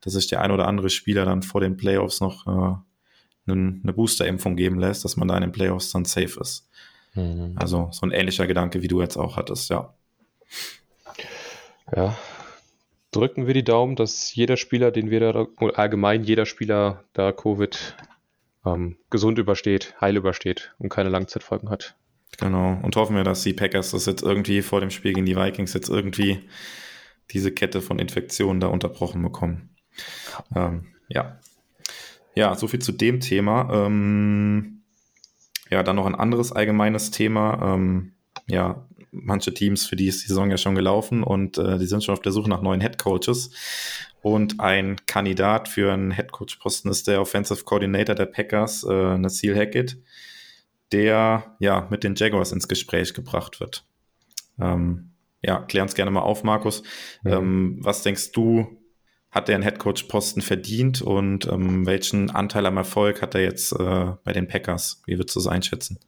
dass 0.00 0.14
sich 0.14 0.26
der 0.26 0.40
ein 0.40 0.50
oder 0.50 0.66
andere 0.66 0.90
Spieler 0.90 1.24
dann 1.24 1.42
vor 1.42 1.60
den 1.60 1.76
Playoffs 1.76 2.20
noch 2.20 2.46
äh, 2.46 3.50
eine 3.50 3.92
Booster-Impfung 3.92 4.56
geben 4.56 4.78
lässt, 4.78 5.04
dass 5.04 5.16
man 5.16 5.28
da 5.28 5.36
in 5.36 5.42
den 5.42 5.52
Playoffs 5.52 5.90
dann 5.92 6.04
safe 6.04 6.40
ist. 6.40 6.68
Mhm. 7.14 7.54
Also 7.56 7.88
so 7.92 8.06
ein 8.06 8.12
ähnlicher 8.12 8.46
Gedanke, 8.46 8.82
wie 8.82 8.88
du 8.88 9.00
jetzt 9.00 9.16
auch 9.16 9.36
hattest, 9.36 9.70
ja. 9.70 9.94
Ja, 11.94 12.16
drücken 13.10 13.46
wir 13.46 13.54
die 13.54 13.64
Daumen, 13.64 13.96
dass 13.96 14.34
jeder 14.34 14.56
Spieler, 14.56 14.90
den 14.90 15.10
wir 15.10 15.20
da, 15.20 15.46
allgemein 15.74 16.24
jeder 16.24 16.46
Spieler 16.46 17.04
da 17.12 17.32
Covid 17.32 17.96
ähm, 18.64 18.96
gesund 19.10 19.38
übersteht, 19.38 19.94
heil 20.00 20.16
übersteht 20.16 20.74
und 20.78 20.88
keine 20.88 21.08
Langzeitfolgen 21.08 21.70
hat. 21.70 21.96
Genau. 22.38 22.78
Und 22.82 22.96
hoffen 22.96 23.16
wir, 23.16 23.24
dass 23.24 23.42
die 23.42 23.52
Packers 23.52 23.90
das 23.90 24.06
jetzt 24.06 24.22
irgendwie 24.22 24.62
vor 24.62 24.80
dem 24.80 24.90
Spiel 24.90 25.12
gegen 25.12 25.26
die 25.26 25.36
Vikings 25.36 25.74
jetzt 25.74 25.88
irgendwie 25.88 26.48
diese 27.30 27.52
Kette 27.52 27.80
von 27.80 27.98
Infektionen 27.98 28.60
da 28.60 28.68
unterbrochen 28.68 29.22
bekommen. 29.22 29.70
Ähm, 30.54 30.86
ja. 31.08 31.38
Ja, 32.34 32.54
so 32.54 32.68
viel 32.68 32.80
zu 32.80 32.92
dem 32.92 33.20
Thema. 33.20 33.86
Ähm, 33.86 34.82
ja, 35.68 35.82
dann 35.82 35.96
noch 35.96 36.06
ein 36.06 36.14
anderes 36.14 36.52
allgemeines 36.52 37.10
Thema. 37.10 37.74
Ähm, 37.74 38.12
ja, 38.46 38.86
manche 39.12 39.52
Teams, 39.52 39.86
für 39.86 39.96
die 39.96 40.06
ist 40.06 40.22
die 40.22 40.28
Saison 40.28 40.50
ja 40.50 40.56
schon 40.56 40.74
gelaufen 40.74 41.22
und 41.22 41.58
äh, 41.58 41.78
die 41.78 41.86
sind 41.86 42.04
schon 42.04 42.12
auf 42.12 42.22
der 42.22 42.32
Suche 42.32 42.48
nach 42.48 42.62
neuen 42.62 42.80
Headcoaches. 42.80 43.50
Und 44.22 44.60
ein 44.60 44.96
Kandidat 45.06 45.68
für 45.68 45.92
einen 45.92 46.10
Headcoach-Posten 46.10 46.90
ist 46.90 47.08
der 47.08 47.20
Offensive 47.20 47.64
Coordinator 47.64 48.14
der 48.14 48.26
Packers, 48.26 48.84
äh, 48.84 49.18
Nassil 49.18 49.56
Hackett, 49.56 49.96
der 50.92 51.56
ja 51.58 51.86
mit 51.90 52.04
den 52.04 52.14
Jaguars 52.14 52.52
ins 52.52 52.68
Gespräch 52.68 53.14
gebracht 53.14 53.60
wird. 53.60 53.84
Ähm, 54.60 55.10
ja, 55.42 55.60
klär 55.60 55.82
uns 55.82 55.94
gerne 55.94 56.10
mal 56.10 56.20
auf, 56.20 56.44
Markus. 56.44 56.82
Mhm. 57.22 57.32
Ähm, 57.32 57.78
was 57.80 58.02
denkst 58.02 58.32
du, 58.32 58.78
hat 59.30 59.48
er 59.48 59.54
einen 59.54 59.64
Headcoach-Posten 59.64 60.42
verdient 60.42 61.02
und 61.02 61.46
ähm, 61.46 61.86
welchen 61.86 62.30
Anteil 62.30 62.66
am 62.66 62.76
Erfolg 62.76 63.22
hat 63.22 63.34
er 63.34 63.42
jetzt 63.42 63.72
äh, 63.72 64.12
bei 64.24 64.32
den 64.32 64.48
Packers? 64.48 65.02
Wie 65.06 65.16
würdest 65.16 65.36
du 65.36 65.40
es 65.40 65.46
einschätzen? 65.46 65.98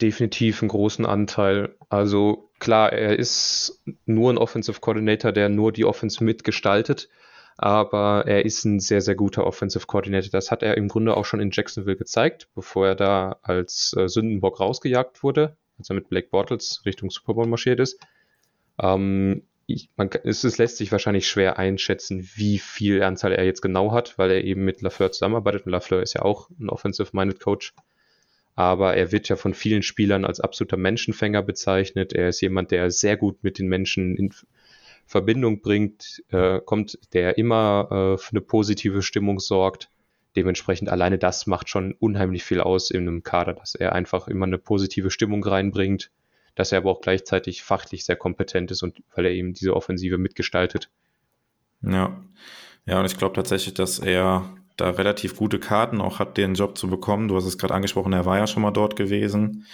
Definitiv 0.00 0.62
einen 0.62 0.68
großen 0.68 1.06
Anteil. 1.06 1.74
Also 1.88 2.50
klar, 2.58 2.92
er 2.92 3.18
ist 3.18 3.82
nur 4.06 4.32
ein 4.32 4.38
Offensive 4.38 4.80
Coordinator, 4.80 5.32
der 5.32 5.48
nur 5.48 5.72
die 5.72 5.84
Offense 5.84 6.22
mitgestaltet, 6.22 7.08
aber 7.56 8.24
er 8.26 8.44
ist 8.44 8.64
ein 8.64 8.80
sehr, 8.80 9.00
sehr 9.00 9.16
guter 9.16 9.46
Offensive 9.46 9.86
Coordinator. 9.86 10.30
Das 10.30 10.50
hat 10.50 10.62
er 10.62 10.76
im 10.76 10.88
Grunde 10.88 11.16
auch 11.16 11.24
schon 11.24 11.40
in 11.40 11.50
Jacksonville 11.50 11.96
gezeigt, 11.96 12.48
bevor 12.54 12.86
er 12.86 12.94
da 12.94 13.36
als 13.42 13.94
äh, 13.96 14.08
Sündenbock 14.08 14.60
rausgejagt 14.60 15.22
wurde, 15.22 15.56
als 15.78 15.90
er 15.90 15.94
mit 15.94 16.08
Blake 16.08 16.28
Bortles 16.30 16.82
Richtung 16.84 17.10
Super 17.10 17.34
Bowl 17.34 17.46
marschiert 17.46 17.80
ist. 17.80 18.00
Ähm, 18.80 19.42
ich, 19.66 19.90
man, 19.96 20.08
es, 20.24 20.44
es 20.44 20.56
lässt 20.56 20.78
sich 20.78 20.92
wahrscheinlich 20.92 21.28
schwer 21.28 21.58
einschätzen, 21.58 22.26
wie 22.36 22.58
viel 22.58 23.02
Anzahl 23.02 23.32
er 23.32 23.44
jetzt 23.44 23.60
genau 23.60 23.92
hat, 23.92 24.16
weil 24.16 24.30
er 24.30 24.44
eben 24.44 24.64
mit 24.64 24.80
Lafleur 24.80 25.12
zusammenarbeitet 25.12 25.66
und 25.66 25.72
Lafleur 25.72 26.00
ist 26.00 26.14
ja 26.14 26.22
auch 26.22 26.48
ein 26.58 26.70
Offensive-Minded 26.70 27.40
Coach 27.40 27.74
aber 28.58 28.96
er 28.96 29.12
wird 29.12 29.28
ja 29.28 29.36
von 29.36 29.54
vielen 29.54 29.84
Spielern 29.84 30.24
als 30.24 30.40
absoluter 30.40 30.76
Menschenfänger 30.76 31.42
bezeichnet. 31.42 32.12
Er 32.12 32.30
ist 32.30 32.40
jemand, 32.40 32.72
der 32.72 32.90
sehr 32.90 33.16
gut 33.16 33.44
mit 33.44 33.60
den 33.60 33.68
Menschen 33.68 34.16
in 34.16 34.34
Verbindung 35.06 35.60
bringt, 35.60 36.24
äh, 36.30 36.58
kommt, 36.64 36.98
der 37.12 37.38
immer 37.38 37.86
äh, 37.88 38.18
für 38.18 38.32
eine 38.32 38.40
positive 38.40 39.02
Stimmung 39.02 39.38
sorgt. 39.38 39.90
Dementsprechend 40.34 40.88
alleine 40.88 41.18
das 41.18 41.46
macht 41.46 41.68
schon 41.68 41.94
unheimlich 42.00 42.42
viel 42.42 42.60
aus 42.60 42.90
in 42.90 43.02
einem 43.02 43.22
Kader, 43.22 43.54
dass 43.54 43.76
er 43.76 43.92
einfach 43.92 44.26
immer 44.26 44.46
eine 44.46 44.58
positive 44.58 45.12
Stimmung 45.12 45.44
reinbringt, 45.44 46.10
dass 46.56 46.72
er 46.72 46.78
aber 46.78 46.90
auch 46.90 47.00
gleichzeitig 47.00 47.62
fachlich 47.62 48.04
sehr 48.04 48.16
kompetent 48.16 48.72
ist 48.72 48.82
und 48.82 49.04
weil 49.14 49.26
er 49.26 49.30
eben 49.30 49.54
diese 49.54 49.76
Offensive 49.76 50.18
mitgestaltet. 50.18 50.90
Ja. 51.80 52.24
Ja, 52.86 52.98
und 52.98 53.06
ich 53.06 53.16
glaube 53.16 53.36
tatsächlich, 53.36 53.74
dass 53.74 54.00
er 54.00 54.57
da 54.78 54.90
relativ 54.90 55.36
gute 55.36 55.58
Karten 55.58 56.00
auch 56.00 56.18
hat, 56.18 56.38
den 56.38 56.54
Job 56.54 56.78
zu 56.78 56.88
bekommen. 56.88 57.28
Du 57.28 57.36
hast 57.36 57.44
es 57.44 57.58
gerade 57.58 57.74
angesprochen, 57.74 58.12
er 58.14 58.24
war 58.24 58.38
ja 58.38 58.46
schon 58.46 58.62
mal 58.62 58.70
dort 58.70 58.96
gewesen, 58.96 59.66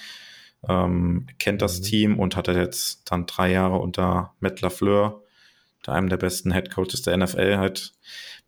ähm, 0.68 1.26
kennt 1.38 1.62
das 1.62 1.78
mhm. 1.78 1.84
Team 1.84 2.18
und 2.18 2.36
hat 2.36 2.48
jetzt 2.48 3.10
dann 3.10 3.26
drei 3.26 3.52
Jahre 3.52 3.76
unter 3.76 4.34
Matt 4.40 4.60
LaFleur, 4.60 5.22
einem 5.86 6.08
der 6.08 6.16
besten 6.16 6.52
Head 6.52 6.70
Coaches 6.74 7.02
der 7.02 7.16
NFL, 7.18 7.58
halt 7.58 7.92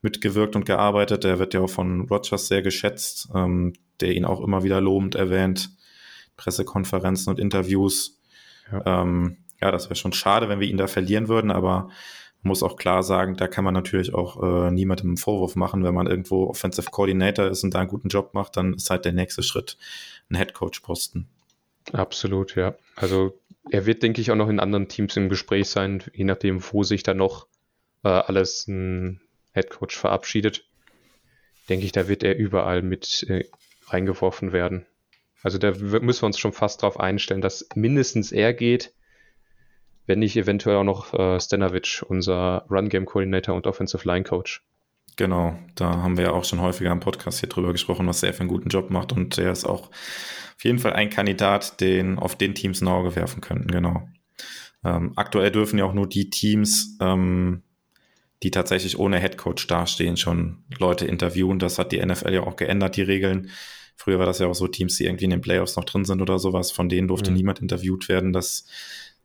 mitgewirkt 0.00 0.56
und 0.56 0.64
gearbeitet. 0.64 1.26
Er 1.26 1.38
wird 1.38 1.52
ja 1.52 1.60
auch 1.60 1.70
von 1.70 2.08
Rogers 2.08 2.48
sehr 2.48 2.62
geschätzt, 2.62 3.28
ähm, 3.34 3.74
der 4.00 4.14
ihn 4.14 4.24
auch 4.24 4.40
immer 4.40 4.62
wieder 4.62 4.80
lobend 4.80 5.14
erwähnt. 5.14 5.70
Pressekonferenzen 6.38 7.30
und 7.30 7.38
Interviews. 7.38 8.18
Ja, 8.72 9.02
ähm, 9.02 9.36
ja 9.60 9.70
das 9.70 9.86
wäre 9.86 9.96
schon 9.96 10.14
schade, 10.14 10.48
wenn 10.48 10.60
wir 10.60 10.68
ihn 10.68 10.78
da 10.78 10.86
verlieren 10.86 11.28
würden, 11.28 11.50
aber 11.50 11.90
muss 12.46 12.62
auch 12.62 12.76
klar 12.76 13.02
sagen, 13.02 13.36
da 13.36 13.48
kann 13.48 13.64
man 13.64 13.74
natürlich 13.74 14.14
auch 14.14 14.42
äh, 14.42 14.70
niemandem 14.70 15.08
einen 15.08 15.16
Vorwurf 15.16 15.56
machen, 15.56 15.84
wenn 15.84 15.94
man 15.94 16.06
irgendwo 16.06 16.48
Offensive 16.48 16.90
Coordinator 16.90 17.46
ist 17.46 17.64
und 17.64 17.74
da 17.74 17.80
einen 17.80 17.88
guten 17.88 18.08
Job 18.08 18.34
macht, 18.34 18.56
dann 18.56 18.74
ist 18.74 18.90
halt 18.90 19.04
der 19.04 19.12
nächste 19.12 19.42
Schritt 19.42 19.76
ein 20.30 20.36
Head 20.36 20.54
Coach 20.54 20.80
Posten. 20.80 21.28
Absolut, 21.92 22.56
ja. 22.56 22.74
Also 22.96 23.38
er 23.70 23.86
wird, 23.86 24.02
denke 24.02 24.20
ich, 24.20 24.30
auch 24.30 24.36
noch 24.36 24.48
in 24.48 24.60
anderen 24.60 24.88
Teams 24.88 25.16
im 25.16 25.28
Gespräch 25.28 25.68
sein, 25.68 26.02
je 26.12 26.24
nachdem, 26.24 26.62
wo 26.72 26.82
sich 26.82 27.02
da 27.02 27.14
noch 27.14 27.46
äh, 28.04 28.08
alles 28.08 28.66
ein 28.68 29.20
Head 29.52 29.70
Coach 29.70 29.96
verabschiedet. 29.96 30.64
Denke 31.68 31.84
ich, 31.84 31.92
da 31.92 32.08
wird 32.08 32.22
er 32.22 32.36
überall 32.36 32.82
mit 32.82 33.24
äh, 33.28 33.44
reingeworfen 33.86 34.52
werden. 34.52 34.86
Also 35.42 35.58
da 35.58 35.72
müssen 35.72 36.22
wir 36.22 36.26
uns 36.26 36.38
schon 36.38 36.52
fast 36.52 36.82
darauf 36.82 36.98
einstellen, 36.98 37.40
dass 37.40 37.68
mindestens 37.74 38.32
er 38.32 38.52
geht 38.52 38.92
wenn 40.06 40.20
nicht 40.20 40.36
eventuell 40.36 40.76
auch 40.76 40.84
noch 40.84 41.14
äh, 41.14 41.38
Stanovic, 41.40 42.04
unser 42.08 42.64
Run-Game-Coordinator 42.70 43.54
und 43.54 43.66
Offensive 43.66 44.06
Line-Coach. 44.06 44.62
Genau, 45.16 45.58
da 45.74 46.02
haben 46.02 46.16
wir 46.16 46.24
ja 46.24 46.32
auch 46.32 46.44
schon 46.44 46.60
häufiger 46.60 46.92
im 46.92 47.00
Podcast 47.00 47.40
hier 47.40 47.48
drüber 47.48 47.72
gesprochen, 47.72 48.06
was 48.06 48.22
er 48.22 48.34
für 48.34 48.40
einen 48.40 48.50
guten 48.50 48.68
Job 48.68 48.90
macht 48.90 49.12
und 49.12 49.38
er 49.38 49.50
ist 49.50 49.64
auch 49.64 49.88
auf 49.88 50.64
jeden 50.64 50.78
Fall 50.78 50.92
ein 50.92 51.10
Kandidat, 51.10 51.80
den 51.80 52.18
auf 52.18 52.36
den 52.36 52.54
Teams 52.54 52.80
ein 52.80 52.88
Auge 52.88 53.16
werfen 53.16 53.40
könnten, 53.40 53.68
genau. 53.68 54.08
Ähm, 54.84 55.12
aktuell 55.16 55.50
dürfen 55.50 55.78
ja 55.78 55.84
auch 55.84 55.94
nur 55.94 56.08
die 56.08 56.30
Teams, 56.30 56.96
ähm, 57.00 57.62
die 58.42 58.50
tatsächlich 58.50 58.98
ohne 58.98 59.18
Headcoach 59.18 59.66
dastehen, 59.66 60.16
schon 60.16 60.64
Leute 60.78 61.06
interviewen. 61.06 61.58
Das 61.58 61.78
hat 61.78 61.92
die 61.92 62.04
NFL 62.04 62.34
ja 62.34 62.42
auch 62.42 62.56
geändert, 62.56 62.96
die 62.96 63.02
Regeln. 63.02 63.50
Früher 63.96 64.18
war 64.18 64.26
das 64.26 64.38
ja 64.38 64.46
auch 64.46 64.54
so 64.54 64.68
Teams, 64.68 64.96
die 64.96 65.06
irgendwie 65.06 65.24
in 65.24 65.30
den 65.30 65.40
Playoffs 65.40 65.76
noch 65.76 65.84
drin 65.84 66.04
sind 66.04 66.20
oder 66.20 66.38
sowas, 66.38 66.70
von 66.70 66.90
denen 66.90 67.08
durfte 67.08 67.30
mhm. 67.30 67.38
niemand 67.38 67.60
interviewt 67.60 68.08
werden. 68.08 68.34
Das 68.34 68.66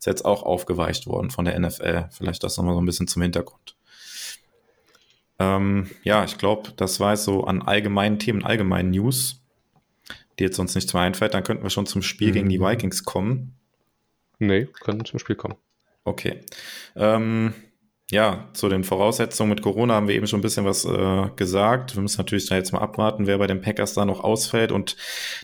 ist 0.02 0.08
jetzt 0.08 0.26
auch 0.26 0.42
aufgeweicht 0.42 1.06
worden 1.06 1.30
von 1.30 1.46
der 1.46 1.60
NFL. 1.60 2.08
Vielleicht 2.10 2.44
das 2.44 2.58
nochmal 2.58 2.74
so 2.74 2.82
ein 2.82 2.86
bisschen 2.88 3.08
zum 3.08 3.22
Hintergrund. 3.22 3.76
Ähm, 5.38 5.92
ja, 6.04 6.24
ich 6.24 6.40
glaube, 6.40 6.72
das 6.76 7.00
war 7.00 7.12
jetzt 7.12 7.24
so 7.24 7.44
an 7.44 7.62
allgemeinen 7.62 8.18
Themen, 8.18 8.44
allgemeinen 8.44 8.90
News, 8.90 9.44
die 10.40 10.44
jetzt 10.44 10.58
uns 10.58 10.74
nichts 10.74 10.92
mehr 10.96 11.04
einfällt. 11.04 11.36
Dann 11.36 11.44
könnten 11.44 11.62
wir 11.62 11.70
schon 11.70 11.86
zum 11.86 12.02
Spiel 12.02 12.30
mhm. 12.30 12.34
gegen 12.34 12.50
die 12.50 12.58
mhm. 12.58 12.66
Vikings 12.66 13.04
kommen. 13.06 13.54
Nee, 14.40 14.66
können 14.66 15.06
zum 15.06 15.20
Spiel 15.20 15.36
kommen. 15.36 15.54
Okay. 16.04 16.42
Ähm, 16.96 17.54
ja, 18.12 18.50
zu 18.52 18.68
den 18.68 18.84
Voraussetzungen 18.84 19.50
mit 19.50 19.62
Corona 19.62 19.94
haben 19.94 20.10
wir 20.10 20.16
eben 20.16 20.28
schon 20.28 20.40
ein 20.40 20.44
bisschen 20.44 20.66
was 20.66 20.84
äh, 20.84 21.30
gesagt. 21.38 21.96
Wir 21.96 22.02
müssen 22.02 22.18
natürlich 22.18 22.46
da 22.46 22.56
jetzt 22.56 22.74
mal 22.74 22.80
abwarten, 22.80 23.26
wer 23.26 23.38
bei 23.38 23.48
den 23.48 23.62
Packers 23.62 23.94
da 23.94 24.04
noch 24.04 24.20
ausfällt. 24.20 24.74
Und 24.74 24.98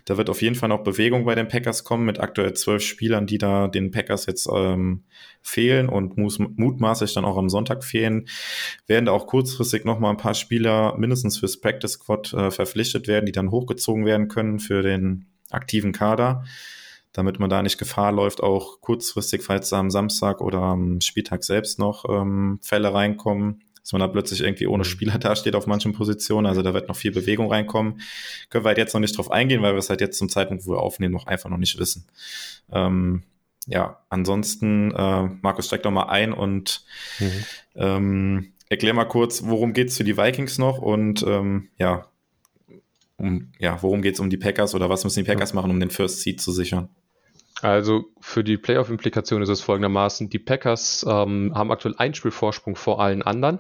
da 0.03 0.18
wird 0.18 0.30
auf 0.30 0.41
jeden 0.41 0.55
Fall 0.55 0.68
noch 0.68 0.84
Bewegung 0.84 1.24
bei 1.24 1.34
den 1.34 1.47
Packers 1.47 1.86
kommen 1.86 2.05
mit 2.05 2.20
aktuell 2.20 2.55
zwölf 2.55 2.84
Spielern, 2.84 3.26
die 3.26 3.38
da 3.38 3.70
den 3.70 3.91
Packers 3.91 4.26
jetzt 4.26 4.49
ähm, 4.53 5.05
fehlen 5.41 5.88
und 5.88 6.18
mutmaßlich 6.18 7.13
dann 7.13 7.24
auch 7.24 7.38
am 7.38 7.47
Sonntag 7.47 7.86
fehlen. 7.86 8.28
Werden 8.86 9.05
da 9.05 9.13
auch 9.13 9.28
kurzfristig 9.28 9.86
noch 9.86 9.99
mal 9.99 10.09
ein 10.09 10.18
paar 10.18 10.34
Spieler 10.34 10.97
mindestens 10.97 11.38
fürs 11.38 11.61
Practice 11.61 11.93
Squad 11.93 12.34
äh, 12.34 12.51
verpflichtet 12.51 13.07
werden, 13.07 13.26
die 13.26 13.32
dann 13.32 13.49
hochgezogen 13.49 14.05
werden 14.05 14.28
können 14.28 14.59
für 14.59 14.82
den 14.82 15.28
aktiven 15.51 15.93
Kader 15.93 16.43
damit 17.18 17.39
man 17.39 17.49
da 17.49 17.63
nicht 17.63 17.80
Gefahr 17.80 18.11
läuft, 18.11 18.43
auch 18.43 18.80
kurzfristig, 18.80 19.41
falls 19.41 19.70
da 19.70 19.80
am 19.80 19.89
Samstag 19.89 20.39
oder 20.39 20.59
am 20.59 21.01
Spieltag 21.01 21.43
selbst 21.43 21.80
noch 21.80 22.05
ähm, 22.07 22.59
Fälle 22.61 22.93
reinkommen, 22.93 23.63
dass 23.82 23.91
man 23.91 24.01
da 24.01 24.07
plötzlich 24.07 24.41
irgendwie 24.41 24.68
ohne 24.68 24.82
mhm. 24.84 24.88
Spieler 24.88 25.18
dasteht 25.18 25.55
auf 25.55 25.65
manchen 25.65 25.93
Positionen. 25.93 26.45
Also 26.45 26.61
da 26.61 26.76
wird 26.76 26.88
noch 26.88 26.95
viel 26.95 27.11
Bewegung 27.11 27.51
reinkommen. 27.51 28.01
Können 28.51 28.65
wir 28.65 28.70
halt 28.70 28.78
jetzt 28.78 28.93
noch 28.93 29.01
nicht 29.01 29.18
drauf 29.18 29.32
eingehen, 29.32 29.63
weil 29.63 29.74
wir 29.74 29.80
es 29.80 29.89
halt 29.89 29.99
jetzt 29.99 30.20
zum 30.20 30.30
Zeitpunkt, 30.30 30.68
wo 30.68 30.74
wir 30.74 30.80
aufnehmen, 30.80 31.11
noch 31.11 31.26
einfach 31.26 31.49
noch 31.49 31.57
nicht 31.57 31.80
wissen. 31.80 32.05
Ähm, 32.72 33.24
ja, 33.65 33.99
ansonsten, 34.09 34.91
äh, 34.91 35.24
Markus, 35.41 35.65
steig 35.65 35.82
doch 35.82 35.91
mal 35.91 36.09
ein 36.09 36.34
und 36.34 36.86
mhm. 37.18 37.43
ähm, 37.74 38.53
erklär 38.70 38.93
mal 38.93 39.05
kurz, 39.05 39.43
worum 39.43 39.74
geht's 39.74 39.97
für 39.97 40.03
die 40.03 40.18
Vikings 40.18 40.59
noch 40.59 40.78
und 40.78 41.24
ähm, 41.28 41.70
ja, 41.80 42.05
um, 43.15 43.51
ja, 43.57 43.82
worum 43.82 44.03
geht's 44.03 44.20
um 44.20 44.30
die 44.30 44.38
Packers 44.38 44.76
oder 44.76 44.88
was 44.91 45.03
müssen 45.03 45.24
die 45.24 45.30
Packers 45.32 45.55
machen, 45.55 45.72
um 45.72 45.80
den 45.80 45.89
First 45.89 46.22
Seed 46.22 46.39
zu 46.39 46.51
sichern? 46.51 46.89
Also 47.62 48.05
für 48.20 48.43
die 48.43 48.58
Playoff-Implikation 48.58 49.41
ist 49.41 49.49
es 49.49 49.62
folgendermaßen, 49.62 50.30
die 50.30 50.39
Packers 50.39 51.05
ähm, 51.08 51.53
haben 51.55 51.72
aktuell 51.72 51.95
ein 51.97 52.14
Spielvorsprung 52.14 52.76
vor 52.76 53.01
allen 53.01 53.24
anderen, 53.24 53.60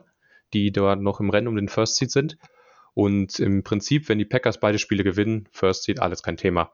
die 0.53 0.71
dort 0.71 1.01
noch 1.01 1.19
im 1.19 1.29
Rennen 1.29 1.47
um 1.47 1.55
den 1.55 1.69
First 1.69 1.95
Seed 1.95 2.11
sind. 2.11 2.37
Und 2.93 3.39
im 3.39 3.63
Prinzip, 3.63 4.09
wenn 4.09 4.17
die 4.17 4.25
Packers 4.25 4.59
beide 4.59 4.79
Spiele 4.79 5.03
gewinnen, 5.03 5.47
First 5.51 5.83
Seed, 5.83 5.99
alles 5.99 6.23
kein 6.23 6.37
Thema. 6.37 6.73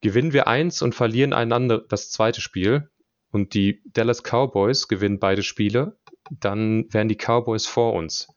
Gewinnen 0.00 0.32
wir 0.32 0.46
eins 0.46 0.82
und 0.82 0.94
verlieren 0.94 1.32
einander 1.32 1.84
das 1.88 2.10
zweite 2.10 2.40
Spiel 2.40 2.90
und 3.30 3.54
die 3.54 3.82
Dallas 3.84 4.22
Cowboys 4.22 4.88
gewinnen 4.88 5.18
beide 5.18 5.42
Spiele, 5.42 5.98
dann 6.30 6.86
wären 6.90 7.08
die 7.08 7.16
Cowboys 7.16 7.66
vor 7.66 7.94
uns. 7.94 8.28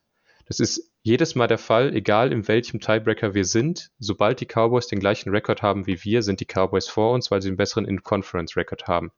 Das 0.46 0.60
ist 0.60 0.92
jedes 1.04 1.34
Mal 1.34 1.46
der 1.46 1.58
Fall, 1.58 1.94
egal 1.94 2.32
in 2.32 2.48
welchem 2.48 2.80
Tiebreaker 2.80 3.34
wir 3.34 3.44
sind. 3.44 3.90
Sobald 3.98 4.40
die 4.40 4.46
Cowboys 4.46 4.86
den 4.86 5.00
gleichen 5.00 5.28
Rekord 5.28 5.60
haben 5.60 5.86
wie 5.86 6.02
wir, 6.02 6.22
sind 6.22 6.40
die 6.40 6.46
Cowboys 6.46 6.88
vor 6.88 7.12
uns, 7.12 7.30
weil 7.30 7.42
sie 7.42 7.48
einen 7.48 7.58
besseren 7.58 7.84
In-Conference-Rekord 7.84 8.88
haben. 8.88 9.12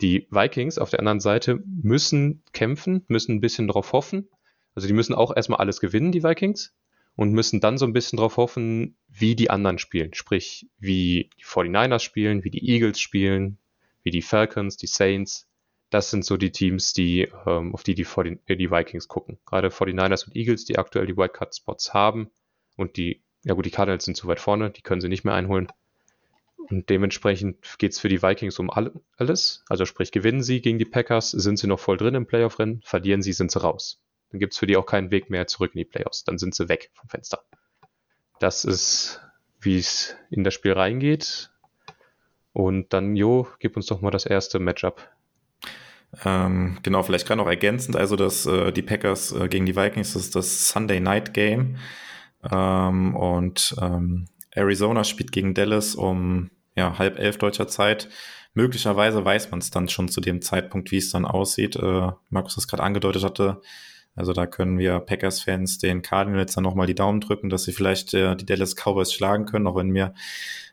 Die 0.00 0.26
Vikings 0.30 0.76
auf 0.76 0.90
der 0.90 0.98
anderen 0.98 1.20
Seite 1.20 1.62
müssen 1.64 2.42
kämpfen, 2.52 3.04
müssen 3.06 3.36
ein 3.36 3.40
bisschen 3.40 3.68
drauf 3.68 3.92
hoffen. 3.92 4.28
Also 4.74 4.88
die 4.88 4.94
müssen 4.94 5.14
auch 5.14 5.34
erstmal 5.34 5.60
alles 5.60 5.78
gewinnen, 5.78 6.10
die 6.10 6.24
Vikings, 6.24 6.74
und 7.14 7.32
müssen 7.32 7.60
dann 7.60 7.78
so 7.78 7.86
ein 7.86 7.92
bisschen 7.92 8.16
drauf 8.16 8.36
hoffen, 8.36 8.96
wie 9.08 9.36
die 9.36 9.50
anderen 9.50 9.78
spielen. 9.78 10.14
Sprich, 10.14 10.68
wie 10.80 11.30
die 11.38 11.44
49ers 11.44 12.00
spielen, 12.00 12.42
wie 12.42 12.50
die 12.50 12.68
Eagles 12.68 12.98
spielen, 12.98 13.58
wie 14.02 14.10
die 14.10 14.22
Falcons, 14.22 14.76
die 14.76 14.88
Saints 14.88 15.47
das 15.90 16.10
sind 16.10 16.24
so 16.24 16.36
die 16.36 16.52
Teams, 16.52 16.92
die, 16.92 17.28
ähm, 17.46 17.74
auf 17.74 17.82
die 17.82 17.94
die, 17.94 18.04
40, 18.04 18.40
äh, 18.46 18.56
die 18.56 18.70
Vikings 18.70 19.08
gucken. 19.08 19.38
Gerade 19.46 19.68
49ers 19.68 20.26
und 20.26 20.36
Eagles, 20.36 20.64
die 20.64 20.78
aktuell 20.78 21.06
die 21.06 21.16
Wildcard-Spots 21.16 21.94
haben 21.94 22.30
und 22.76 22.96
die, 22.96 23.22
ja 23.44 23.54
gut, 23.54 23.66
die 23.66 23.70
Cardinals 23.70 24.04
sind 24.04 24.16
zu 24.16 24.28
weit 24.28 24.40
vorne, 24.40 24.70
die 24.70 24.82
können 24.82 25.00
sie 25.00 25.08
nicht 25.08 25.24
mehr 25.24 25.34
einholen. 25.34 25.68
Und 26.56 26.90
dementsprechend 26.90 27.78
geht 27.78 27.92
es 27.92 27.98
für 27.98 28.10
die 28.10 28.22
Vikings 28.22 28.58
um 28.58 28.70
alles. 28.70 29.64
Also 29.68 29.86
sprich, 29.86 30.12
gewinnen 30.12 30.42
sie 30.42 30.60
gegen 30.60 30.78
die 30.78 30.84
Packers, 30.84 31.30
sind 31.30 31.58
sie 31.58 31.66
noch 31.66 31.80
voll 31.80 31.96
drin 31.96 32.14
im 32.14 32.26
Playoff-Rennen, 32.26 32.82
verlieren 32.84 33.22
sie, 33.22 33.32
sind 33.32 33.50
sie 33.50 33.62
raus. 33.62 34.02
Dann 34.30 34.40
gibt 34.40 34.52
es 34.52 34.58
für 34.58 34.66
die 34.66 34.76
auch 34.76 34.84
keinen 34.84 35.10
Weg 35.10 35.30
mehr 35.30 35.46
zurück 35.46 35.74
in 35.74 35.78
die 35.78 35.86
Playoffs. 35.86 36.24
Dann 36.24 36.36
sind 36.36 36.54
sie 36.54 36.68
weg 36.68 36.90
vom 36.92 37.08
Fenster. 37.08 37.42
Das 38.38 38.66
ist, 38.66 39.22
wie 39.60 39.78
es 39.78 40.14
in 40.30 40.44
das 40.44 40.52
Spiel 40.52 40.72
reingeht. 40.72 41.50
Und 42.52 42.92
dann, 42.92 43.16
Jo, 43.16 43.48
gib 43.60 43.76
uns 43.76 43.86
doch 43.86 44.02
mal 44.02 44.10
das 44.10 44.26
erste 44.26 44.58
Matchup 44.58 45.08
ähm, 46.24 46.78
genau, 46.82 47.02
vielleicht 47.02 47.26
gerade 47.26 47.38
noch 47.38 47.48
ergänzend, 47.48 47.96
also 47.96 48.16
dass 48.16 48.46
äh, 48.46 48.72
die 48.72 48.82
Packers 48.82 49.32
äh, 49.32 49.48
gegen 49.48 49.66
die 49.66 49.76
Vikings, 49.76 50.14
das 50.14 50.22
ist 50.22 50.36
das 50.36 50.68
Sunday 50.68 51.00
Night 51.00 51.34
Game. 51.34 51.76
Ähm, 52.50 53.14
und 53.14 53.74
ähm, 53.80 54.26
Arizona 54.52 55.04
spielt 55.04 55.32
gegen 55.32 55.54
Dallas 55.54 55.94
um 55.94 56.50
ja, 56.76 56.98
halb 56.98 57.18
elf 57.18 57.38
deutscher 57.38 57.68
Zeit. 57.68 58.08
Möglicherweise 58.54 59.24
weiß 59.24 59.50
man 59.50 59.60
es 59.60 59.70
dann 59.70 59.88
schon 59.88 60.08
zu 60.08 60.20
dem 60.20 60.40
Zeitpunkt, 60.40 60.90
wie 60.90 60.96
es 60.96 61.10
dann 61.10 61.24
aussieht. 61.24 61.76
Äh, 61.76 62.10
Markus 62.30 62.54
das 62.54 62.68
gerade 62.68 62.82
angedeutet 62.82 63.24
hatte. 63.24 63.60
Also 64.14 64.32
da 64.32 64.46
können 64.46 64.78
wir 64.78 64.98
Packers-Fans 64.98 65.78
den 65.78 66.02
Cardinals 66.02 66.54
dann 66.54 66.64
nochmal 66.64 66.88
die 66.88 66.94
Daumen 66.94 67.20
drücken, 67.20 67.50
dass 67.50 67.64
sie 67.64 67.72
vielleicht 67.72 68.14
äh, 68.14 68.34
die 68.34 68.46
Dallas 68.46 68.74
Cowboys 68.74 69.12
schlagen 69.12 69.46
können, 69.46 69.66
auch 69.66 69.76
wenn 69.76 69.90
mir 69.90 70.14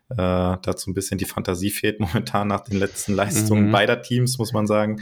äh, 0.09 0.15
dazu 0.61 0.89
ein 0.89 0.93
bisschen 0.93 1.17
die 1.17 1.25
Fantasie 1.25 1.71
fehlt 1.71 1.99
momentan 1.99 2.47
nach 2.47 2.61
den 2.61 2.77
letzten 2.77 3.13
Leistungen 3.13 3.67
mhm. 3.67 3.71
beider 3.71 4.01
Teams, 4.01 4.37
muss 4.37 4.53
man 4.53 4.67
sagen. 4.67 5.01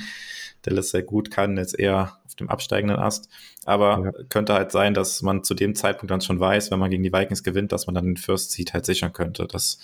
Dallas 0.64 0.92
sehr 0.92 1.04
gut, 1.04 1.30
kann 1.30 1.58
jetzt 1.58 1.78
eher 1.78 2.18
auf 2.26 2.36
dem 2.36 2.50
absteigenden 2.50 2.98
Ast. 2.98 3.30
Aber 3.66 4.06
ja. 4.06 4.24
könnte 4.30 4.54
halt 4.54 4.72
sein, 4.72 4.94
dass 4.94 5.22
man 5.22 5.44
zu 5.44 5.54
dem 5.54 5.76
Zeitpunkt 5.76 6.10
dann 6.10 6.22
schon 6.22 6.40
weiß, 6.40 6.72
wenn 6.72 6.80
man 6.80 6.90
gegen 6.90 7.04
die 7.04 7.14
Vikings 7.14 7.44
gewinnt, 7.44 7.72
dass 7.72 7.86
man 7.86 7.96
dann 7.96 8.06
den 8.06 8.18
First 8.18 8.52
Seed 8.52 8.74
halt 8.74 8.86
sichern 8.86 9.14
könnte. 9.14 9.46
Das 9.46 9.80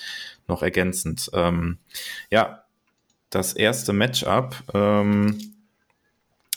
noch 0.48 0.64
ergänzend. 0.64 1.30
Ähm, 1.34 1.80
ja, 2.32 2.64
das 3.30 3.54
erste 3.54 3.94
Matchup 3.94 4.56
ähm, 4.74 5.38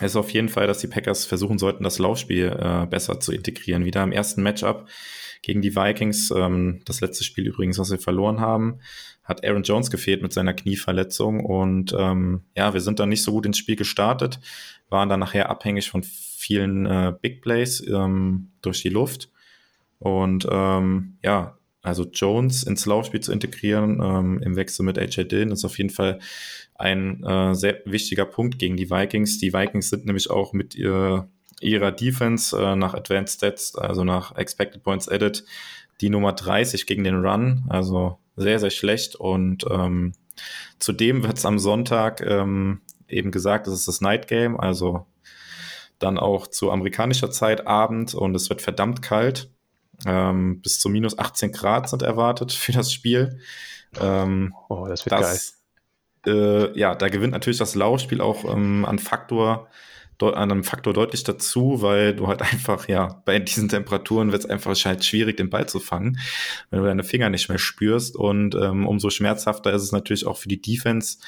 ist 0.01 0.17
auf 0.17 0.31
jeden 0.31 0.49
Fall, 0.49 0.67
dass 0.67 0.79
die 0.79 0.87
Packers 0.87 1.25
versuchen 1.25 1.59
sollten, 1.59 1.85
das 1.85 1.99
Laufspiel 1.99 2.57
äh, 2.59 2.87
besser 2.87 3.21
zu 3.21 3.33
integrieren. 3.33 3.85
Wieder 3.85 4.03
im 4.03 4.13
ersten 4.13 4.43
Matchup 4.43 4.89
gegen 5.43 5.61
die 5.61 5.77
Vikings. 5.77 6.31
Ähm, 6.31 6.81
das 6.85 7.01
letzte 7.01 7.25
Spiel 7.25 7.47
übrigens, 7.47 7.79
was 7.79 7.91
wir 7.91 7.99
verloren 7.99 8.41
haben, 8.41 8.79
hat 9.25 9.45
Aaron 9.45 9.63
Jones 9.63 9.91
gefehlt 9.91 10.23
mit 10.23 10.33
seiner 10.33 10.55
Knieverletzung. 10.55 11.45
Und 11.45 11.95
ähm, 11.99 12.43
ja, 12.57 12.73
wir 12.73 12.81
sind 12.81 12.99
dann 12.99 13.09
nicht 13.09 13.23
so 13.23 13.33
gut 13.33 13.47
ins 13.47 13.59
Spiel 13.59 13.77
gestartet, 13.77 14.41
waren 14.89 15.09
dann 15.09 15.21
nachher 15.21 15.51
abhängig 15.51 15.91
von 15.91 16.03
vielen 16.03 16.87
äh, 16.87 17.13
Big 17.21 17.43
Plays 17.43 17.87
ähm, 17.87 18.51
durch 18.63 18.83
die 18.83 18.89
Luft. 18.89 19.31
Und 19.99 20.47
ähm, 20.51 21.19
ja, 21.23 21.57
also 21.83 22.05
Jones 22.05 22.63
ins 22.63 22.87
Laufspiel 22.87 23.21
zu 23.21 23.33
integrieren 23.33 24.01
ähm, 24.03 24.41
im 24.43 24.57
Wechsel 24.57 24.85
mit 24.85 24.99
AJ 24.99 25.25
Dillon 25.25 25.51
ist 25.51 25.65
auf 25.65 25.79
jeden 25.79 25.91
Fall 25.91 26.21
ein 26.77 27.23
äh, 27.25 27.55
sehr 27.55 27.81
wichtiger 27.85 28.25
Punkt 28.25 28.59
gegen 28.59 28.77
die 28.77 28.91
Vikings. 28.91 29.39
Die 29.39 29.53
Vikings 29.53 29.91
sind 29.91 30.07
nämlich 30.07 30.31
auch 30.31 30.53
mit 30.53 30.75
ihr, 30.75 31.29
ihrer 31.63 31.93
Defense 31.93 32.57
äh, 32.61 32.77
nach 32.77 32.95
Advanced 32.95 33.39
Stats, 33.39 33.75
also 33.77 34.05
nach 34.05 34.37
Expected 34.37 34.83
Points 34.83 35.09
Added, 35.09 35.45
die 36.01 36.11
Nummer 36.11 36.33
30 36.33 36.87
gegen 36.87 37.05
den 37.05 37.25
Run, 37.25 37.65
also 37.69 38.19
sehr, 38.37 38.59
sehr 38.59 38.71
schlecht. 38.71 39.17
Und 39.17 39.65
ähm, 39.71 40.13
zudem 40.79 41.23
wird 41.23 41.39
es 41.39 41.47
am 41.47 41.59
Sonntag 41.59 42.21
ähm, 42.21 42.81
eben 43.09 43.31
gesagt, 43.31 43.67
es 43.67 43.75
ist 43.75 43.89
das 43.89 44.01
Night 44.01 44.27
Game, 44.27 44.59
also 44.59 45.07
dann 45.99 46.19
auch 46.19 46.47
zu 46.47 46.71
amerikanischer 46.71 47.31
Zeit 47.31 47.67
Abend 47.67 48.15
und 48.15 48.35
es 48.35 48.49
wird 48.51 48.61
verdammt 48.61 49.03
kalt. 49.03 49.51
Ähm, 50.05 50.61
bis 50.61 50.81
zu 50.81 50.89
minus 50.89 51.19
18 51.19 51.53
Grad 51.53 51.89
sind 51.89 52.03
erwartet 52.03 52.53
für 52.53 52.73
das 52.73 52.93
Spiel. 52.93 53.39
Ähm, 54.01 54.55
oh, 54.69 54.87
das 54.89 55.05
wird 55.07 55.13
das, 55.13 55.63
geil. 56.25 56.73
Äh, 56.75 56.79
ja, 56.79 56.95
da 56.95 57.09
gewinnt 57.09 57.33
natürlich 57.33 57.59
das 57.59 57.75
Laufspiel 57.75 58.21
auch 58.21 58.45
ähm, 58.45 58.85
an 58.85 58.99
Faktor, 58.99 59.69
an 60.21 60.53
einem 60.53 60.65
Faktor 60.65 60.93
deutlich 60.93 61.25
dazu, 61.25 61.83
weil 61.83 62.15
du 62.15 62.29
halt 62.29 62.43
einfach, 62.53 62.89
ja, 62.89 63.23
bei 63.25 63.39
diesen 63.39 63.69
Temperaturen 63.69 64.33
wird 64.33 64.45
es 64.45 64.51
einfach 64.51 64.75
halt 64.85 65.05
schwierig, 65.05 65.37
den 65.37 65.51
Ball 65.51 65.69
zu 65.69 65.81
fangen, 65.81 66.19
wenn 66.71 66.81
du 66.81 66.87
deine 66.87 67.05
Finger 67.05 67.31
nicht 67.31 67.49
mehr 67.49 67.59
spürst. 67.59 68.17
Und 68.17 68.55
ähm, 68.55 68.87
umso 68.87 69.11
schmerzhafter 69.11 69.73
ist 69.73 69.83
es 69.83 69.93
natürlich 69.93 70.27
auch 70.27 70.37
für 70.37 70.49
die 70.49 70.63
Defense, 70.63 71.19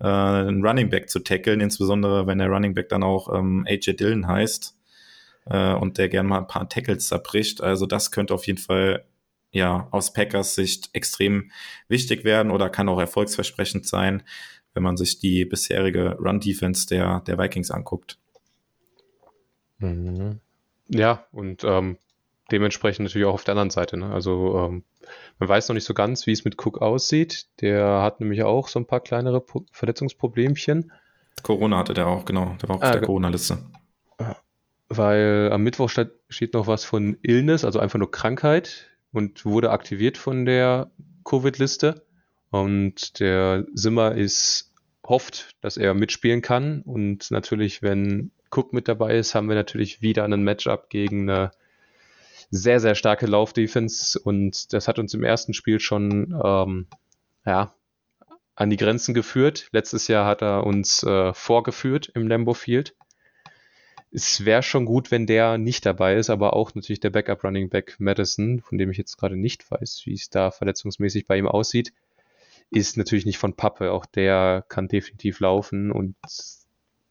äh, 0.00 0.06
einen 0.06 0.64
Running 0.64 0.90
Back 0.90 1.08
zu 1.08 1.20
tackeln, 1.20 1.60
insbesondere 1.60 2.26
wenn 2.26 2.38
der 2.38 2.48
Running 2.48 2.74
Back 2.74 2.88
dann 2.88 3.02
auch 3.02 3.32
ähm, 3.34 3.64
AJ 3.68 3.94
Dillon 3.94 4.26
heißt 4.26 4.76
äh, 5.46 5.74
und 5.74 5.98
der 5.98 6.08
gern 6.08 6.26
mal 6.26 6.38
ein 6.38 6.46
paar 6.46 6.68
Tackles 6.68 7.08
zerbricht. 7.08 7.62
Also 7.62 7.86
das 7.86 8.10
könnte 8.10 8.34
auf 8.34 8.46
jeden 8.46 8.58
Fall 8.58 9.04
ja 9.52 9.88
aus 9.92 10.12
Packers 10.12 10.54
Sicht 10.54 10.90
extrem 10.92 11.50
wichtig 11.88 12.24
werden 12.24 12.50
oder 12.50 12.68
kann 12.70 12.88
auch 12.88 12.98
erfolgsversprechend 12.98 13.86
sein, 13.86 14.22
wenn 14.74 14.82
man 14.82 14.96
sich 14.96 15.20
die 15.20 15.44
bisherige 15.44 16.16
Run-Defense 16.18 16.86
der, 16.88 17.20
der 17.20 17.38
Vikings 17.38 17.70
anguckt. 17.70 18.18
Mhm. 19.78 20.40
Ja, 20.88 21.26
und 21.32 21.64
ähm, 21.64 21.98
dementsprechend 22.50 23.04
natürlich 23.04 23.26
auch 23.26 23.34
auf 23.34 23.44
der 23.44 23.52
anderen 23.52 23.70
Seite. 23.70 23.96
Ne? 23.96 24.12
Also 24.12 24.58
ähm, 24.58 24.84
man 25.38 25.48
weiß 25.48 25.68
noch 25.68 25.74
nicht 25.74 25.84
so 25.84 25.94
ganz, 25.94 26.26
wie 26.26 26.32
es 26.32 26.44
mit 26.44 26.64
Cook 26.64 26.80
aussieht. 26.82 27.46
Der 27.60 28.02
hat 28.02 28.20
nämlich 28.20 28.42
auch 28.42 28.68
so 28.68 28.78
ein 28.78 28.86
paar 28.86 29.00
kleinere 29.00 29.40
po 29.40 29.64
Verletzungsproblemchen. 29.72 30.92
Corona 31.42 31.78
hatte 31.78 31.94
der 31.94 32.06
auch, 32.06 32.24
genau. 32.24 32.56
Der 32.60 32.68
war 32.68 32.76
auch 32.76 32.82
ah, 32.82 32.86
auf 32.86 32.92
der 32.92 33.02
Corona-Liste 33.02 33.58
weil 34.88 35.50
am 35.52 35.62
Mittwoch 35.62 35.90
steht 35.90 36.54
noch 36.54 36.66
was 36.66 36.84
von 36.84 37.16
Illness, 37.22 37.64
also 37.64 37.78
einfach 37.78 37.98
nur 37.98 38.10
Krankheit 38.10 38.86
und 39.12 39.44
wurde 39.44 39.70
aktiviert 39.70 40.18
von 40.18 40.44
der 40.44 40.90
Covid-Liste. 41.24 42.04
Und 42.50 43.18
der 43.20 43.66
Simmer 43.74 44.14
ist, 44.14 44.72
hofft, 45.06 45.56
dass 45.60 45.76
er 45.76 45.94
mitspielen 45.94 46.42
kann. 46.42 46.82
Und 46.82 47.30
natürlich, 47.30 47.82
wenn 47.82 48.30
Cook 48.54 48.72
mit 48.72 48.88
dabei 48.88 49.16
ist, 49.16 49.34
haben 49.34 49.48
wir 49.48 49.56
natürlich 49.56 50.02
wieder 50.02 50.24
einen 50.24 50.44
Matchup 50.44 50.90
gegen 50.90 51.28
eine 51.28 51.50
sehr, 52.50 52.80
sehr 52.80 52.94
starke 52.94 53.26
Laufdefense. 53.26 54.18
Und 54.18 54.72
das 54.72 54.88
hat 54.88 54.98
uns 54.98 55.14
im 55.14 55.24
ersten 55.24 55.54
Spiel 55.54 55.80
schon, 55.80 56.38
ähm, 56.44 56.86
ja, 57.44 57.74
an 58.54 58.70
die 58.70 58.76
Grenzen 58.76 59.14
geführt. 59.14 59.68
Letztes 59.72 60.08
Jahr 60.08 60.26
hat 60.26 60.42
er 60.42 60.64
uns 60.64 61.02
äh, 61.02 61.32
vorgeführt 61.34 62.12
im 62.14 62.28
Lambo 62.28 62.54
Field 62.54 62.94
es 64.14 64.44
wäre 64.44 64.62
schon 64.62 64.84
gut, 64.84 65.10
wenn 65.10 65.26
der 65.26 65.58
nicht 65.58 65.84
dabei 65.84 66.14
ist, 66.14 66.30
aber 66.30 66.54
auch 66.54 66.72
natürlich 66.76 67.00
der 67.00 67.10
Backup 67.10 67.42
Running 67.42 67.68
Back 67.68 67.96
Madison, 67.98 68.60
von 68.60 68.78
dem 68.78 68.90
ich 68.92 68.96
jetzt 68.96 69.18
gerade 69.18 69.36
nicht 69.36 69.68
weiß, 69.68 70.02
wie 70.04 70.14
es 70.14 70.30
da 70.30 70.52
verletzungsmäßig 70.52 71.26
bei 71.26 71.36
ihm 71.36 71.48
aussieht, 71.48 71.92
ist 72.70 72.96
natürlich 72.96 73.26
nicht 73.26 73.38
von 73.38 73.56
Pappe. 73.56 73.90
Auch 73.90 74.06
der 74.06 74.64
kann 74.68 74.86
definitiv 74.86 75.40
laufen 75.40 75.90
und 75.90 76.14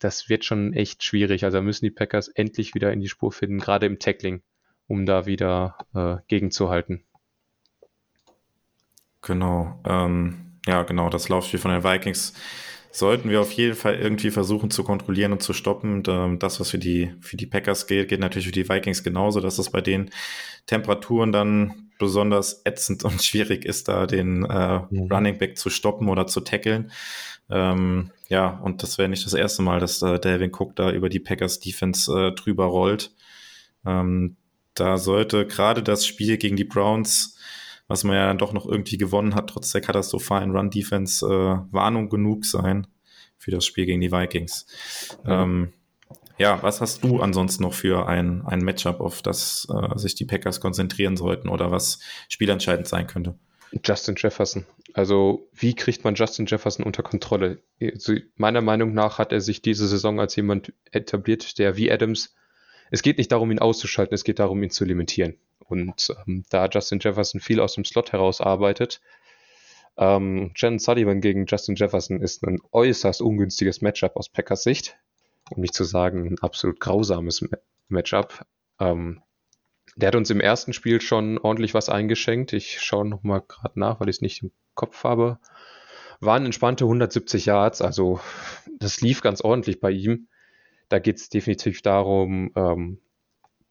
das 0.04 0.28
wird 0.28 0.44
schon 0.44 0.74
echt 0.74 1.04
schwierig. 1.04 1.46
Also 1.46 1.62
müssen 1.62 1.86
die 1.86 1.92
Packers 1.92 2.28
endlich 2.28 2.76
wieder 2.76 2.92
in 2.92 3.00
die 3.00 3.08
Spur 3.08 3.32
finden, 3.32 3.60
gerade 3.60 3.86
im 3.86 4.00
Tackling, 4.00 4.42
um 4.88 5.06
da 5.06 5.26
wieder 5.26 5.78
äh, 5.96 6.18
gegenzuhalten. 6.28 7.04
Genau. 9.22 9.80
Ähm, 9.86 10.58
ja, 10.68 10.84
genau. 10.84 11.10
Das 11.10 11.30
Laufspiel 11.30 11.60
von 11.60 11.72
den 11.72 11.84
Vikings 11.84 12.34
sollten 12.92 13.30
wir 13.30 13.42
auf 13.42 13.52
jeden 13.54 13.76
Fall 13.76 13.96
irgendwie 13.96 14.30
versuchen 14.30 14.70
zu 14.70 14.84
kontrollieren 14.84 15.32
und 15.32 15.42
zu 15.42 15.54
stoppen. 15.54 16.04
Ähm, 16.08 16.38
das, 16.38 16.60
was 16.60 16.70
für 16.70 16.78
die, 16.78 17.14
für 17.22 17.38
die 17.38 17.48
Packers 17.48 17.88
geht, 17.88 18.10
geht 18.10 18.20
natürlich 18.20 18.48
für 18.48 18.52
die 18.52 18.68
Vikings 18.68 19.04
genauso, 19.04 19.40
dass 19.40 19.58
es 19.58 19.72
bei 19.72 19.82
den 19.82 20.12
Temperaturen 20.68 21.32
dann 21.32 21.92
besonders 21.98 22.62
ätzend 22.66 23.04
und 23.06 23.24
schwierig 23.24 23.64
ist, 23.64 23.88
da 23.88 24.06
den 24.06 24.44
äh, 24.44 24.80
mhm. 24.90 25.12
Running 25.12 25.38
Back 25.38 25.58
zu 25.58 25.70
stoppen 25.70 26.10
oder 26.10 26.28
zu 26.28 26.42
tackeln. 26.42 26.92
Ähm, 27.50 28.12
ja, 28.30 28.48
und 28.48 28.84
das 28.84 28.98
wäre 28.98 29.10
nicht 29.10 29.26
das 29.26 29.34
erste 29.34 29.62
Mal, 29.62 29.80
dass 29.80 30.02
äh, 30.02 30.20
Delvin 30.20 30.52
Cook 30.54 30.76
da 30.76 30.92
über 30.92 31.10
die 31.10 31.20
Packers 31.20 31.60
Defense 31.60 32.12
äh, 32.12 32.32
drüber 32.32 32.66
rollt. 32.66 33.12
Ähm, 33.86 34.38
da 34.74 34.98
sollte 34.98 35.46
gerade 35.46 35.84
das 35.84 36.06
Spiel 36.06 36.38
gegen 36.38 36.56
die 36.56 36.64
Browns 36.64 37.38
was 37.88 38.04
man 38.04 38.16
ja 38.16 38.28
dann 38.28 38.38
doch 38.38 38.54
noch 38.54 38.66
irgendwie 38.66 38.98
gewonnen 38.98 39.36
hat, 39.36 39.50
trotz 39.50 39.72
der 39.72 39.82
katastrophalen 39.82 40.52
Run-Defense, 40.52 41.26
äh, 41.26 41.74
Warnung 41.74 42.10
genug 42.10 42.46
sein 42.46 42.88
für 43.38 43.52
das 43.52 43.66
Spiel 43.66 43.86
gegen 43.86 44.02
die 44.02 44.12
Vikings. 44.12 44.66
Ja. 45.26 45.44
Ähm, 45.44 45.74
ja, 46.40 46.64
was 46.64 46.82
hast 46.82 47.04
du 47.04 47.22
ansonsten 47.22 47.62
noch 47.64 47.74
für 47.74 48.08
ein, 48.08 48.42
ein 48.46 48.62
Matchup, 48.62 49.00
auf 49.00 49.22
das 49.22 49.68
äh, 49.70 49.98
sich 49.98 50.16
die 50.16 50.26
Packers 50.26 50.60
konzentrieren 50.60 51.18
sollten 51.18 51.50
oder 51.50 51.70
was 51.70 52.00
spielentscheidend 52.30 52.88
sein 52.88 53.06
könnte? 53.06 53.36
Justin 53.84 54.16
Jefferson. 54.18 54.66
Also, 54.94 55.50
wie 55.54 55.76
kriegt 55.76 56.04
man 56.04 56.16
Justin 56.16 56.46
Jefferson 56.46 56.86
unter 56.86 57.04
Kontrolle? 57.04 57.64
Also, 57.82 58.16
meiner 58.36 58.62
Meinung 58.62 58.94
nach 58.94 59.18
hat 59.18 59.32
er 59.32 59.42
sich 59.42 59.62
diese 59.62 59.88
Saison 59.88 60.20
als 60.20 60.36
jemand 60.36 60.74
etabliert, 60.92 61.58
der 61.60 61.78
wie 61.78 61.92
Adams, 61.92 62.36
es 62.92 63.02
geht 63.02 63.18
nicht 63.18 63.32
darum, 63.32 63.52
ihn 63.52 63.60
auszuschalten, 63.60 64.14
es 64.14 64.24
geht 64.24 64.40
darum, 64.40 64.62
ihn 64.62 64.70
zu 64.70 64.86
limitieren. 64.86 65.38
Und 65.60 66.14
ähm, 66.28 66.46
da 66.50 66.68
Justin 66.68 67.00
Jefferson 67.00 67.42
viel 67.42 67.60
aus 67.60 67.74
dem 67.74 67.86
Slot 67.86 68.12
heraus 68.12 68.42
arbeitet, 68.42 69.02
ähm, 69.98 70.52
Jen 70.56 70.80
Sullivan 70.80 71.22
gegen 71.22 71.46
Justin 71.46 71.76
Jefferson 71.76 72.22
ist 72.22 72.44
ein 72.44 72.60
äußerst 72.72 73.22
ungünstiges 73.22 73.82
Matchup 73.82 74.16
aus 74.16 74.30
Packers 74.30 74.64
Sicht. 74.64 74.98
Um 75.52 75.62
nicht 75.62 75.74
zu 75.74 75.84
sagen, 75.84 76.28
ein 76.28 76.40
absolut 76.40 76.80
grausames 76.80 77.46
Matchup. 77.90 78.46
Ähm, 78.80 79.22
der 79.96 80.08
hat 80.08 80.16
uns 80.16 80.30
im 80.30 80.40
ersten 80.40 80.74
Spiel 80.74 81.02
schon 81.02 81.38
ordentlich 81.38 81.74
was 81.74 81.90
eingeschenkt. 81.90 82.54
Ich 82.54 82.82
schaue 82.82 83.08
nochmal 83.08 83.42
gerade 83.48 83.80
nach, 83.80 84.00
weil 84.00 84.10
ich 84.10 84.18
es 84.18 84.22
nicht 84.22 84.44
im 84.44 84.52
Kopf 84.76 85.04
habe. 85.04 85.40
Waren 86.20 86.46
entspannte 86.46 86.86
170 86.86 87.46
Yards, 87.46 87.82
also 87.82 88.20
das 88.80 89.02
lief 89.02 89.22
ganz 89.22 89.42
ordentlich 89.42 89.80
bei 89.80 89.92
ihm. 89.92 90.28
Da 90.90 91.00
geht 91.00 91.18
es 91.18 91.30
definitiv 91.30 91.82
darum, 91.82 92.52
ähm, 92.56 93.00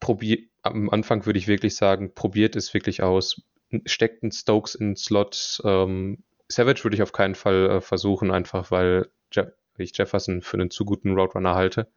probier, 0.01 0.39
am 0.63 0.91
Anfang 0.91 1.27
würde 1.27 1.39
ich 1.39 1.49
wirklich 1.49 1.77
sagen, 1.77 2.15
probiert 2.15 2.57
es 2.57 2.75
wirklich 2.75 3.03
aus. 3.03 3.43
Steckt 3.87 4.23
einen 4.23 4.33
Stokes 4.33 4.75
in 4.75 4.91
den 4.91 4.97
Slot. 4.97 5.63
Ähm, 5.65 6.23
Savage 6.49 6.85
würde 6.85 6.97
ich 6.97 7.03
auf 7.03 7.13
keinen 7.13 7.35
Fall 7.35 7.71
äh, 7.71 7.81
versuchen, 7.81 8.31
einfach 8.31 8.71
weil 8.71 9.09
Je 9.35 9.45
ich 9.79 9.97
Jefferson 9.97 10.43
für 10.43 10.59
einen 10.59 10.71
zu 10.71 10.85
guten 10.85 11.15
Roadrunner 11.15 11.55
halte. 11.55 11.89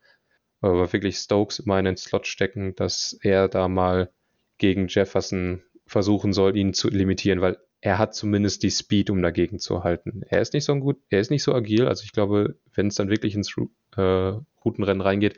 Aber 0.66 0.92
wirklich 0.94 1.18
Stokes 1.18 1.60
immer 1.60 1.78
in 1.78 1.86
den 1.86 1.98
Slot 1.98 2.26
stecken, 2.26 2.76
dass 2.76 3.18
er 3.22 3.48
da 3.48 3.68
mal 3.68 4.10
gegen 4.58 4.88
Jefferson 4.88 5.62
versuchen 5.86 6.34
soll, 6.34 6.58
ihn 6.58 6.74
zu 6.74 6.90
limitieren, 6.90 7.40
weil 7.42 7.58
er 7.82 8.00
hat 8.00 8.16
zumindest 8.16 8.64
die 8.64 8.72
Speed, 8.72 9.12
um 9.12 9.22
dagegen 9.22 9.60
zu 9.60 9.84
halten. 9.84 10.24
Er 10.28 10.42
ist 10.42 10.54
nicht 10.54 10.66
so 10.66 10.76
gut, 10.76 10.98
er 11.10 11.20
ist 11.20 11.30
nicht 11.30 11.44
so 11.44 11.54
agil. 11.54 11.88
Also 11.88 12.04
ich 12.04 12.14
glaube, 12.14 12.58
wenn 12.74 12.88
es 12.88 12.96
dann 12.96 13.12
wirklich 13.12 13.36
ins 13.36 13.56
äh, 13.96 14.34
Routenrennen 14.66 15.02
reingeht, 15.02 15.38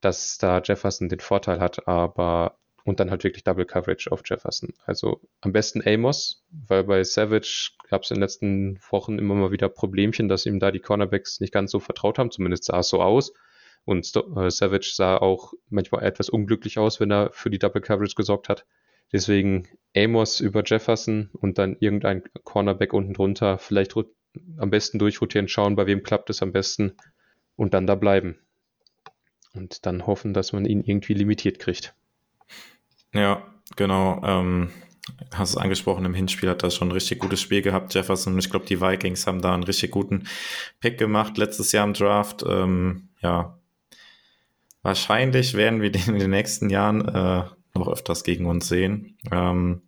dass 0.00 0.38
da 0.38 0.62
Jefferson 0.64 1.10
den 1.10 1.20
Vorteil 1.20 1.60
hat, 1.60 1.86
aber 1.86 2.56
und 2.84 2.98
dann 2.98 3.10
halt 3.10 3.24
wirklich 3.24 3.44
Double 3.44 3.66
Coverage 3.66 4.10
auf 4.10 4.22
Jefferson. 4.24 4.72
Also 4.86 5.20
am 5.42 5.52
besten 5.52 5.86
Amos, 5.86 6.44
weil 6.50 6.84
bei 6.84 7.04
Savage 7.04 7.72
gab 7.90 8.04
es 8.04 8.10
in 8.10 8.16
den 8.16 8.22
letzten 8.22 8.80
Wochen 8.90 9.18
immer 9.18 9.34
mal 9.34 9.52
wieder 9.52 9.68
Problemchen, 9.68 10.30
dass 10.30 10.46
ihm 10.46 10.58
da 10.58 10.70
die 10.70 10.80
Cornerbacks 10.80 11.40
nicht 11.40 11.52
ganz 11.52 11.70
so 11.70 11.78
vertraut 11.78 12.18
haben. 12.18 12.30
Zumindest 12.30 12.64
sah 12.64 12.78
es 12.78 12.88
so 12.88 13.02
aus. 13.02 13.34
Und 13.84 14.12
äh, 14.14 14.50
Savage 14.50 14.92
sah 14.94 15.16
auch 15.16 15.54
manchmal 15.68 16.04
etwas 16.04 16.28
unglücklich 16.28 16.78
aus, 16.78 17.00
wenn 17.00 17.10
er 17.10 17.30
für 17.32 17.50
die 17.50 17.58
Double 17.58 17.82
Coverage 17.82 18.14
gesorgt 18.14 18.48
hat. 18.48 18.64
Deswegen 19.12 19.68
Amos 19.94 20.40
über 20.40 20.62
Jefferson 20.64 21.30
und 21.32 21.58
dann 21.58 21.76
irgendein 21.80 22.22
Cornerback 22.44 22.92
unten 22.92 23.12
drunter. 23.12 23.58
Vielleicht 23.58 23.94
am 24.56 24.70
besten 24.70 24.98
durchrotieren, 24.98 25.48
schauen, 25.48 25.76
bei 25.76 25.86
wem 25.86 26.02
klappt 26.02 26.30
es 26.30 26.42
am 26.42 26.52
besten 26.52 26.96
und 27.56 27.74
dann 27.74 27.86
da 27.86 27.94
bleiben. 27.94 28.38
Und 29.54 29.84
dann 29.84 30.06
hoffen, 30.06 30.32
dass 30.32 30.52
man 30.52 30.64
ihn 30.64 30.80
irgendwie 30.80 31.12
limitiert 31.12 31.58
kriegt. 31.58 31.94
Ja, 33.12 33.46
genau. 33.76 34.22
Ähm, 34.24 34.70
hast 35.34 35.50
es 35.50 35.56
angesprochen, 35.58 36.06
im 36.06 36.14
Hinspiel 36.14 36.48
hat 36.48 36.62
er 36.62 36.70
schon 36.70 36.88
ein 36.88 36.92
richtig 36.92 37.18
gutes 37.18 37.40
Spiel 37.40 37.60
gehabt, 37.60 37.92
Jefferson. 37.92 38.38
Ich 38.38 38.48
glaube, 38.48 38.64
die 38.64 38.80
Vikings 38.80 39.26
haben 39.26 39.42
da 39.42 39.52
einen 39.52 39.64
richtig 39.64 39.90
guten 39.90 40.26
Pick 40.80 40.96
gemacht 40.96 41.36
letztes 41.36 41.72
Jahr 41.72 41.86
im 41.86 41.92
Draft. 41.92 42.44
Ähm, 42.48 43.08
ja, 43.20 43.58
wahrscheinlich 44.82 45.54
werden 45.54 45.80
wir 45.80 45.90
den 45.90 46.14
in 46.14 46.18
den 46.18 46.30
nächsten 46.30 46.70
Jahren 46.70 47.06
äh, 47.08 47.44
noch 47.74 47.88
öfters 47.88 48.24
gegen 48.24 48.46
uns 48.46 48.68
sehen. 48.68 49.16
Ähm, 49.30 49.82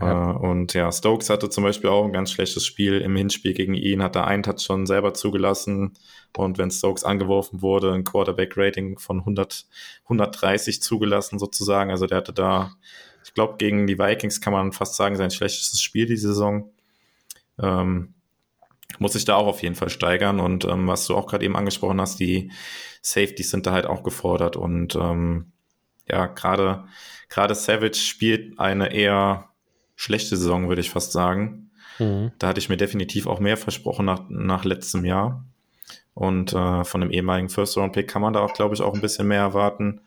ja. 0.00 0.32
Äh, 0.32 0.36
und 0.36 0.74
ja, 0.74 0.90
Stokes 0.90 1.30
hatte 1.30 1.50
zum 1.50 1.64
Beispiel 1.64 1.90
auch 1.90 2.04
ein 2.04 2.12
ganz 2.12 2.30
schlechtes 2.30 2.66
Spiel 2.66 3.00
im 3.00 3.16
Hinspiel 3.16 3.54
gegen 3.54 3.74
ihn, 3.74 4.02
hat 4.02 4.16
er 4.16 4.26
einen 4.26 4.42
Touch 4.42 4.60
schon 4.60 4.86
selber 4.86 5.14
zugelassen. 5.14 5.92
Und 6.36 6.58
wenn 6.58 6.70
Stokes 6.70 7.04
angeworfen 7.04 7.62
wurde, 7.62 7.92
ein 7.92 8.04
Quarterback-Rating 8.04 8.98
von 8.98 9.20
100, 9.20 9.66
130 10.04 10.82
zugelassen 10.82 11.38
sozusagen. 11.38 11.90
Also 11.90 12.06
der 12.06 12.18
hatte 12.18 12.32
da 12.32 12.72
ich 13.24 13.34
glaube, 13.34 13.56
gegen 13.58 13.86
die 13.86 13.98
Vikings 13.98 14.40
kann 14.40 14.52
man 14.52 14.72
fast 14.72 14.96
sagen, 14.96 15.16
sein 15.16 15.30
schlechtestes 15.30 15.80
Spiel 15.80 16.06
die 16.06 16.16
Saison. 16.16 16.70
Ähm, 17.60 18.14
muss 18.98 19.14
sich 19.14 19.24
da 19.24 19.36
auch 19.36 19.46
auf 19.46 19.62
jeden 19.62 19.74
Fall 19.74 19.88
steigern. 19.88 20.40
Und 20.40 20.64
ähm, 20.64 20.86
was 20.86 21.06
du 21.06 21.16
auch 21.16 21.26
gerade 21.26 21.44
eben 21.44 21.56
angesprochen 21.56 22.00
hast, 22.00 22.20
die 22.20 22.50
Safeties 23.00 23.50
sind 23.50 23.66
da 23.66 23.72
halt 23.72 23.86
auch 23.86 24.02
gefordert. 24.02 24.56
Und 24.56 24.94
ähm, 24.96 25.52
ja, 26.08 26.26
gerade 26.26 26.84
gerade 27.28 27.54
Savage 27.54 27.96
spielt 27.96 28.58
eine 28.58 28.92
eher 28.92 29.48
schlechte 29.96 30.36
Saison, 30.36 30.68
würde 30.68 30.80
ich 30.80 30.90
fast 30.90 31.12
sagen. 31.12 31.70
Mhm. 31.98 32.32
Da 32.38 32.48
hatte 32.48 32.60
ich 32.60 32.68
mir 32.68 32.76
definitiv 32.76 33.26
auch 33.26 33.40
mehr 33.40 33.56
versprochen 33.56 34.06
nach, 34.06 34.22
nach 34.28 34.64
letztem 34.64 35.04
Jahr. 35.04 35.44
Und 36.14 36.52
äh, 36.52 36.84
von 36.84 37.00
dem 37.00 37.10
ehemaligen 37.10 37.48
First-Round-Pick 37.48 38.08
kann 38.08 38.22
man 38.22 38.34
da 38.34 38.40
auch, 38.40 38.52
glaube 38.52 38.74
ich, 38.74 38.82
auch 38.82 38.94
ein 38.94 39.00
bisschen 39.00 39.28
mehr 39.28 39.40
erwarten. 39.40 40.02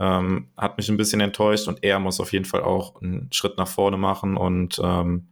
Ähm, 0.00 0.48
hat 0.56 0.76
mich 0.76 0.88
ein 0.88 0.96
bisschen 0.96 1.20
enttäuscht 1.20 1.68
und 1.68 1.84
er 1.84 1.98
muss 2.00 2.18
auf 2.18 2.32
jeden 2.32 2.46
Fall 2.46 2.62
auch 2.62 3.00
einen 3.00 3.28
Schritt 3.32 3.58
nach 3.58 3.68
vorne 3.68 3.96
machen 3.96 4.36
und 4.36 4.80
ähm, 4.82 5.28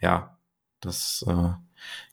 ja, 0.00 0.38
das 0.80 1.22
äh, 1.28 1.52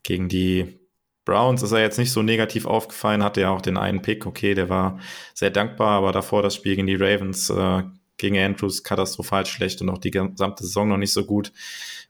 gegen 0.04 0.30
die 0.30 0.80
Browns 1.26 1.62
ist 1.62 1.74
er 1.74 1.80
jetzt 1.80 1.98
nicht 1.98 2.12
so 2.12 2.22
negativ 2.22 2.66
aufgefallen, 2.66 3.24
hatte 3.24 3.42
ja 3.42 3.50
auch 3.50 3.62
den 3.62 3.78
einen 3.78 4.02
Pick, 4.02 4.26
okay, 4.26 4.54
der 4.54 4.70
war 4.70 5.00
sehr 5.34 5.50
dankbar, 5.50 5.98
aber 5.98 6.14
davor 6.14 6.42
das 6.42 6.56
Spiel 6.56 6.76
gegen 6.76 6.88
die 6.88 6.96
Ravens 6.96 7.50
äh, 7.50 7.84
gegen 8.16 8.38
Andrews 8.38 8.84
katastrophal 8.84 9.46
schlecht 9.46 9.82
und 9.82 9.90
auch 9.90 9.98
die 9.98 10.12
gesamte 10.12 10.64
Saison 10.64 10.88
noch 10.88 10.98
nicht 10.98 11.14
so 11.14 11.26
gut. 11.26 11.52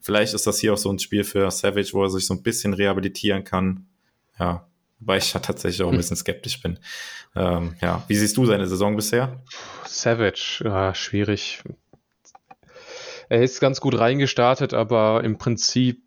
Vielleicht 0.01 0.33
ist 0.33 0.47
das 0.47 0.59
hier 0.59 0.73
auch 0.73 0.77
so 0.77 0.91
ein 0.91 0.99
Spiel 0.99 1.23
für 1.23 1.49
Savage, 1.51 1.89
wo 1.93 2.03
er 2.03 2.09
sich 2.09 2.27
so 2.27 2.35
ein 2.35 2.43
bisschen 2.43 2.73
rehabilitieren 2.73 3.43
kann. 3.43 3.87
Ja, 4.39 4.67
Wobei 4.99 5.17
ich 5.17 5.33
ja 5.33 5.39
tatsächlich 5.39 5.83
auch 5.83 5.91
ein 5.91 5.97
bisschen 5.97 6.17
skeptisch 6.17 6.61
bin. 6.61 6.79
Ähm, 7.35 7.75
ja, 7.81 8.03
wie 8.07 8.15
siehst 8.15 8.35
du 8.37 8.45
seine 8.45 8.67
Saison 8.67 8.95
bisher? 8.95 9.43
Savage, 9.85 10.61
ja, 10.63 10.95
schwierig. 10.95 11.63
Er 13.29 13.43
ist 13.43 13.59
ganz 13.59 13.79
gut 13.79 13.97
reingestartet, 13.99 14.73
aber 14.73 15.23
im 15.23 15.37
Prinzip 15.37 16.01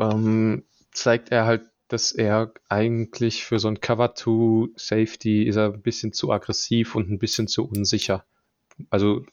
ähm, 0.00 0.64
zeigt 0.96 1.30
er 1.30 1.46
halt, 1.46 1.62
dass 1.88 2.12
er 2.12 2.52
eigentlich 2.68 3.44
für 3.44 3.58
so 3.58 3.68
ein 3.68 3.80
Cover 3.80 4.14
2 4.14 4.70
Safety 4.76 5.44
ist 5.44 5.56
er 5.56 5.72
ein 5.72 5.82
bisschen 5.82 6.12
zu 6.12 6.32
aggressiv 6.32 6.94
und 6.94 7.10
ein 7.10 7.18
bisschen 7.18 7.46
zu 7.46 7.64
unsicher. 7.68 8.24
Also 8.90 9.24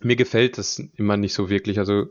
mir 0.00 0.16
gefällt 0.16 0.58
das 0.58 0.80
immer 0.96 1.16
nicht 1.16 1.34
so 1.34 1.50
wirklich. 1.50 1.78
Also 1.78 2.08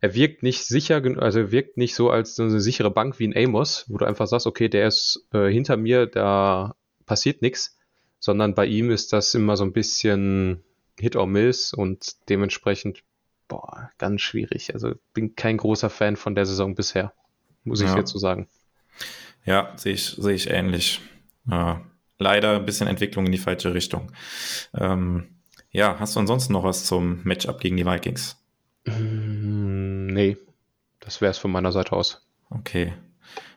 er 0.00 0.14
wirkt 0.14 0.42
nicht 0.42 0.64
sicher, 0.64 1.02
also 1.18 1.38
er 1.38 1.52
wirkt 1.52 1.76
nicht 1.76 1.94
so 1.94 2.10
als 2.10 2.38
eine 2.38 2.60
sichere 2.60 2.90
Bank 2.90 3.18
wie 3.18 3.28
ein 3.28 3.36
Amos, 3.36 3.86
wo 3.88 3.98
du 3.98 4.04
einfach 4.04 4.26
sagst, 4.26 4.46
okay, 4.46 4.68
der 4.68 4.88
ist 4.88 5.26
äh, 5.32 5.48
hinter 5.48 5.76
mir, 5.76 6.06
da 6.06 6.74
passiert 7.06 7.40
nichts, 7.40 7.78
sondern 8.18 8.54
bei 8.54 8.66
ihm 8.66 8.90
ist 8.90 9.12
das 9.12 9.34
immer 9.34 9.56
so 9.56 9.64
ein 9.64 9.72
bisschen 9.72 10.62
Hit 10.98 11.16
or 11.16 11.26
Miss 11.26 11.72
und 11.72 12.28
dementsprechend, 12.28 13.02
boah, 13.48 13.90
ganz 13.98 14.20
schwierig. 14.22 14.74
Also 14.74 14.94
bin 15.14 15.34
kein 15.34 15.56
großer 15.56 15.88
Fan 15.88 16.16
von 16.16 16.34
der 16.34 16.46
Saison 16.46 16.74
bisher, 16.74 17.12
muss 17.64 17.80
ich 17.80 17.88
ja. 17.88 17.94
hierzu 17.94 18.18
sagen. 18.18 18.48
Ja, 19.44 19.72
sehe 19.76 19.94
ich, 19.94 20.06
sehe 20.06 20.34
ich 20.34 20.50
ähnlich. 20.50 21.00
Ja, 21.48 21.82
leider 22.18 22.56
ein 22.56 22.64
bisschen 22.64 22.88
Entwicklung 22.88 23.26
in 23.26 23.32
die 23.32 23.38
falsche 23.38 23.74
Richtung. 23.74 24.12
Ähm, 24.74 25.28
ja, 25.70 25.98
hast 25.98 26.16
du 26.16 26.20
ansonsten 26.20 26.52
noch 26.52 26.64
was 26.64 26.84
zum 26.84 27.20
Matchup 27.24 27.60
gegen 27.60 27.76
die 27.76 27.86
Vikings? 27.86 28.36
Mm, 28.84 30.06
nee, 30.06 30.36
das 31.00 31.20
wäre 31.20 31.30
es 31.30 31.38
von 31.38 31.50
meiner 31.50 31.72
Seite 31.72 31.92
aus. 31.92 32.26
Okay. 32.50 32.92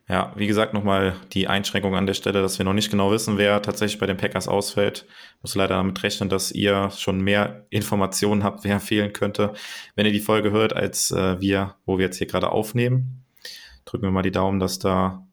Ja, 0.08 0.34
wie 0.36 0.46
gesagt, 0.46 0.74
nochmal 0.74 1.16
die 1.34 1.48
Einschränkung 1.48 1.96
an 1.96 2.06
der 2.06 2.14
Stelle, 2.14 2.44
dass 2.44 2.60
wir 2.60 2.66
noch 2.66 2.74
nicht 2.74 2.92
genau 2.92 3.12
wissen, 3.12 3.40
wer 3.40 3.62
tatsächlich 3.64 4.00
bei 4.00 4.06
den 4.06 4.18
Packers 4.18 4.48
ausfällt. 4.48 5.08
Muss 5.42 5.56
leider 5.56 5.78
damit 5.78 6.02
rechnen, 6.04 6.30
dass 6.30 6.52
ihr 6.52 6.92
schon 6.92 7.22
mehr 7.22 7.66
Informationen 7.72 8.44
habt, 8.44 8.64
wer 8.64 8.80
fehlen 8.80 9.14
könnte, 9.14 9.54
wenn 9.96 10.06
ihr 10.06 10.12
die 10.12 10.20
Folge 10.20 10.52
hört, 10.52 10.74
als 10.76 11.10
äh, 11.10 11.40
wir, 11.42 11.76
wo 11.86 11.98
wir 11.98 12.06
jetzt 12.06 12.18
hier 12.18 12.28
gerade 12.28 12.52
aufnehmen. 12.52 13.25
Drücken 13.86 14.04
wir 14.04 14.12
mal 14.12 14.22
die 14.24 14.32
Daumen, 14.32 14.60
dass 14.60 14.80
da 14.80 15.26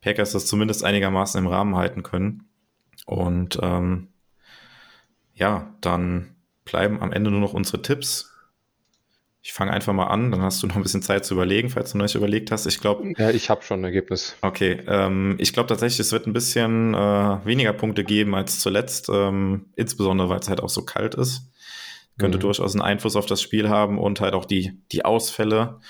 Packers 0.00 0.32
das 0.32 0.46
zumindest 0.46 0.84
einigermaßen 0.84 1.38
im 1.38 1.48
Rahmen 1.48 1.76
halten 1.76 2.02
können. 2.02 2.48
Und 3.06 3.58
ähm, 3.62 4.08
ja, 5.34 5.74
dann 5.80 6.36
bleiben 6.64 7.00
am 7.00 7.12
Ende 7.12 7.30
nur 7.30 7.40
noch 7.40 7.54
unsere 7.54 7.82
Tipps. 7.82 8.34
Ich 9.40 9.52
fange 9.52 9.72
einfach 9.72 9.92
mal 9.92 10.08
an, 10.08 10.30
dann 10.30 10.42
hast 10.42 10.62
du 10.62 10.66
noch 10.66 10.76
ein 10.76 10.82
bisschen 10.82 11.00
Zeit 11.00 11.24
zu 11.24 11.34
überlegen, 11.34 11.70
falls 11.70 11.92
du 11.92 11.98
noch 11.98 12.04
nicht 12.04 12.16
überlegt 12.16 12.50
hast. 12.50 12.66
Ich 12.66 12.80
glaube. 12.80 13.12
Ja, 13.16 13.30
ich 13.30 13.48
habe 13.48 13.62
schon 13.62 13.80
ein 13.80 13.84
Ergebnis. 13.84 14.36
Okay, 14.42 14.82
ähm, 14.86 15.36
ich 15.38 15.52
glaube 15.52 15.68
tatsächlich, 15.68 16.00
es 16.00 16.12
wird 16.12 16.26
ein 16.26 16.32
bisschen 16.32 16.92
äh, 16.92 17.46
weniger 17.46 17.72
Punkte 17.72 18.04
geben 18.04 18.34
als 18.34 18.60
zuletzt, 18.60 19.08
ähm, 19.08 19.66
insbesondere 19.76 20.28
weil 20.28 20.40
es 20.40 20.48
halt 20.48 20.60
auch 20.60 20.68
so 20.68 20.84
kalt 20.84 21.14
ist. 21.14 21.50
Könnte 22.18 22.38
mhm. 22.38 22.42
durchaus 22.42 22.74
einen 22.74 22.82
Einfluss 22.82 23.16
auf 23.16 23.26
das 23.26 23.40
Spiel 23.40 23.68
haben 23.68 23.96
und 23.96 24.20
halt 24.20 24.34
auch 24.34 24.44
die, 24.44 24.82
die 24.90 25.04
Ausfälle, 25.04 25.80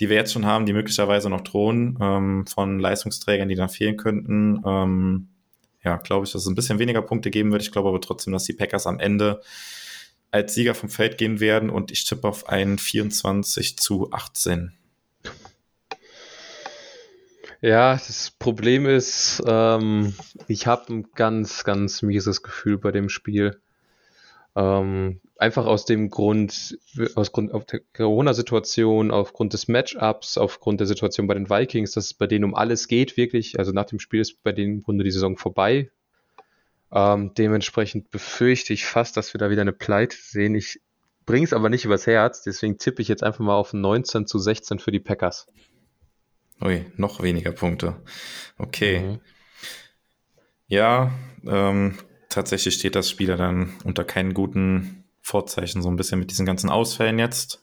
die 0.00 0.08
wir 0.08 0.16
jetzt 0.16 0.32
schon 0.32 0.46
haben, 0.46 0.66
die 0.66 0.72
möglicherweise 0.72 1.28
noch 1.28 1.40
drohen, 1.40 1.98
ähm, 2.00 2.46
von 2.46 2.78
Leistungsträgern, 2.78 3.48
die 3.48 3.54
dann 3.54 3.68
fehlen 3.68 3.96
könnten. 3.96 4.62
Ähm, 4.64 5.28
ja, 5.84 5.96
glaube 5.96 6.26
ich, 6.26 6.32
dass 6.32 6.42
es 6.42 6.48
ein 6.48 6.54
bisschen 6.54 6.78
weniger 6.78 7.02
Punkte 7.02 7.30
geben 7.30 7.52
wird. 7.52 7.62
Ich 7.62 7.72
glaube 7.72 7.88
aber 7.88 8.00
trotzdem, 8.00 8.32
dass 8.32 8.44
die 8.44 8.52
Packers 8.52 8.86
am 8.86 9.00
Ende 9.00 9.40
als 10.30 10.54
Sieger 10.54 10.74
vom 10.74 10.88
Feld 10.88 11.18
gehen 11.18 11.40
werden 11.40 11.70
und 11.70 11.90
ich 11.90 12.04
tippe 12.04 12.28
auf 12.28 12.48
einen 12.48 12.78
24 12.78 13.78
zu 13.78 14.12
18. 14.12 14.72
Ja, 17.60 17.94
das 17.94 18.30
Problem 18.38 18.86
ist, 18.86 19.42
ähm, 19.44 20.14
ich 20.46 20.66
habe 20.68 20.92
ein 20.92 21.06
ganz, 21.14 21.64
ganz 21.64 22.02
mieses 22.02 22.42
Gefühl 22.42 22.78
bei 22.78 22.92
dem 22.92 23.08
Spiel. 23.08 23.60
Ähm, 24.54 25.20
einfach 25.38 25.66
aus 25.66 25.84
dem 25.84 26.10
Grund, 26.10 26.78
aus 27.14 27.32
Grund 27.32 27.52
auf 27.52 27.64
der 27.64 27.80
Corona-Situation, 27.94 29.12
aufgrund 29.12 29.52
des 29.52 29.68
Matchups, 29.68 30.36
aufgrund 30.36 30.80
der 30.80 30.86
Situation 30.86 31.28
bei 31.28 31.34
den 31.34 31.48
Vikings, 31.48 31.92
dass 31.92 32.06
es 32.06 32.14
bei 32.14 32.26
denen 32.26 32.44
um 32.44 32.54
alles 32.54 32.88
geht, 32.88 33.16
wirklich. 33.16 33.58
Also 33.58 33.72
nach 33.72 33.86
dem 33.86 34.00
Spiel 34.00 34.20
ist 34.20 34.42
bei 34.42 34.52
denen 34.52 34.78
im 34.78 34.82
Grunde 34.82 35.04
die 35.04 35.12
Saison 35.12 35.36
vorbei. 35.36 35.90
Ähm, 36.90 37.32
dementsprechend 37.38 38.10
befürchte 38.10 38.72
ich 38.72 38.84
fast, 38.84 39.16
dass 39.16 39.32
wir 39.32 39.38
da 39.38 39.48
wieder 39.48 39.62
eine 39.62 39.72
Pleite 39.72 40.16
sehen. 40.20 40.56
Ich 40.56 40.80
bringe 41.24 41.44
es 41.44 41.52
aber 41.52 41.68
nicht 41.68 41.84
übers 41.84 42.06
Herz, 42.06 42.42
deswegen 42.42 42.78
tippe 42.78 43.00
ich 43.00 43.08
jetzt 43.08 43.22
einfach 43.22 43.40
mal 43.40 43.54
auf 43.54 43.72
19 43.72 44.26
zu 44.26 44.38
16 44.38 44.80
für 44.80 44.90
die 44.90 45.00
Packers. 45.00 45.46
Ui, 46.60 46.84
noch 46.96 47.22
weniger 47.22 47.52
Punkte. 47.52 48.02
Okay. 48.58 49.00
Mhm. 49.00 49.20
Ja, 50.66 51.12
ähm, 51.46 51.98
tatsächlich 52.28 52.74
steht 52.74 52.96
das 52.96 53.08
Spieler 53.08 53.36
dann 53.36 53.74
unter 53.84 54.04
keinen 54.04 54.34
guten 54.34 55.04
Vorzeichen, 55.28 55.82
so 55.82 55.90
ein 55.90 55.96
bisschen 55.96 56.18
mit 56.18 56.30
diesen 56.30 56.46
ganzen 56.46 56.70
Ausfällen 56.70 57.18
jetzt. 57.18 57.62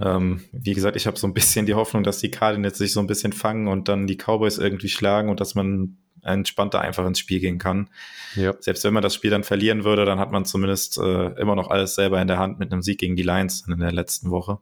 Ähm, 0.00 0.44
wie 0.52 0.74
gesagt, 0.74 0.96
ich 0.96 1.06
habe 1.06 1.18
so 1.18 1.26
ein 1.26 1.34
bisschen 1.34 1.66
die 1.66 1.74
Hoffnung, 1.74 2.04
dass 2.04 2.18
die 2.18 2.30
Cardinals 2.30 2.78
sich 2.78 2.92
so 2.92 3.00
ein 3.00 3.06
bisschen 3.06 3.32
fangen 3.32 3.68
und 3.68 3.88
dann 3.88 4.06
die 4.06 4.16
Cowboys 4.16 4.58
irgendwie 4.58 4.88
schlagen 4.88 5.28
und 5.28 5.40
dass 5.40 5.54
man 5.54 5.98
entspannter 6.22 6.80
einfach 6.80 7.06
ins 7.06 7.18
Spiel 7.18 7.40
gehen 7.40 7.58
kann. 7.58 7.90
Ja. 8.34 8.54
Selbst 8.60 8.84
wenn 8.84 8.94
man 8.94 9.02
das 9.02 9.14
Spiel 9.14 9.30
dann 9.30 9.44
verlieren 9.44 9.84
würde, 9.84 10.04
dann 10.04 10.18
hat 10.18 10.32
man 10.32 10.44
zumindest 10.44 10.98
äh, 10.98 11.28
immer 11.38 11.54
noch 11.54 11.68
alles 11.68 11.96
selber 11.96 12.20
in 12.20 12.28
der 12.28 12.38
Hand 12.38 12.58
mit 12.58 12.72
einem 12.72 12.82
Sieg 12.82 12.98
gegen 12.98 13.16
die 13.16 13.22
Lions 13.22 13.66
in 13.68 13.78
der 13.78 13.92
letzten 13.92 14.30
Woche. 14.30 14.58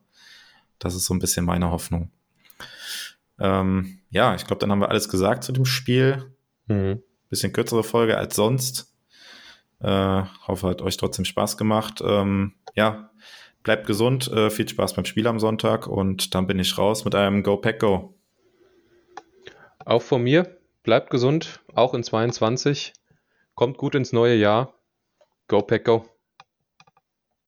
Das 0.78 0.94
ist 0.94 1.04
so 1.04 1.14
ein 1.14 1.20
bisschen 1.20 1.44
meine 1.44 1.70
Hoffnung. 1.70 2.10
Ähm, 3.38 3.98
ja, 4.10 4.34
ich 4.34 4.46
glaube, 4.46 4.60
dann 4.60 4.70
haben 4.70 4.80
wir 4.80 4.90
alles 4.90 5.08
gesagt 5.08 5.44
zu 5.44 5.52
dem 5.52 5.64
Spiel. 5.64 6.34
Mhm. 6.66 7.02
Bisschen 7.30 7.52
kürzere 7.52 7.84
Folge 7.84 8.18
als 8.18 8.36
sonst. 8.36 8.91
Äh, 9.82 10.22
hoffe, 10.46 10.68
hat 10.68 10.82
euch 10.82 10.96
trotzdem 10.96 11.24
Spaß 11.24 11.56
gemacht. 11.56 12.02
Ähm, 12.06 12.54
ja, 12.74 13.10
bleibt 13.62 13.86
gesund, 13.86 14.30
äh, 14.30 14.50
viel 14.50 14.68
Spaß 14.68 14.94
beim 14.94 15.04
Spiel 15.04 15.26
am 15.26 15.40
Sonntag 15.40 15.86
und 15.86 16.34
dann 16.34 16.46
bin 16.46 16.58
ich 16.58 16.78
raus 16.78 17.04
mit 17.04 17.14
einem 17.14 17.42
Go 17.42 17.56
Pack 17.56 17.80
Go. 17.80 18.14
Auch 19.84 20.02
von 20.02 20.22
mir 20.22 20.56
bleibt 20.84 21.10
gesund, 21.10 21.60
auch 21.74 21.94
in 21.94 22.04
22. 22.04 22.92
Kommt 23.54 23.76
gut 23.76 23.94
ins 23.94 24.12
neue 24.12 24.36
Jahr. 24.36 24.74
Go 25.48 25.62
Pack 25.62 25.84
Go. 25.84 26.11